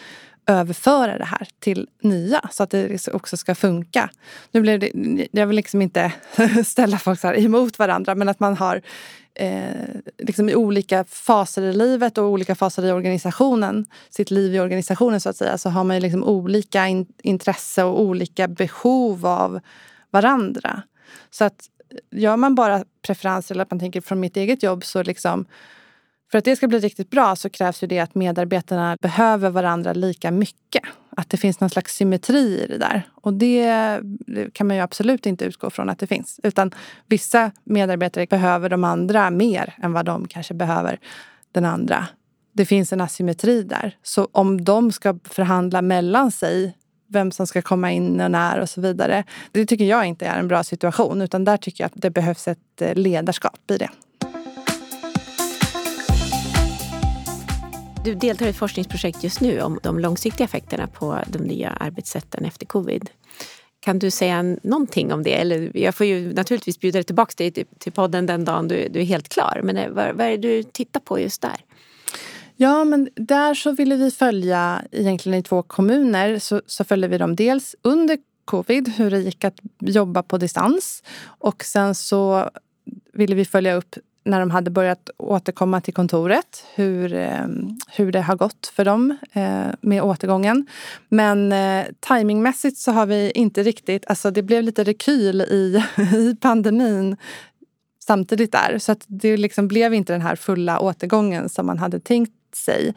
överföra 0.48 1.18
det 1.18 1.26
här 1.26 1.48
till 1.60 1.88
nya 2.02 2.42
så 2.52 2.64
att 2.64 2.70
det 2.70 2.88
liksom 2.88 3.16
också 3.16 3.38
ska 3.38 3.56
funka. 3.56 4.10
Nu 4.52 4.62
blev 4.62 4.80
det, 4.80 4.92
jag 5.32 5.48
vill 5.48 5.56
liksom 5.56 5.82
inte 5.82 6.12
ställa 6.66 6.98
folk 6.98 7.20
så 7.20 7.34
emot 7.34 7.80
varandra 7.80 8.16
men 8.16 8.30
att 8.30 8.40
man 8.40 8.58
har 8.58 8.82
eh, 9.36 10.02
liksom 10.18 10.50
i 10.50 10.56
olika 10.56 11.04
faser 11.04 11.62
i 11.62 11.74
livet 11.74 12.18
och 12.18 12.26
olika 12.26 12.56
faser 12.56 12.86
i 12.86 12.92
organisationen, 12.92 13.86
sitt 14.10 14.32
liv 14.32 14.56
i 14.56 14.60
organisationen 14.60 15.22
så 15.22 15.30
att 15.30 15.38
säga, 15.38 15.58
så 15.58 15.70
har 15.70 15.84
man 15.84 16.00
liksom 16.00 16.24
olika 16.24 16.88
in, 16.88 17.06
intresse 17.24 17.84
och 17.84 18.02
olika 18.02 18.48
behov 18.48 19.26
av 19.26 19.60
varandra. 20.12 20.82
Så 21.30 21.46
att 21.46 21.70
gör 22.12 22.38
man 22.38 22.56
bara 22.56 22.84
preferenser 23.02 23.56
eller 23.56 23.64
att 23.64 23.72
man 23.72 23.80
tänker 23.80 24.02
från 24.02 24.20
mitt 24.20 24.38
eget 24.38 24.64
jobb 24.64 24.86
så 24.86 25.04
liksom 25.04 25.46
för 26.32 26.38
att 26.38 26.46
det 26.46 26.56
ska 26.56 26.68
bli 26.68 26.80
riktigt 26.80 27.10
bra 27.10 27.36
så 27.36 27.50
krävs 27.50 27.84
ju 27.84 27.88
det 27.88 28.00
att 28.00 28.16
medarbetarna 28.16 28.98
behöver 29.02 29.50
varandra 29.50 29.94
lika 29.94 30.32
mycket. 30.32 30.84
Att 31.18 31.30
det 31.30 31.38
finns 31.38 31.60
någon 31.60 31.70
slags 31.70 31.96
symmetri 31.96 32.64
i 32.64 32.68
det 32.68 32.78
där. 32.78 33.02
Och 33.14 33.34
det 33.34 34.00
kan 34.54 34.68
man 34.68 34.76
ju 34.76 34.82
absolut 34.82 35.26
inte 35.26 35.46
utgå 35.46 35.70
från 35.70 35.90
att 35.90 36.00
det 36.00 36.08
finns. 36.08 36.40
Utan 36.44 36.72
vissa 37.08 37.52
medarbetare 37.64 38.28
behöver 38.28 38.70
de 38.70 38.84
andra 38.84 39.30
mer 39.30 39.74
än 39.82 39.94
vad 39.94 40.06
de 40.06 40.28
kanske 40.28 40.54
behöver 40.54 41.00
den 41.52 41.66
andra. 41.66 42.08
Det 42.54 42.66
finns 42.66 42.94
en 42.94 43.02
asymmetri 43.02 43.64
där. 43.64 43.98
Så 44.04 44.30
om 44.32 44.64
de 44.64 44.92
ska 44.92 45.20
förhandla 45.24 45.82
mellan 45.82 46.32
sig 46.32 46.78
vem 47.08 47.32
som 47.32 47.48
ska 47.48 47.62
komma 47.62 47.92
in 47.92 48.22
och 48.22 48.32
när 48.32 48.60
och 48.60 48.70
så 48.70 48.82
vidare. 48.82 49.24
Det 49.52 49.66
tycker 49.66 49.86
jag 49.86 50.06
inte 50.06 50.26
är 50.26 50.40
en 50.40 50.48
bra 50.48 50.64
situation. 50.64 51.22
Utan 51.22 51.44
där 51.44 51.58
tycker 51.58 51.84
jag 51.84 51.88
att 51.88 52.02
det 52.02 52.10
behövs 52.10 52.48
ett 52.48 52.82
eh, 52.82 52.96
ledarskap 52.96 53.72
i 53.72 53.78
det. 53.78 53.90
Du 58.06 58.16
deltar 58.16 58.46
i 58.46 58.50
ett 58.50 58.56
forskningsprojekt 58.56 59.24
just 59.24 59.42
nu 59.42 59.62
om 59.62 59.80
de 59.84 60.00
långsiktiga 60.00 60.46
effekterna 60.46 60.88
på 60.88 61.20
de 61.28 61.38
nya 61.40 61.70
arbetssätten 61.70 62.46
efter 62.46 62.66
covid. 62.66 63.10
Kan 63.80 64.00
du 64.00 64.12
säga 64.12 64.44
någonting 64.64 65.14
om 65.14 65.24
det? 65.24 65.34
Eller 65.34 65.78
jag 65.78 65.96
får 65.96 66.06
ju 66.06 66.34
naturligtvis 66.34 66.80
bjuda 66.80 66.98
dig 66.98 67.04
tillbaka 67.04 67.52
till, 67.52 67.66
till 67.80 67.92
podden 67.92 68.26
den 68.26 68.46
dagen 68.46 68.68
du, 68.68 68.88
du 68.90 69.00
är 69.00 69.04
helt 69.04 69.30
klar. 69.30 69.62
Men 69.64 69.78
eh, 69.78 69.90
vad, 69.90 70.16
vad 70.16 70.28
är 70.28 70.32
det 70.32 70.38
du 70.38 70.64
tittar 70.64 71.00
på 71.00 71.20
just 71.20 71.42
där? 71.42 71.56
Ja, 72.56 72.84
men 72.84 73.10
där 73.16 73.54
så 73.54 73.72
ville 73.72 73.96
vi 73.96 74.12
följa, 74.12 74.82
egentligen 74.92 75.40
i 75.40 75.44
två 75.44 75.64
kommuner, 75.64 76.40
så, 76.40 76.62
så 76.66 76.84
följde 76.84 77.08
vi 77.08 77.18
dem 77.18 77.36
dels 77.36 77.76
under 77.82 78.18
covid, 78.46 78.90
hur 78.98 79.12
det 79.12 79.20
gick 79.20 79.44
att 79.44 79.60
jobba 79.80 80.24
på 80.24 80.38
distans. 80.38 81.04
Och 81.26 81.64
sen 81.64 81.96
så 81.96 82.50
ville 83.14 83.36
vi 83.36 83.46
följa 83.46 83.76
upp 83.76 83.96
när 84.26 84.40
de 84.40 84.52
hade 84.52 84.72
börjat 84.72 85.10
återkomma 85.18 85.82
till 85.82 85.94
kontoret, 85.94 86.66
hur, 86.76 87.14
eh, 87.14 87.48
hur 87.92 88.12
det 88.12 88.22
har 88.22 88.36
gått 88.36 88.72
för 88.76 88.86
dem 88.86 89.18
eh, 89.34 89.68
med 89.82 90.04
återgången. 90.04 90.68
Men 91.10 91.52
eh, 91.52 91.86
timingmässigt 92.00 92.78
så 92.78 92.92
har 92.92 93.06
vi 93.06 93.32
inte 93.32 93.64
riktigt, 93.64 94.06
alltså 94.08 94.32
det 94.32 94.44
blev 94.44 94.64
lite 94.64 94.84
rekyl 94.84 95.42
i, 95.42 95.84
i 96.16 96.36
pandemin 96.42 97.18
samtidigt 98.00 98.52
där. 98.52 98.80
Så 98.80 98.92
att 98.92 99.04
det 99.08 99.38
liksom 99.38 99.68
blev 99.68 99.94
inte 99.94 100.14
den 100.14 100.22
här 100.22 100.36
fulla 100.36 100.80
återgången 100.80 101.50
som 101.50 101.66
man 101.66 101.78
hade 101.78 102.00
tänkt 102.00 102.56
sig. 102.56 102.94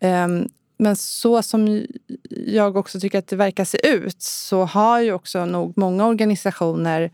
Ehm, 0.00 0.48
men 0.76 0.96
så 0.96 1.42
som 1.42 1.86
jag 2.46 2.76
också 2.76 3.00
tycker 3.00 3.18
att 3.18 3.26
det 3.26 3.36
verkar 3.36 3.64
se 3.64 3.88
ut 3.88 4.22
så 4.22 4.64
har 4.64 5.00
ju 5.00 5.12
också 5.12 5.44
nog 5.44 5.78
många 5.78 6.06
organisationer 6.06 7.10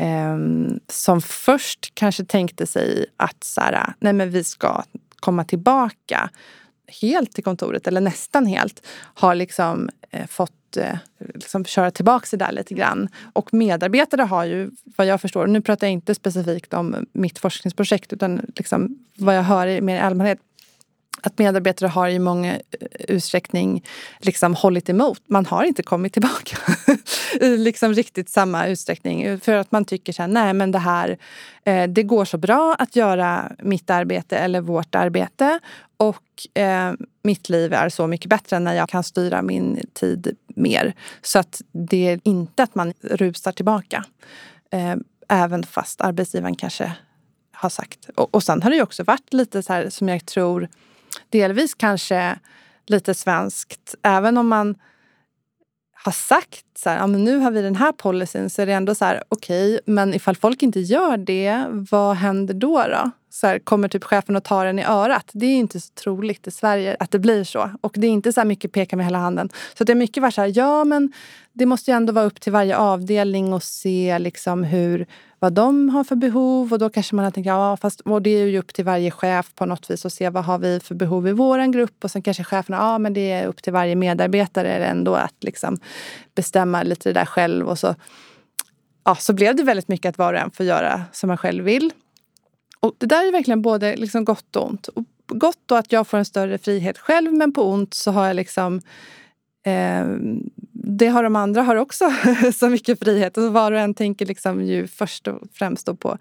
Ehm, 0.00 0.80
som 0.88 1.20
först 1.20 1.94
kanske 1.94 2.24
tänkte 2.24 2.66
sig 2.66 3.06
att 3.16 3.44
så 3.44 3.60
här, 3.60 3.92
nej 3.98 4.12
men 4.12 4.30
vi 4.30 4.44
ska 4.44 4.82
komma 5.20 5.44
tillbaka 5.44 6.30
helt 7.00 7.32
till 7.32 7.44
kontoret, 7.44 7.86
eller 7.86 8.00
nästan 8.00 8.46
helt, 8.46 8.86
har 9.14 9.34
liksom 9.34 9.90
eh, 10.10 10.26
fått 10.26 10.76
eh, 10.76 10.96
liksom 11.34 11.64
köra 11.64 11.90
tillbaka 11.90 12.26
det 12.30 12.36
där 12.44 12.52
lite 12.52 12.74
grann. 12.74 13.08
Och 13.32 13.54
medarbetare 13.54 14.22
har 14.22 14.44
ju, 14.44 14.70
vad 14.96 15.06
jag 15.06 15.20
förstår, 15.20 15.46
nu 15.46 15.60
pratar 15.60 15.86
jag 15.86 15.92
inte 15.92 16.14
specifikt 16.14 16.74
om 16.74 17.06
mitt 17.12 17.38
forskningsprojekt 17.38 18.12
utan 18.12 18.40
liksom 18.56 18.98
vad 19.16 19.36
jag 19.36 19.42
hör 19.42 19.80
mer 19.80 19.96
i 19.96 20.00
allmänhet, 20.00 20.38
att 21.22 21.38
medarbetare 21.38 21.88
har 21.88 22.08
i 22.08 22.18
många 22.18 22.54
eh, 22.54 22.60
utsträckning 23.08 23.84
liksom 24.18 24.54
hållit 24.54 24.88
emot. 24.88 25.22
Man 25.26 25.46
har 25.46 25.64
inte 25.64 25.82
kommit 25.82 26.12
tillbaka 26.12 26.56
i 27.40 27.56
liksom 27.56 27.94
riktigt 27.94 28.28
samma 28.28 28.66
utsträckning. 28.66 29.40
För 29.40 29.52
att 29.52 29.72
man 29.72 29.84
tycker 29.84 30.12
så 30.12 30.22
här, 30.22 30.28
nej 30.28 30.54
men 30.54 30.72
det 30.72 30.78
här, 30.78 31.18
eh, 31.64 31.88
det 31.88 32.02
går 32.02 32.24
så 32.24 32.38
bra 32.38 32.76
att 32.78 32.96
göra 32.96 33.52
mitt 33.58 33.90
arbete 33.90 34.38
eller 34.38 34.60
vårt 34.60 34.94
arbete. 34.94 35.58
Och 35.96 36.58
eh, 36.62 36.92
mitt 37.22 37.48
liv 37.48 37.72
är 37.72 37.88
så 37.88 38.06
mycket 38.06 38.30
bättre 38.30 38.58
när 38.58 38.74
jag 38.74 38.88
kan 38.88 39.04
styra 39.04 39.42
min 39.42 39.80
tid 39.92 40.36
mer. 40.46 40.94
Så 41.22 41.38
att 41.38 41.62
det 41.72 42.08
är 42.08 42.20
inte 42.22 42.62
att 42.62 42.74
man 42.74 42.92
rusar 43.02 43.52
tillbaka. 43.52 44.04
Eh, 44.70 44.96
även 45.28 45.62
fast 45.62 46.00
arbetsgivaren 46.00 46.56
kanske 46.56 46.92
har 47.52 47.68
sagt. 47.68 48.10
Och, 48.14 48.34
och 48.34 48.42
sen 48.42 48.62
har 48.62 48.70
det 48.70 48.76
ju 48.76 48.82
också 48.82 49.04
varit 49.04 49.32
lite 49.32 49.62
så 49.62 49.72
här 49.72 49.90
som 49.90 50.08
jag 50.08 50.26
tror 50.26 50.68
delvis 51.30 51.74
kanske 51.74 52.38
lite 52.86 53.14
svenskt. 53.14 53.94
Även 54.02 54.38
om 54.38 54.48
man 54.48 54.74
har 55.92 56.12
sagt 56.12 56.64
så 56.78 56.90
här, 56.90 56.96
ja, 56.96 57.06
men 57.06 57.24
nu 57.24 57.38
har 57.38 57.50
vi 57.50 57.62
den 57.62 57.76
här 57.76 57.92
policyn 57.92 58.50
så 58.50 58.62
är 58.62 58.66
det 58.66 58.72
ändå 58.72 58.94
så 58.94 59.04
här, 59.04 59.22
okej, 59.28 59.74
okay, 59.74 59.94
men 59.94 60.14
ifall 60.14 60.36
folk 60.36 60.62
inte 60.62 60.80
gör 60.80 61.16
det, 61.16 61.64
vad 61.90 62.16
händer 62.16 62.54
då? 62.54 62.84
då? 62.88 63.10
Så 63.30 63.46
här, 63.46 63.58
kommer 63.58 63.88
typ 63.88 64.04
chefen 64.04 64.36
och 64.36 64.44
tar 64.44 64.66
en 64.66 64.78
i 64.78 64.84
örat? 64.84 65.30
Det 65.32 65.46
är 65.46 65.56
inte 65.56 65.80
så 65.80 65.92
troligt 65.92 66.46
i 66.46 66.50
Sverige 66.50 66.96
att 67.00 67.10
det 67.10 67.18
blir 67.18 67.44
så. 67.44 67.70
Och 67.80 67.92
det 67.96 68.06
är 68.06 68.10
inte 68.10 68.32
så 68.32 68.44
mycket 68.44 68.72
peka 68.72 68.96
med 68.96 69.06
hela 69.06 69.18
handen. 69.18 69.48
Så 69.78 69.84
det 69.84 69.92
är 69.92 69.96
mycket 69.96 70.22
var 70.22 70.30
så 70.30 70.40
här, 70.40 70.52
ja 70.54 70.84
men 70.84 71.12
det 71.52 71.66
måste 71.66 71.90
ju 71.90 71.96
ändå 71.96 72.12
vara 72.12 72.24
upp 72.24 72.40
till 72.40 72.52
varje 72.52 72.76
avdelning 72.76 73.52
och 73.52 73.62
se 73.62 74.18
liksom 74.18 74.64
hur 74.64 75.06
vad 75.38 75.52
de 75.52 75.88
har 75.88 76.04
för 76.04 76.16
behov 76.16 76.72
och 76.72 76.78
då 76.78 76.90
kanske 76.90 77.14
man 77.14 77.24
har 77.24 77.32
tänkt, 77.32 77.46
ja 77.46 77.76
fast 77.76 78.00
och 78.00 78.22
det 78.22 78.30
är 78.30 78.46
ju 78.46 78.58
upp 78.58 78.74
till 78.74 78.84
varje 78.84 79.10
chef 79.10 79.54
på 79.54 79.66
något 79.66 79.90
vis 79.90 80.06
att 80.06 80.12
se 80.12 80.30
vad 80.30 80.44
har 80.44 80.58
vi 80.58 80.80
för 80.80 80.94
behov 80.94 81.28
i 81.28 81.32
vår 81.32 81.72
grupp 81.72 82.04
och 82.04 82.10
sen 82.10 82.22
kanske 82.22 82.44
cheferna, 82.44 82.76
ja 82.76 82.98
men 82.98 83.14
det 83.14 83.30
är 83.30 83.46
upp 83.46 83.62
till 83.62 83.72
varje 83.72 83.94
medarbetare 83.94 84.86
ändå 84.86 85.14
att 85.14 85.34
liksom 85.40 85.78
bestämma 86.34 86.82
lite 86.82 87.08
det 87.08 87.12
där 87.12 87.26
själv 87.26 87.68
och 87.68 87.78
så 87.78 87.94
ja, 89.04 89.14
så 89.14 89.32
blev 89.32 89.56
det 89.56 89.62
väldigt 89.62 89.88
mycket 89.88 90.08
att 90.08 90.18
var 90.18 90.34
och 90.34 90.40
en 90.40 90.50
får 90.50 90.66
göra 90.66 91.02
som 91.12 91.28
man 91.28 91.36
själv 91.36 91.64
vill. 91.64 91.92
Och 92.80 92.94
det 92.98 93.06
där 93.06 93.28
är 93.28 93.32
verkligen 93.32 93.62
både 93.62 93.96
liksom 93.96 94.24
gott 94.24 94.56
och 94.56 94.66
ont. 94.66 94.88
Och 94.88 95.04
gott 95.26 95.60
då 95.66 95.74
att 95.74 95.92
jag 95.92 96.06
får 96.06 96.18
en 96.18 96.24
större 96.24 96.58
frihet 96.58 96.98
själv 96.98 97.32
men 97.32 97.52
på 97.52 97.64
ont 97.64 97.94
så 97.94 98.10
har 98.10 98.26
jag 98.26 98.36
liksom 98.36 98.80
Eh, 99.68 100.06
det 100.72 101.06
har 101.06 101.22
de 101.22 101.36
andra 101.36 101.62
har 101.62 101.76
också 101.76 102.12
så 102.54 102.68
mycket 102.68 102.98
frihet. 102.98 103.36
Och 103.36 103.52
var 103.52 103.72
och 103.72 103.78
en 103.78 103.94
tänker 103.94 104.26
liksom 104.26 104.64
ju 104.64 104.86
först 104.86 105.28
och 105.28 105.40
främst 105.52 105.98
på 106.00 106.18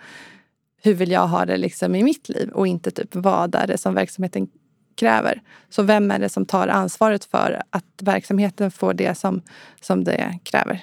hur 0.82 0.94
vill 0.94 1.12
jag 1.12 1.28
ha 1.28 1.46
det 1.46 1.58
liksom 1.58 1.96
i 1.96 2.04
mitt 2.04 2.30
liv 2.30 2.50
och 2.50 2.68
inte 2.68 2.92
typ 2.92 3.16
vad 3.16 3.56
är 3.56 3.68
det 3.68 3.78
som 3.78 3.94
verksamheten 3.94 4.48
kräver. 4.96 5.42
Så 5.70 5.84
vem 5.84 6.12
är 6.12 6.20
det 6.20 6.30
som 6.30 6.46
tar 6.46 6.68
ansvaret 6.68 7.26
för 7.26 7.62
att 7.70 7.86
verksamheten 8.02 8.72
får 8.72 8.94
det 8.94 9.18
som, 9.18 9.42
som 9.82 10.04
det 10.04 10.40
kräver? 10.44 10.82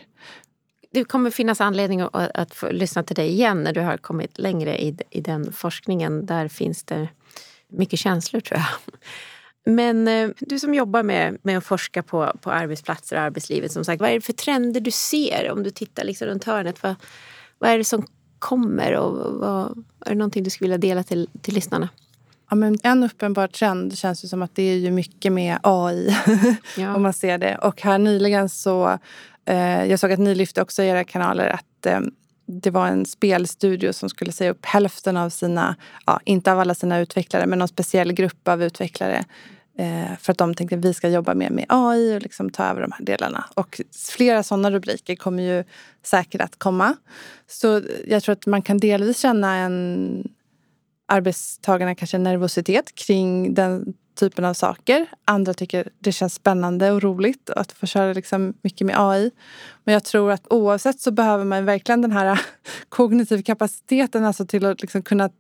Det 0.94 1.04
kommer 1.04 1.30
finnas 1.30 1.60
anledning 1.60 2.00
att, 2.00 2.14
att 2.14 2.64
lyssna 2.70 3.02
till 3.02 3.16
dig 3.16 3.28
igen 3.28 3.62
när 3.62 3.72
du 3.72 3.80
har 3.80 3.96
kommit 3.96 4.38
längre 4.38 4.82
i, 4.82 4.96
i 5.10 5.20
den 5.20 5.52
forskningen. 5.52 6.26
Där 6.26 6.48
finns 6.48 6.84
det 6.84 7.08
mycket 7.68 7.98
känslor 7.98 8.40
tror 8.40 8.60
jag. 8.60 8.94
Men 9.74 10.08
eh, 10.08 10.30
du 10.38 10.58
som 10.58 10.74
jobbar 10.74 11.02
med, 11.02 11.38
med 11.42 11.58
att 11.58 11.64
forska 11.64 12.02
på, 12.02 12.32
på 12.40 12.50
arbetsplatser 12.50 13.16
och 13.16 13.22
arbetslivet. 13.22 13.72
som 13.72 13.84
sagt, 13.84 14.00
Vad 14.00 14.10
är 14.10 14.14
det 14.14 14.20
för 14.20 14.32
trender 14.32 14.80
du 14.80 14.90
ser 14.90 15.50
om 15.50 15.62
du 15.62 15.70
tittar 15.70 16.04
liksom 16.04 16.26
runt 16.28 16.44
hörnet? 16.44 16.82
Vad, 16.82 16.94
vad 17.58 17.70
är 17.70 17.78
det 17.78 17.84
som 17.84 18.06
kommer? 18.38 18.96
Och 18.96 19.40
vad, 19.40 19.84
är 20.06 20.10
det 20.10 20.14
någonting 20.14 20.44
du 20.44 20.50
skulle 20.50 20.68
vilja 20.68 20.94
dela 20.94 21.02
till, 21.02 21.28
till 21.42 21.54
lyssnarna? 21.54 21.88
Ja, 22.50 22.56
men 22.56 22.78
en 22.82 23.04
uppenbar 23.04 23.48
trend 23.48 23.98
känns 23.98 24.22
det 24.22 24.28
som 24.28 24.42
att 24.42 24.54
det 24.54 24.62
är 24.62 24.76
ju 24.76 24.90
mycket 24.90 25.32
med 25.32 25.58
AI. 25.62 26.16
Ja. 26.76 26.94
om 26.94 27.02
man 27.02 27.12
ser 27.12 27.38
det. 27.38 27.58
Och 27.58 27.82
här 27.82 27.98
nyligen 27.98 28.48
så... 28.48 28.98
Eh, 29.46 29.84
jag 29.84 30.00
såg 30.00 30.12
att 30.12 30.18
ni 30.18 30.34
lyfte 30.34 30.62
också 30.62 30.82
i 30.82 30.88
era 30.88 31.04
kanaler 31.04 31.48
att 31.48 31.86
eh, 31.86 32.00
det 32.46 32.70
var 32.70 32.86
en 32.86 33.06
spelstudio 33.06 33.92
som 33.92 34.08
skulle 34.08 34.32
säga 34.32 34.50
upp 34.50 34.66
hälften 34.66 35.16
av 35.16 35.30
sina, 35.30 35.76
ja, 36.06 36.20
inte 36.24 36.52
av 36.52 36.60
alla 36.60 36.74
sina 36.74 36.98
utvecklare, 36.98 37.46
men 37.46 37.58
någon 37.58 37.68
speciell 37.68 38.12
grupp 38.12 38.48
av 38.48 38.62
utvecklare. 38.62 39.24
Eh, 39.78 40.16
för 40.20 40.32
att 40.32 40.38
de 40.38 40.54
tänkte 40.54 40.76
att 40.76 40.84
vi 40.84 40.94
ska 40.94 41.08
jobba 41.08 41.34
mer 41.34 41.50
med 41.50 41.66
AI 41.68 42.16
och 42.16 42.22
liksom 42.22 42.50
ta 42.50 42.64
över 42.64 42.80
de 42.80 42.92
här 42.92 43.04
delarna. 43.04 43.44
Och 43.54 43.80
flera 44.08 44.42
sådana 44.42 44.70
rubriker 44.70 45.16
kommer 45.16 45.42
ju 45.42 45.64
säkert 46.02 46.40
att 46.40 46.58
komma. 46.58 46.96
Så 47.46 47.82
jag 48.06 48.22
tror 48.22 48.32
att 48.32 48.46
man 48.46 48.62
kan 48.62 48.78
delvis 48.78 49.18
känna 49.18 49.56
en 49.56 50.28
arbetstagarna 51.06 51.94
kanske 51.94 52.18
nervositet 52.18 52.94
kring 52.94 53.54
den 53.54 53.94
typen 54.14 54.44
av 54.44 54.54
saker. 54.54 55.06
Andra 55.24 55.54
tycker 55.54 55.88
det 55.98 56.12
känns 56.12 56.34
spännande 56.34 56.90
och 56.90 57.02
roligt 57.02 57.50
att 57.50 57.72
få 57.72 57.86
köra 57.86 58.12
liksom 58.12 58.54
mycket 58.62 58.86
med 58.86 58.96
AI. 58.98 59.30
Men 59.84 59.92
jag 59.92 60.04
tror 60.04 60.30
att 60.32 60.46
oavsett 60.50 61.00
så 61.00 61.10
behöver 61.10 61.44
man 61.44 61.64
verkligen 61.64 62.02
den 62.02 62.12
här 62.12 62.40
kognitiva 62.88 63.42
kapaciteten 63.42 64.24
alltså 64.24 64.46
till 64.46 64.66
att 64.66 64.82
liksom 64.82 65.02
kunna... 65.02 65.30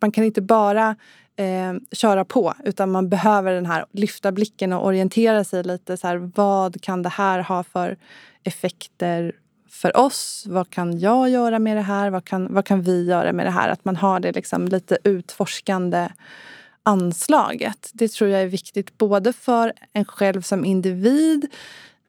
Man 0.00 0.12
kan 0.12 0.24
inte 0.24 0.42
bara 0.42 0.96
eh, 1.36 1.74
köra 1.92 2.24
på 2.24 2.54
utan 2.64 2.90
man 2.90 3.08
behöver 3.08 3.52
den 3.52 3.66
här 3.66 3.84
lyfta 3.92 4.32
blicken 4.32 4.72
och 4.72 4.86
orientera 4.86 5.44
sig 5.44 5.62
lite. 5.62 5.96
Så 5.96 6.06
här, 6.06 6.30
vad 6.34 6.82
kan 6.82 7.02
det 7.02 7.08
här 7.08 7.40
ha 7.40 7.64
för 7.64 7.96
effekter 8.44 9.32
för 9.70 9.96
oss? 9.96 10.44
Vad 10.48 10.70
kan 10.70 10.98
jag 10.98 11.30
göra 11.30 11.58
med 11.58 11.76
det 11.76 11.82
här? 11.82 12.10
Vad 12.10 12.24
kan, 12.24 12.54
vad 12.54 12.64
kan 12.64 12.82
vi 12.82 13.04
göra 13.04 13.32
med 13.32 13.46
det 13.46 13.50
här? 13.50 13.68
Att 13.68 13.84
man 13.84 13.96
har 13.96 14.20
det 14.20 14.32
liksom 14.32 14.68
lite 14.68 14.98
utforskande 15.04 16.08
anslaget. 16.82 17.90
Det 17.92 18.08
tror 18.08 18.30
jag 18.30 18.42
är 18.42 18.46
viktigt 18.46 18.98
både 18.98 19.32
för 19.32 19.72
en 19.92 20.04
själv 20.04 20.42
som 20.42 20.64
individ 20.64 21.46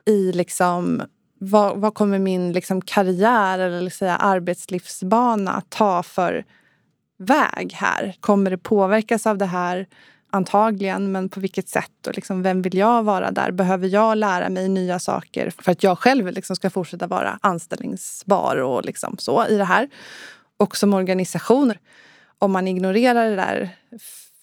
i 0.06 0.32
liksom 0.32 1.04
vad, 1.40 1.78
vad 1.78 1.94
kommer 1.94 2.20
min 2.20 2.54
liksom 2.54 2.82
karriär 2.82 3.60
eller 3.60 3.90
säga, 3.90 4.16
arbetslivsbana 4.16 5.52
att 5.52 5.70
ta 5.70 6.04
för 6.04 6.46
väg 7.18 7.74
här? 7.74 8.16
Kommer 8.20 8.52
det 8.52 8.58
påverkas 8.58 9.28
av 9.28 9.38
det 9.38 9.46
här? 9.46 9.88
Antagligen, 10.30 11.12
men 11.12 11.30
på 11.30 11.40
vilket 11.40 11.70
sätt? 11.70 12.08
Och 12.08 12.16
liksom, 12.16 12.44
vem 12.44 12.62
vill 12.62 12.78
jag 12.78 13.04
vara 13.04 13.32
där? 13.32 13.52
Behöver 13.52 13.88
jag 13.88 14.18
lära 14.18 14.50
mig 14.50 14.70
nya 14.70 15.00
saker 15.00 15.50
för 15.58 15.72
att 15.72 15.84
jag 15.84 16.00
själv 16.00 16.32
liksom 16.32 16.56
ska 16.56 16.70
fortsätta 16.70 17.08
vara 17.08 17.40
anställningsbar 17.42 18.58
och 18.58 18.86
liksom 18.86 19.18
så 19.18 19.48
i 19.48 19.58
det 19.58 19.66
här? 19.66 19.90
Och 20.58 20.78
som 20.78 20.94
organisation, 20.94 21.74
om 22.40 22.52
man 22.52 22.68
ignorerar 22.68 23.30
det 23.30 23.36
där 23.36 23.70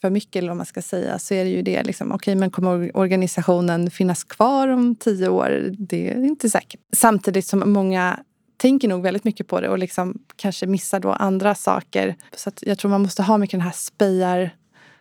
för 0.01 0.11
mycket 0.11 0.37
eller 0.37 0.49
vad 0.49 0.57
man 0.57 0.67
ska 0.67 0.83
säga 0.83 1.19
så 1.19 1.35
är 1.35 1.45
det 1.45 1.51
ju 1.51 1.63
det. 1.63 1.83
Liksom, 1.83 2.13
okay, 2.13 2.35
men 2.35 2.51
kommer 2.51 2.97
organisationen 2.97 3.91
finnas 3.91 4.25
kvar 4.25 4.69
om 4.69 4.97
tio 4.97 5.29
år? 5.29 5.75
Det 5.79 6.11
är 6.11 6.25
inte 6.25 6.51
säkert. 6.51 6.81
Samtidigt 6.93 7.47
som 7.47 7.73
många 7.73 8.21
tänker 8.57 8.89
nog 8.89 9.03
väldigt 9.03 9.25
mycket 9.25 9.47
på 9.47 9.61
det 9.61 9.69
och 9.69 9.79
liksom 9.79 10.19
kanske 10.37 10.67
missar 10.67 11.01
då 11.01 11.13
andra 11.13 11.55
saker. 11.55 12.17
Så 12.37 12.51
jag 12.61 12.79
tror 12.79 12.91
man 12.91 13.03
måste 13.03 13.23
ha 13.23 13.39
mycket 13.39 13.53
den 13.53 13.61
här 13.61 13.75
spejar, 13.75 14.51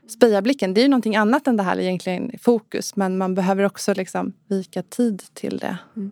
spejarblicken. 0.09 0.73
Det 0.73 0.81
är 0.81 0.83
ju 0.83 0.89
någonting 0.89 1.15
annat 1.15 1.47
än 1.47 1.57
det 1.57 1.63
här 1.63 1.79
egentligen 1.79 2.31
fokus 2.41 2.95
men 2.95 3.17
man 3.17 3.35
behöver 3.35 3.63
också 3.63 3.93
liksom 3.93 4.33
vika 4.47 4.83
tid 4.83 5.23
till 5.33 5.57
det. 5.57 5.77
Mm. 5.95 6.11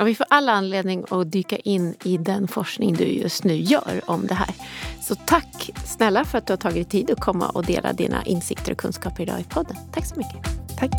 Och 0.00 0.06
vi 0.06 0.14
får 0.14 0.26
alla 0.30 0.52
anledning 0.52 1.04
att 1.10 1.32
dyka 1.32 1.56
in 1.56 1.94
i 2.04 2.16
den 2.16 2.48
forskning 2.48 2.94
du 2.94 3.04
just 3.04 3.44
nu 3.44 3.56
gör 3.56 4.00
om 4.06 4.26
det 4.26 4.34
här. 4.34 4.54
Så 5.02 5.14
tack 5.14 5.70
snälla 5.84 6.24
för 6.24 6.38
att 6.38 6.46
du 6.46 6.52
har 6.52 6.58
tagit 6.58 6.90
tid 6.90 7.10
att 7.10 7.20
komma 7.20 7.48
och 7.48 7.64
dela 7.64 7.92
dina 7.92 8.24
insikter 8.24 8.72
och 8.72 8.78
kunskaper 8.78 9.22
idag 9.22 9.40
i 9.40 9.44
podden. 9.44 9.76
Tack 9.92 10.06
så 10.06 10.16
mycket. 10.16 10.46
Tack. 10.78 10.90